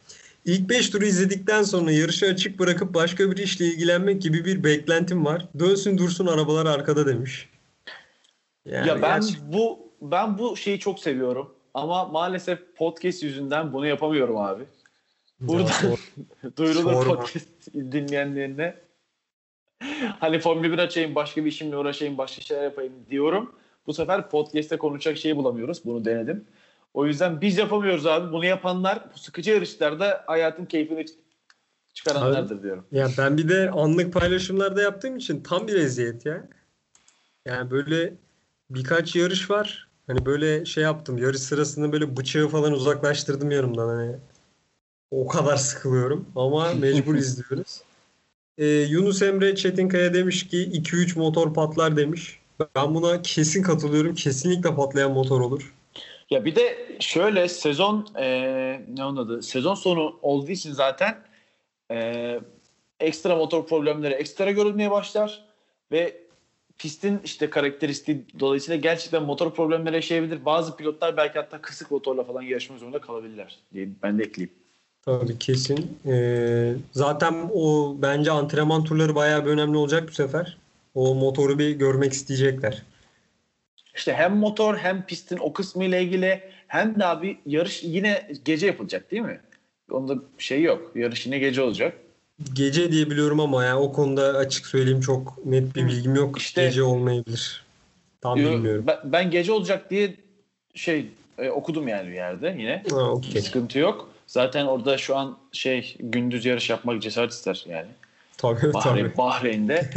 İlk 0.45 0.69
5 0.69 0.91
turu 0.91 1.05
izledikten 1.05 1.63
sonra 1.63 1.93
yarışı 1.93 2.27
açık 2.27 2.59
bırakıp 2.59 2.95
başka 2.95 3.31
bir 3.31 3.37
işle 3.37 3.67
ilgilenmek 3.67 4.23
gibi 4.23 4.45
bir 4.45 4.65
beklentim 4.65 5.25
var. 5.25 5.49
Dönsün 5.59 5.99
dursun 5.99 6.27
arabalar 6.27 6.67
arkada 6.67 7.07
demiş. 7.07 7.52
Yani 8.67 8.89
ya 8.89 9.03
ben 9.03 9.21
gerçi- 9.21 9.53
bu 9.53 9.93
ben 10.03 10.39
bu 10.39 10.57
şeyi 10.57 10.79
çok 10.79 10.99
seviyorum 10.99 11.55
ama 11.75 12.05
maalesef 12.05 12.77
podcast 12.77 13.23
yüzünden 13.23 13.73
bunu 13.73 13.87
yapamıyorum 13.87 14.37
abi. 14.37 14.65
Burada 15.41 15.63
Ya, 15.63 15.83
doğru. 15.83 16.53
duyurulur 16.57 17.05
podcast 17.05 17.75
dinleyenlerine. 17.75 18.75
Hani 20.21 20.39
Formula 20.39 20.73
1 20.73 20.79
açayım, 20.79 21.15
başka 21.15 21.45
bir 21.45 21.51
işimle 21.51 21.77
uğraşayım, 21.77 22.19
başka 22.19 22.43
şeyler 22.43 22.63
yapayım 22.63 22.93
diyorum. 23.11 23.55
Bu 23.87 23.93
sefer 23.95 24.31
podcast'te 24.31 24.77
konuşacak 24.79 25.19
şeyi 25.19 25.37
bulamıyoruz. 25.37 25.85
Bunu 25.85 26.05
denedim. 26.05 26.45
O 26.95 27.07
yüzden 27.07 27.41
biz 27.41 27.59
yapamıyoruz 27.59 28.07
abi. 28.07 28.33
Bunu 28.33 28.45
yapanlar 28.45 29.05
bu 29.15 29.19
sıkıcı 29.19 29.51
yarışlarda 29.51 30.25
hayatın 30.27 30.65
keyfini 30.65 31.05
çıkaranlardır 31.95 32.63
diyorum. 32.63 32.87
Ya 32.93 33.09
ben 33.19 33.39
bir 33.39 33.49
de 33.49 33.71
anlık 33.71 34.13
paylaşımlarda 34.13 34.83
yaptığım 34.83 35.17
için 35.17 35.43
tam 35.43 35.69
bir 35.69 35.75
eziyet 35.75 36.27
ya. 36.27 36.49
Yani 37.47 37.71
böyle 37.71 38.15
birkaç 38.75 39.17
yarış 39.17 39.51
var. 39.51 39.89
Hani 40.07 40.27
böyle 40.27 40.65
şey 40.65 40.85
yaptım. 40.85 41.19
Yarış 41.19 41.41
sırasında 41.41 41.93
böyle 41.93 42.17
bıçağı 42.17 42.49
falan 42.49 42.73
uzaklaştırdım 42.73 43.51
yanımdan. 43.51 43.89
Hani 43.89 44.17
o 45.11 45.27
kadar 45.27 45.57
sıkılıyorum 45.57 46.27
ama 46.37 46.75
mecbur 46.81 47.15
izliyoruz. 47.15 47.81
Ee, 48.59 48.67
Yunus 48.67 49.23
Emre 49.23 49.57
Çetinkaya 49.57 50.15
demiş 50.15 50.49
ki 50.49 50.57
2-3 50.57 51.19
motor 51.19 51.55
patlar 51.55 51.97
demiş. 51.97 52.41
Ben 52.77 52.95
buna 52.95 53.23
kesin 53.23 53.63
katılıyorum. 53.63 54.15
Kesinlikle 54.15 54.75
patlayan 54.75 55.13
motor 55.13 55.41
olur. 55.41 55.75
Ya 56.31 56.45
bir 56.45 56.57
de 56.57 56.97
şöyle 57.01 57.49
sezon 57.49 58.07
e, 58.19 58.27
ne 58.89 59.05
onun 59.05 59.17
adı? 59.17 59.43
Sezon 59.43 59.75
sonu 59.75 60.19
olduğu 60.23 60.51
için 60.51 60.73
zaten 60.73 61.19
e, 61.91 62.41
ekstra 63.01 63.37
motor 63.37 63.67
problemleri 63.67 64.15
ekstra 64.15 64.51
görülmeye 64.51 64.91
başlar 64.91 65.45
ve 65.93 66.22
pistin 66.83 67.21
işte 67.25 67.51
karakteristiği 67.51 68.25
dolayısıyla 68.41 68.81
gerçekten 68.81 69.23
motor 69.23 69.55
problemleri 69.55 69.95
yaşayabilir. 69.95 70.45
Bazı 70.45 70.77
pilotlar 70.77 71.17
belki 71.17 71.39
hatta 71.39 71.61
kısık 71.61 71.91
motorla 71.91 72.25
falan 72.25 72.43
yarışmak 72.43 72.79
zorunda 72.79 73.01
kalabilirler 73.01 73.59
diye 73.75 73.89
ben 74.03 74.19
de 74.19 74.23
ekleyeyim. 74.23 74.55
Tabii 75.03 75.39
kesin. 75.39 75.99
Ee, 76.07 76.75
zaten 76.93 77.51
o 77.55 77.97
bence 77.99 78.31
antrenman 78.31 78.85
turları 78.85 79.15
bayağı 79.15 79.45
bir 79.45 79.51
önemli 79.51 79.77
olacak 79.77 80.09
bu 80.09 80.13
sefer. 80.13 80.59
O 80.95 81.15
motoru 81.15 81.59
bir 81.59 81.71
görmek 81.71 82.13
isteyecekler. 82.13 82.83
İşte 83.95 84.15
hem 84.15 84.37
motor 84.37 84.77
hem 84.77 85.07
pistin 85.07 85.39
o 85.41 85.53
kısmı 85.53 85.85
ile 85.85 86.03
ilgili 86.03 86.41
hem 86.67 87.01
de 87.01 87.07
abi 87.07 87.39
yarış 87.47 87.83
yine 87.83 88.29
gece 88.45 88.67
yapılacak 88.67 89.11
değil 89.11 89.23
mi? 89.23 89.41
Onda 89.91 90.15
şey 90.39 90.63
yok. 90.63 90.93
Yarış 90.95 91.27
yine 91.27 91.39
gece 91.39 91.63
olacak. 91.63 91.95
Gece 92.53 92.93
diye 92.93 93.11
biliyorum 93.11 93.41
ama 93.41 93.65
yani 93.65 93.79
o 93.79 93.93
konuda 93.93 94.23
açık 94.23 94.67
söyleyeyim 94.67 95.01
çok 95.01 95.47
net 95.47 95.77
bir 95.77 95.87
bilgim 95.87 96.15
yok. 96.15 96.39
İşte- 96.39 96.65
Gece 96.65 96.83
olmayabilir. 96.83 97.65
Tam 98.21 98.39
Yo, 98.39 98.51
bilmiyorum. 98.51 98.85
Ben, 98.87 98.99
ben 99.05 99.31
gece 99.31 99.53
olacak 99.53 99.91
diye 99.91 100.15
şey 100.75 101.07
e, 101.39 101.51
okudum 101.51 101.89
yani 101.89 102.09
bir 102.09 102.15
yerde 102.15 102.57
yine. 102.59 102.83
Ha, 102.91 102.97
okey. 102.97 103.43
Sıkıntı 103.43 103.79
yok. 103.79 104.09
Zaten 104.27 104.67
orada 104.67 104.99
şu 104.99 105.17
an 105.17 105.39
şey 105.53 105.97
gündüz 106.01 106.45
yarış 106.45 106.71
yapmak 106.71 107.03
cesaret 107.03 107.33
ister 107.33 107.65
yani. 107.69 107.89
Tabii 108.39 108.73
Bahreyn, 108.73 109.05
tabii. 109.07 109.17
Bahreyn'de. 109.17 109.91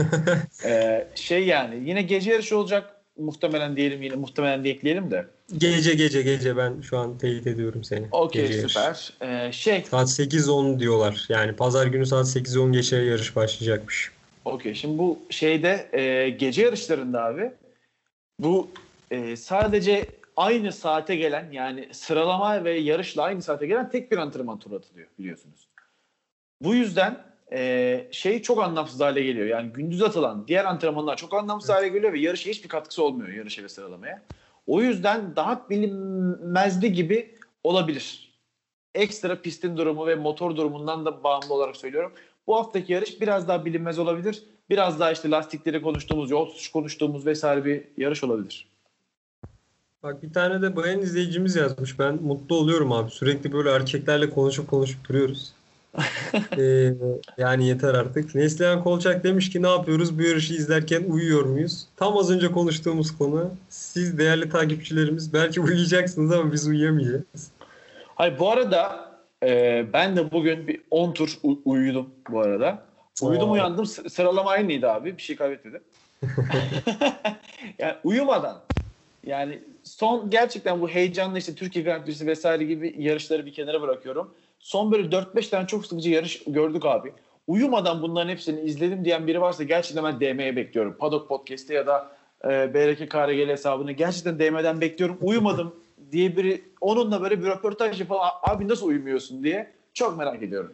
Ee, 0.66 1.08
şey 1.16 1.46
yani 1.46 1.90
yine 1.90 2.02
gece 2.02 2.32
yarışı 2.32 2.58
olacak 2.58 2.96
muhtemelen 3.18 3.76
diyelim 3.78 4.04
yine 4.04 4.16
muhtemelen 4.16 4.64
diye 4.64 4.74
ekleyelim 4.74 5.12
de. 5.12 5.26
Gece 5.54 5.94
gece 5.94 6.22
gece 6.22 6.58
ben 6.58 6.82
şu 6.82 6.98
an 6.98 7.18
teyit 7.18 7.48
ediyorum 7.48 7.84
seni. 7.84 8.08
Okey 8.12 8.54
süper. 8.54 9.14
Ee, 9.22 9.52
şey 9.52 9.84
Saat 9.84 10.08
8-10 10.08 10.80
diyorlar. 10.80 11.26
Yani 11.30 11.56
pazar 11.56 11.88
günü 11.88 12.06
saat 12.06 12.26
8-10 12.26 12.72
geçe 12.72 12.98
yarış 12.98 13.36
başlayacakmış. 13.36 14.12
okey 14.46 14.74
şimdi 14.76 14.98
bu 14.98 15.20
şeyde 15.30 15.90
e, 15.94 16.30
gece 16.30 16.62
yarışlarında 16.62 17.24
abi 17.24 17.52
bu 18.40 18.70
e, 19.12 19.36
sadece 19.36 20.06
aynı 20.38 20.72
saate 20.72 21.16
gelen 21.16 21.52
yani 21.52 21.90
sıralama 21.92 22.64
ve 22.64 22.80
yarışla 22.80 23.24
aynı 23.24 23.42
saate 23.42 23.68
gelen 23.68 23.90
tek 23.90 24.12
bir 24.12 24.18
antrenman 24.18 24.60
turu 24.60 24.76
atılıyor 24.76 25.08
biliyorsunuz. 25.20 25.68
Bu 26.62 26.76
yüzden 26.76 27.18
e, 27.52 28.08
şey 28.12 28.42
çok 28.42 28.64
anlamsız 28.64 29.00
hale 29.00 29.24
geliyor. 29.24 29.48
Yani 29.48 29.74
gündüz 29.74 30.02
atılan 30.02 30.48
diğer 30.48 30.66
antrenmanlar 30.66 31.18
çok 31.18 31.34
anlamsız 31.34 31.70
hale 31.70 31.88
geliyor 31.88 32.14
ve 32.14 32.20
yarışa 32.20 32.50
hiçbir 32.50 32.70
katkısı 32.70 33.04
olmuyor 33.04 33.30
yarışa 33.30 33.64
ve 33.64 33.70
sıralamaya. 33.70 34.22
O 34.68 34.82
yüzden 34.82 35.36
daha 35.36 35.70
bilinmezli 35.70 36.94
gibi 36.94 37.36
olabilir. 37.64 38.34
Ekstra 38.96 39.42
pistin 39.42 39.78
durumu 39.78 40.08
ve 40.08 40.16
motor 40.16 40.56
durumundan 40.56 41.06
da 41.06 41.24
bağımlı 41.24 41.54
olarak 41.54 41.76
söylüyorum. 41.76 42.12
Bu 42.48 42.56
haftaki 42.56 42.94
yarış 42.94 43.22
biraz 43.22 43.48
daha 43.48 43.66
bilinmez 43.66 44.00
olabilir. 44.00 44.44
Biraz 44.70 45.00
daha 45.00 45.12
işte 45.12 45.32
lastikleri 45.32 45.82
konuştuğumuz, 45.82 46.32
yol 46.32 46.46
tutuş 46.46 46.72
konuştuğumuz 46.72 47.26
vesaire 47.26 47.66
bir 47.66 47.84
yarış 47.98 48.24
olabilir. 48.24 48.68
Bak 50.04 50.24
bir 50.24 50.34
tane 50.34 50.62
de 50.62 50.76
bayan 50.76 51.02
izleyicimiz 51.02 51.56
yazmış. 51.56 52.00
Ben 52.00 52.16
mutlu 52.16 52.56
oluyorum 52.56 52.92
abi. 52.92 53.12
Sürekli 53.12 53.52
böyle 53.54 53.70
erkeklerle 53.70 54.30
konuşup 54.30 54.68
konuşup 54.68 55.10
duruyoruz. 55.10 55.55
Ee, 56.58 56.94
yani 57.38 57.68
yeter 57.68 57.94
artık. 57.94 58.36
Neslihan 58.36 58.84
Kolçak 58.84 59.24
demiş 59.24 59.50
ki 59.50 59.62
ne 59.64 59.70
yapıyoruz? 59.70 60.20
Bu 60.20 60.22
yarışı 60.22 60.54
izlerken 60.54 61.04
uyuyor 61.04 61.46
muyuz? 61.46 61.88
Tam 61.96 62.18
az 62.18 62.32
önce 62.32 62.52
konuştuğumuz 62.52 63.18
konu. 63.18 63.52
Siz 63.70 64.18
değerli 64.18 64.50
takipçilerimiz 64.50 65.34
belki 65.34 65.62
uyuyacaksınız 65.62 66.32
ama 66.32 66.52
biz 66.52 66.68
uyuyamayacağız. 66.68 67.52
Hayır 68.16 68.40
bu 68.40 68.52
arada 68.52 69.12
e, 69.44 69.86
ben 69.94 70.16
de 70.16 70.32
bugün 70.32 70.68
bir 70.68 70.82
10 70.92 71.12
tur 71.14 71.38
u- 71.44 71.62
uyudum 71.66 72.10
bu 72.30 72.40
arada. 72.40 72.84
Uyudum 73.22 73.50
Aa. 73.50 73.54
uyandım 73.54 73.86
sıralama 73.86 74.50
aynıydı 74.50 74.92
abi 74.92 75.18
bir 75.18 75.22
şey 75.22 75.36
kaybetmedim. 75.36 75.82
yani 77.80 77.96
uyumadan 78.04 78.62
yani 79.26 79.60
son 79.84 80.30
gerçekten 80.30 80.82
bu 80.82 80.90
heyecanlı 80.90 81.38
işte 81.38 81.56
Türkiye 81.56 81.86
Grand 81.86 82.06
Prix'si 82.06 82.28
vesaire 82.28 82.64
gibi 82.64 82.96
yarışları 82.98 83.46
bir 83.46 83.54
kenara 83.54 83.82
bırakıyorum. 83.82 84.34
Son 84.66 84.92
böyle 84.92 85.10
4-5 85.10 85.50
tane 85.50 85.68
çok 85.68 85.86
sıkıcı 85.86 86.10
yarış 86.10 86.44
gördük 86.48 86.86
abi. 86.86 87.14
Uyumadan 87.48 88.02
bunların 88.02 88.30
hepsini 88.30 88.62
izledim 88.62 89.06
diyen 89.06 89.28
biri 89.28 89.42
varsa 89.42 89.64
gerçekten 89.64 90.04
ben 90.04 90.20
DM'ye 90.20 90.56
bekliyorum. 90.56 90.98
Paddock 91.00 91.28
Podcast'te 91.28 91.74
ya 91.74 91.88
da 91.88 92.12
e, 92.46 92.74
BRK 92.74 93.10
KRGL 93.12 93.50
hesabını 93.50 93.92
gerçekten 93.92 94.40
DM'den 94.40 94.82
bekliyorum. 94.82 95.18
Uyumadım 95.22 95.76
diye 96.12 96.38
biri 96.38 96.64
onunla 96.82 97.22
böyle 97.22 97.42
bir 97.42 97.46
röportaj 97.46 98.00
yapalım. 98.00 98.22
Abi 98.44 98.68
nasıl 98.68 98.88
uyumuyorsun 98.88 99.44
diye 99.44 99.72
çok 99.94 100.18
merak 100.18 100.44
ediyorum. 100.44 100.74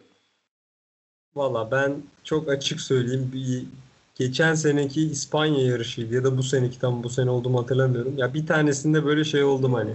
Valla 1.34 1.70
ben 1.70 2.02
çok 2.24 2.48
açık 2.48 2.80
söyleyeyim. 2.80 3.30
Bir, 3.34 3.64
geçen 4.14 4.54
seneki 4.54 5.00
İspanya 5.02 5.66
yarışıydı 5.66 6.14
ya 6.14 6.24
da 6.24 6.38
bu 6.38 6.42
seneki 6.42 6.80
tam 6.80 7.02
bu 7.02 7.10
sene 7.10 7.30
olduğumu 7.30 7.62
hatırlamıyorum. 7.62 8.18
Ya 8.18 8.34
bir 8.34 8.46
tanesinde 8.46 9.04
böyle 9.04 9.24
şey 9.24 9.44
oldum 9.44 9.74
hani. 9.74 9.94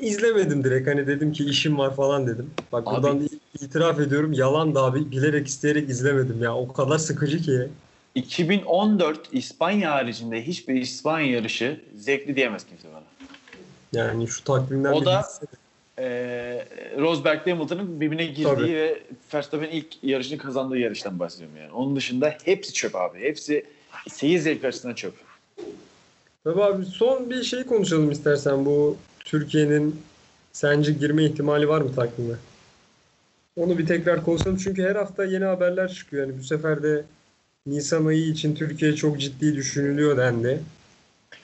İzlemedim 0.00 0.64
direkt 0.64 0.88
hani 0.88 1.06
dedim 1.06 1.32
ki 1.32 1.44
işim 1.44 1.78
var 1.78 1.96
falan 1.96 2.26
dedim. 2.26 2.50
Bak 2.72 2.82
Abi- 2.88 2.96
buradan 2.96 3.28
itiraf 3.60 4.00
ediyorum 4.00 4.32
yalan 4.32 4.74
da 4.74 4.82
abi 4.82 5.10
bilerek 5.10 5.46
isteyerek 5.46 5.90
izlemedim 5.90 6.42
ya. 6.42 6.56
O 6.56 6.72
kadar 6.72 6.98
sıkıcı 6.98 7.42
ki. 7.42 7.68
2014 8.14 9.20
İspanya 9.32 9.92
haricinde 9.92 10.46
hiçbir 10.46 10.74
İspanya 10.74 11.30
yarışı 11.30 11.80
zevkli 11.96 12.36
diyemez 12.36 12.66
kimse 12.66 12.88
bana. 12.94 13.02
Yani 13.92 14.28
şu 14.28 14.44
takvimden 14.44 14.92
O 14.92 15.04
da-. 15.04 15.28
Ee, 16.00 16.64
Rosberg 16.98 17.46
Hamilton'ın 17.46 18.00
birbirine 18.00 18.26
girdiği 18.26 18.44
Tabii. 18.44 18.72
ve 18.72 19.02
Verstappen'in 19.34 19.70
ilk 19.70 19.86
yarışını 20.04 20.38
kazandığı 20.38 20.78
yarıştan 20.78 21.18
bahsediyorum 21.18 21.56
yani. 21.56 21.72
Onun 21.72 21.96
dışında 21.96 22.34
hepsi 22.44 22.72
çöp 22.72 22.96
abi. 22.96 23.20
Hepsi 23.20 23.64
seyir 24.08 24.38
zevki 24.38 24.66
açısından 24.66 24.94
çöp. 24.94 25.14
Tabii 26.44 26.62
abi 26.62 26.84
son 26.84 27.30
bir 27.30 27.42
şey 27.42 27.62
konuşalım 27.64 28.10
istersen 28.10 28.64
bu 28.64 28.96
Türkiye'nin 29.28 30.00
sence 30.52 30.92
girme 30.92 31.24
ihtimali 31.24 31.68
var 31.68 31.80
mı 31.80 31.94
takvime? 31.94 32.34
Onu 33.56 33.78
bir 33.78 33.86
tekrar 33.86 34.24
konuşalım 34.24 34.56
çünkü 34.56 34.82
her 34.82 34.96
hafta 34.96 35.24
yeni 35.24 35.44
haberler 35.44 35.92
çıkıyor. 35.92 36.26
Yani 36.26 36.38
bu 36.38 36.42
sefer 36.42 36.82
de 36.82 37.04
Nisan 37.66 38.06
ayı 38.06 38.26
için 38.26 38.54
Türkiye 38.54 38.94
çok 38.94 39.20
ciddi 39.20 39.56
düşünülüyor 39.56 40.16
dendi. 40.16 40.60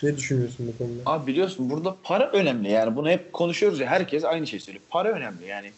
Ne 0.03 0.17
düşünüyorsun 0.17 0.67
bu 0.67 0.79
konuda? 0.79 1.01
Abi 1.07 1.27
biliyorsun 1.27 1.71
burada 1.71 1.97
para 2.03 2.31
önemli. 2.31 2.71
Yani 2.71 2.97
bunu 2.97 3.11
hep 3.11 3.33
konuşuyoruz 3.33 3.81
ya 3.81 3.87
herkes 3.87 4.25
aynı 4.25 4.47
şeyi 4.47 4.61
söylüyor. 4.61 4.85
Para 4.91 5.09
önemli 5.09 5.47
yani. 5.47 5.73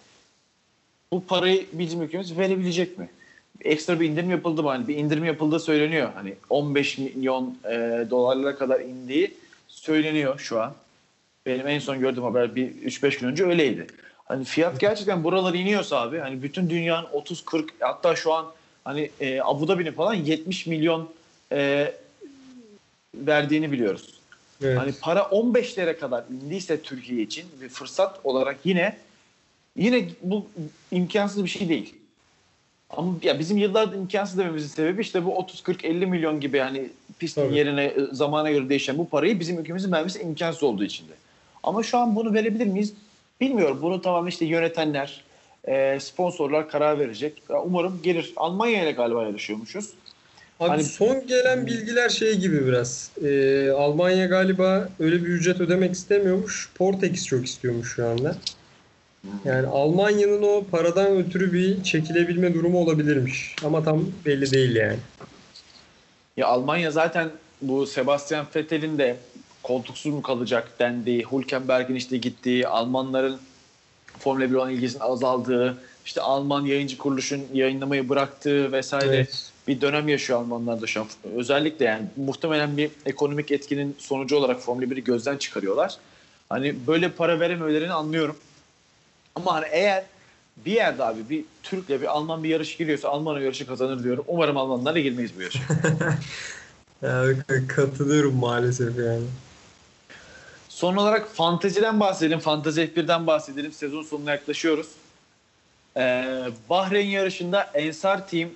Bu 1.13 1.25
parayı 1.25 1.67
bizim 1.73 2.03
ülkemiz 2.03 2.39
verebilecek 2.39 2.99
mi? 2.99 3.09
Ekstra 3.61 4.01
bir 4.01 4.09
indirim 4.09 4.31
yapıldı 4.31 4.63
mı? 4.63 4.69
Hani 4.69 4.89
bir 4.89 4.97
indirim 4.97 5.25
yapıldığı 5.25 5.61
söyleniyor. 5.61 6.11
Hani 6.15 6.35
15 6.51 6.99
milyon 6.99 7.59
e, 7.65 8.07
dolarlara 8.11 8.57
kadar 8.57 8.81
indiği 8.81 9.35
söyleniyor 9.69 10.39
şu 10.39 10.61
an. 10.61 10.75
Benim 11.47 11.69
en 11.69 11.79
son 11.79 12.01
gördüğüm 12.01 12.25
haber 12.25 12.55
bir 12.57 12.69
3-5 12.73 13.21
gün 13.21 13.29
önce 13.29 13.45
öyleydi. 13.45 13.87
Hani 14.25 14.45
fiyat 14.45 14.81
gerçekten 14.81 15.25
buralara 15.25 15.57
iniyorsa 15.57 16.01
abi 16.01 16.19
hani 16.19 16.43
bütün 16.43 16.71
dünyanın 16.71 17.07
30-40 17.07 17.69
hatta 17.81 18.17
şu 18.17 18.33
an 18.33 18.47
hani 18.85 19.11
e, 19.21 19.41
Abu 19.41 19.69
Dhabi'nin 19.69 19.93
falan 19.93 20.15
70 20.15 20.67
milyon 20.67 21.11
e, 21.53 21.93
verdiğini 23.15 23.73
biliyoruz. 23.73 24.15
Evet. 24.63 24.79
Hani 24.79 24.93
para 25.01 25.21
15'lere 25.21 25.99
kadar 25.99 26.25
indiyse 26.43 26.81
Türkiye 26.81 27.23
için 27.23 27.45
bir 27.61 27.69
fırsat 27.69 28.21
olarak 28.25 28.57
yine 28.65 28.97
yine 29.77 30.09
bu 30.23 30.47
imkansız 30.91 31.45
bir 31.45 31.49
şey 31.49 31.69
değil. 31.69 31.95
Ama 32.91 33.15
ya 33.23 33.39
bizim 33.39 33.59
yıllardır 33.59 33.97
imkansız 33.97 34.39
dememizin 34.39 34.69
sebebi 34.69 35.03
işte 35.03 35.25
bu 35.25 35.37
30 35.37 35.63
40 35.63 35.85
50 35.85 36.07
milyon 36.07 36.41
gibi 36.41 36.59
hani 36.59 36.89
pistin 37.19 37.43
Tabii. 37.43 37.57
yerine 37.57 37.95
zamana 38.13 38.51
göre 38.51 38.69
değişen 38.69 38.99
bu 38.99 39.09
parayı 39.09 39.41
bizim 39.41 39.59
ülkemizin 39.59 39.93
vermesi 39.93 40.21
imkansız 40.21 40.63
olduğu 40.63 40.85
için 40.85 41.09
de. 41.09 41.13
Ama 41.67 41.83
şu 41.83 41.99
an 41.99 42.17
bunu 42.17 42.35
verebilir 42.35 42.67
miyiz? 42.67 42.93
Bilmiyorum. 43.41 43.79
Bunu 43.83 44.03
tamamen 44.03 44.29
işte 44.29 44.45
yönetenler, 44.45 45.25
e, 45.69 46.01
sponsorlar 46.01 46.69
karar 46.71 46.99
verecek. 46.99 47.43
Umarım 47.65 48.01
gelir. 48.03 48.33
Almanya 48.37 48.83
ile 48.83 48.93
galiba 48.93 49.23
yarışıyormuşuz. 49.25 49.91
Abi 50.61 50.69
Hani- 50.69 50.85
son 50.85 51.27
gelen 51.27 51.67
bilgiler 51.67 52.09
şey 52.09 52.35
gibi 52.39 52.67
biraz. 52.67 53.11
Ee, 53.25 53.71
Almanya 53.71 54.27
galiba 54.27 54.89
öyle 55.01 55.17
bir 55.25 55.27
ücret 55.29 55.61
ödemek 55.61 55.93
istemiyormuş. 55.93 56.71
Portekiz 56.75 57.27
çok 57.27 57.47
istiyormuş 57.47 57.95
şu 57.95 58.07
anda. 58.07 58.37
Yani 59.45 59.67
Almanya'nın 59.67 60.43
o 60.43 60.65
paradan 60.71 61.17
ötürü 61.17 61.53
bir 61.53 61.83
çekilebilme 61.83 62.55
durumu 62.55 62.79
olabilirmiş. 62.79 63.57
Ama 63.65 63.85
tam 63.85 64.05
belli 64.27 64.51
değil 64.51 64.77
yani. 64.77 64.99
Ya 66.37 66.47
Almanya 66.47 66.91
zaten 66.91 67.29
bu 67.63 67.87
Sebastian 67.87 68.47
Vettel'in 68.57 68.99
de 68.99 69.17
koltuksuz 69.67 70.13
mu 70.13 70.23
kalacak 70.23 70.79
dendiği, 70.79 71.27
Hülkenberg'in 71.33 71.95
işte 71.95 72.17
gittiği, 72.17 72.69
Almanların 72.69 73.39
Formula 74.19 74.51
1 74.51 74.55
olan 74.55 74.71
ilgisinin 74.71 75.03
azaldığı, 75.03 75.79
işte 76.05 76.21
Alman 76.21 76.65
yayıncı 76.65 76.99
kuruluşun 76.99 77.45
yayınlamayı 77.55 78.09
bıraktığı 78.09 78.73
vesaire 78.73 79.17
Evet. 79.17 79.51
bir 79.69 79.81
dönem 79.81 80.09
yaşıyor 80.09 80.39
Almanlar 80.39 80.83
da 80.83 80.87
şu 80.87 81.01
an. 81.01 81.07
Özellikle 81.37 81.85
yani 81.85 82.07
muhtemelen 82.17 82.77
bir 82.77 82.91
ekonomik 83.07 83.53
etkinin 83.53 83.97
sonucu 83.99 84.37
olarak 84.37 84.61
Formula 84.61 84.85
1'i 84.85 85.05
gözden 85.05 85.37
çıkarıyorlar. 85.37 85.97
Hani 86.49 86.75
böyle 86.87 87.09
para 87.11 87.41
verememelerini 87.41 87.93
anlıyorum. 87.93 88.37
Ama 89.35 89.55
hani 89.55 89.67
eğer 89.71 90.05
bir 90.57 90.73
yerde 90.73 91.05
abi 91.05 91.21
bir 91.31 91.45
Türk'le 91.63 91.89
bir 91.89 92.17
Alman 92.17 92.45
bir 92.45 92.49
yarış 92.49 92.77
giriyorsa 92.77 93.09
Alman 93.09 93.41
yarışı 93.41 93.67
kazanır 93.67 94.05
diyorum. 94.05 94.25
Umarım 94.27 94.57
Almanlarla 94.57 95.01
girmeyiz 95.01 95.31
bu 95.37 95.43
yarışa. 95.43 95.61
Ya, 97.03 97.25
katılıyorum 97.69 98.35
maalesef 98.37 98.99
yani. 98.99 99.25
Son 100.77 100.97
olarak 100.97 101.29
fanteziden 101.29 102.01
bahsedelim. 102.01 102.39
Fantezi 102.39 102.83
F1'den 102.83 103.27
bahsedelim. 103.27 103.73
Sezon 103.73 104.03
sonuna 104.03 104.31
yaklaşıyoruz. 104.31 104.87
Ee, 105.97 106.25
Bahreyn 106.71 107.07
yarışında 107.07 107.63
Ensar 107.75 108.29
Team 108.29 108.51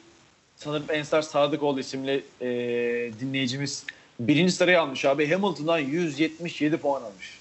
sanırım 0.57 0.85
Ensar 0.91 1.23
Sadıkoğlu 1.23 1.81
isimli 1.81 2.25
e, 2.41 2.49
dinleyicimiz 3.21 3.85
birinci 4.21 4.53
sırayı 4.53 4.81
almış 4.81 5.05
abi. 5.05 5.31
Hamilton'dan 5.31 5.79
177 5.79 6.77
puan 6.77 7.03
almış. 7.03 7.39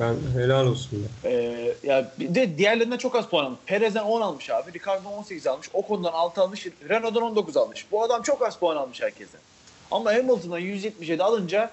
Ben 0.00 0.16
helal 0.34 0.66
olsun. 0.66 1.06
ya. 1.24 1.30
Ee, 1.30 1.74
ya 1.82 2.12
bir 2.20 2.34
de 2.34 2.58
diğerlerinden 2.58 2.98
çok 2.98 3.16
az 3.16 3.26
puan 3.26 3.44
almış. 3.44 3.60
Perez'den 3.66 4.04
10 4.04 4.20
almış 4.20 4.50
abi. 4.50 4.72
Ricardo'dan 4.72 5.12
18 5.12 5.46
almış. 5.46 5.68
Ocon'dan 5.72 6.12
6 6.12 6.40
almış. 6.40 6.66
Renault'dan 6.88 7.22
19 7.22 7.56
almış. 7.56 7.86
Bu 7.92 8.02
adam 8.02 8.22
çok 8.22 8.42
az 8.42 8.58
puan 8.58 8.76
almış 8.76 9.02
herkese. 9.02 9.38
Ama 9.90 10.14
Hamilton'dan 10.14 10.58
177 10.58 11.22
alınca 11.22 11.70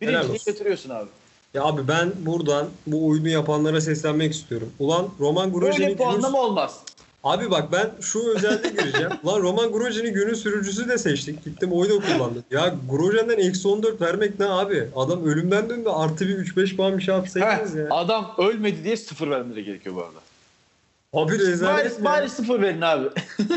birinciliği 0.00 0.32
olsun. 0.32 0.52
götürüyorsun 0.52 0.90
abi. 0.90 1.08
Ya 1.54 1.64
abi 1.64 1.88
ben 1.88 2.12
buradan 2.18 2.68
bu 2.86 3.08
oyunu 3.08 3.28
yapanlara 3.28 3.80
seslenmek 3.80 4.32
istiyorum. 4.32 4.72
Ulan 4.78 5.08
Roman 5.20 5.54
Böyle 5.54 5.66
Grosje'nin 5.66 5.96
puanlama 5.96 6.38
olmaz. 6.40 6.80
Abi 7.24 7.50
bak 7.50 7.72
ben 7.72 7.90
şu 8.00 8.28
özelde 8.28 8.68
gireceğim. 8.68 9.10
Lan 9.26 9.42
Roman 9.42 9.72
Grosje'nin 9.72 10.14
günün 10.14 10.34
sürücüsü 10.34 10.88
de 10.88 10.98
seçtik. 10.98 11.44
Gittim 11.44 11.72
oy 11.72 11.88
da 11.88 11.94
kullandım. 11.94 12.44
Ya 12.50 12.74
Grosje'nden 12.90 13.38
eksi 13.38 13.68
14 13.68 14.00
vermek 14.00 14.38
ne 14.40 14.46
abi? 14.46 14.88
Adam 14.96 15.24
ölümden 15.26 15.68
döndü. 15.68 15.88
Artı 15.88 16.28
bir 16.28 16.34
3-5 16.38 16.76
puan 16.76 16.98
bir 16.98 17.02
şey 17.02 17.14
yapsaydınız 17.14 17.74
Heh, 17.74 17.78
ya. 17.78 17.86
Adam 17.90 18.34
ölmedi 18.38 18.84
diye 18.84 18.96
sıfır 18.96 19.30
vermeleri 19.30 19.64
gerekiyor 19.64 19.94
bu 19.96 20.00
arada. 20.00 20.18
Abi 21.12 21.32
Bari, 21.32 21.46
rezalet 21.46 21.98
ya. 21.98 22.04
bari 22.04 22.28
sıfır 22.30 22.62
verin 22.62 22.80
abi. 22.80 23.08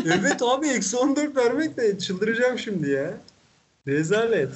Evet 0.06 0.42
abi 0.42 0.68
eksi 0.68 0.98
14 0.98 1.36
vermek 1.38 1.78
ne? 1.78 2.00
Çıldıracağım 2.00 2.60
şimdi 2.60 2.89
ya. 2.89 3.14
Rezalet. 3.88 4.50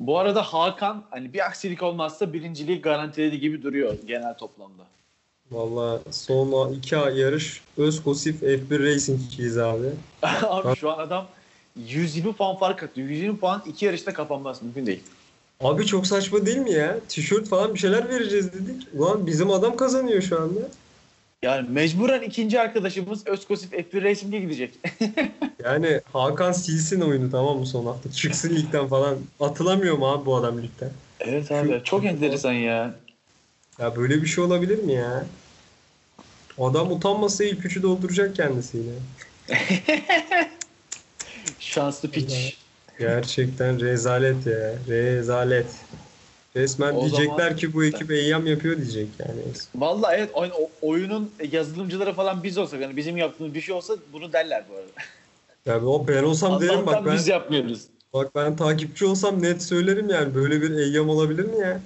Bu 0.00 0.18
arada 0.18 0.42
Hakan 0.42 1.02
hani 1.10 1.32
bir 1.32 1.46
aksilik 1.46 1.82
olmazsa 1.82 2.32
birinciliği 2.32 2.80
garantiledi 2.80 3.40
gibi 3.40 3.62
duruyor 3.62 3.94
genel 4.06 4.34
toplamda. 4.34 4.82
Valla 5.50 6.00
son 6.10 6.72
iki 6.72 6.96
ay 6.96 7.18
yarış 7.18 7.62
Özkosif 7.76 8.42
F1 8.42 8.82
Racing'ciyiz 8.82 9.58
abi. 9.58 9.86
abi 10.22 10.76
şu 10.76 10.90
an 10.90 10.98
adam 10.98 11.26
120 11.76 12.32
puan 12.32 12.56
fark 12.56 12.82
atıyor. 12.82 13.08
120 13.08 13.38
puan 13.38 13.62
iki 13.66 13.86
yarışta 13.86 14.12
kapanmaz 14.12 14.62
mümkün 14.62 14.86
değil. 14.86 15.02
Abi 15.60 15.86
çok 15.86 16.06
saçma 16.06 16.46
değil 16.46 16.58
mi 16.58 16.72
ya? 16.72 16.98
Tişört 17.08 17.48
falan 17.48 17.74
bir 17.74 17.78
şeyler 17.78 18.08
vereceğiz 18.08 18.52
dedik. 18.52 18.88
Ulan 18.94 19.26
bizim 19.26 19.50
adam 19.50 19.76
kazanıyor 19.76 20.22
şu 20.22 20.40
anda. 20.42 20.60
Yani 21.46 21.68
mecburen 21.68 22.22
ikinci 22.22 22.60
arkadaşımız 22.60 23.26
Özkosif 23.26 23.72
F1 23.72 24.02
Racing'e 24.02 24.40
gidecek. 24.40 24.74
Yani 25.64 26.00
Hakan 26.12 26.52
silsin 26.52 27.00
oyunu 27.00 27.30
tamam 27.30 27.58
mı 27.58 27.66
son 27.66 27.86
hafta? 27.86 28.12
Çıksın 28.12 28.56
ligden 28.56 28.86
falan. 28.88 29.18
Atılamıyor 29.40 29.98
mu 29.98 30.06
abi 30.06 30.26
bu 30.26 30.36
adam 30.36 30.62
ligden? 30.62 30.90
evet 31.20 31.52
abi 31.52 31.80
çok 31.84 32.04
enteresan 32.04 32.52
ya. 32.52 32.94
Ya 33.78 33.96
böyle 33.96 34.22
bir 34.22 34.26
şey 34.26 34.44
olabilir 34.44 34.78
mi 34.78 34.92
ya? 34.92 35.26
Adam 36.58 36.92
utanmasa 36.92 37.44
ilk 37.44 37.64
üçü 37.64 37.82
dolduracak 37.82 38.36
kendisiyle. 38.36 38.90
Şanslı 41.58 42.10
piç. 42.10 42.58
Gerçekten 42.98 43.80
rezalet 43.80 44.46
ya. 44.46 44.74
Rezalet. 44.88 45.66
Resmen 46.56 46.94
O 46.94 47.00
diyecekler 47.00 47.36
zaman- 47.36 47.56
ki 47.56 47.74
bu 47.74 47.84
ekip 47.84 48.10
eyyam 48.10 48.46
yapıyor 48.46 48.76
diyecek 48.76 49.08
yani. 49.18 49.40
Vallahi 49.74 50.16
evet 50.16 50.30
oyunun 50.82 51.30
yazılımcıları 51.52 52.12
falan 52.12 52.42
biz 52.42 52.58
olsak 52.58 52.80
yani 52.80 52.96
bizim 52.96 53.16
yaptığımız 53.16 53.54
bir 53.54 53.60
şey 53.60 53.74
olsa 53.74 53.96
bunu 54.12 54.32
derler 54.32 54.64
bu 54.70 54.74
arada. 54.74 54.90
Ya 55.66 55.86
o 55.86 56.08
ben 56.08 56.22
olsam 56.22 56.60
derim 56.60 56.70
Allah'tan 56.74 56.86
bak 56.86 57.06
ben 57.06 57.14
biz 57.14 57.28
yapmıyoruz. 57.28 57.82
bak 58.14 58.34
ben 58.34 58.56
takipçi 58.56 59.04
olsam 59.06 59.42
net 59.42 59.62
söylerim 59.62 60.08
yani 60.10 60.34
böyle 60.34 60.62
bir 60.62 60.70
eyyam 60.70 61.08
olabilir 61.08 61.44
mi 61.44 61.58
ya? 61.60 61.80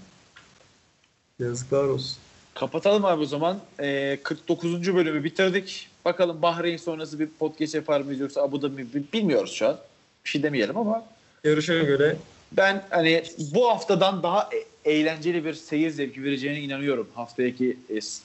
Yazıklar 1.38 1.84
olsun. 1.84 2.16
Kapatalım 2.54 3.04
abi 3.04 3.22
o 3.22 3.26
zaman. 3.26 3.58
Ee, 3.80 4.18
49. 4.22 4.94
bölümü 4.94 5.24
bitirdik. 5.24 5.88
Bakalım 6.04 6.42
Bahreyn 6.42 6.76
sonrası 6.76 7.18
bir 7.18 7.26
podcast 7.38 7.74
yapar 7.74 8.00
mıyız 8.00 8.20
yoksa 8.20 8.42
Abu 8.42 8.62
Dhabi 8.62 8.82
mi 8.82 8.86
bilmiyoruz 9.12 9.52
şu 9.52 9.68
an. 9.68 9.76
Bir 10.24 10.30
şey 10.30 10.42
demeyelim 10.42 10.76
ama 10.76 11.04
Yarışa 11.44 11.78
göre 11.78 12.16
ben 12.52 12.82
hani 12.90 13.22
bu 13.38 13.68
haftadan 13.68 14.22
daha 14.22 14.50
e- 14.84 14.90
eğlenceli 14.92 15.44
bir 15.44 15.54
seyir 15.54 15.90
zevki 15.90 16.24
vereceğine 16.24 16.60
inanıyorum. 16.60 17.08
Haftaki 17.14 17.78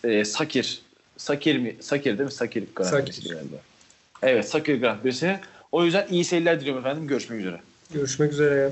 e, 0.04 0.10
e, 0.10 0.26
Sakir. 0.26 0.82
Sakir 1.18 1.58
mi? 1.58 1.76
Sakir 1.80 2.18
değil 2.18 2.26
mi? 2.26 2.32
Sakir 2.32 2.64
Grand 2.76 2.90
Sakir. 2.90 3.30
Galiba. 3.30 3.56
Evet 4.24 4.50
Sakir 4.50 4.82
Grand 4.82 5.02
Prix'si. 5.02 5.40
O 5.72 5.86
yüzden 5.86 6.08
iyi 6.10 6.24
seyirler 6.24 6.60
diliyorum 6.60 6.82
efendim. 6.82 7.08
Görüşmek 7.08 7.40
üzere. 7.40 7.60
görüşmek 7.94 8.32
üzere. 8.32 8.72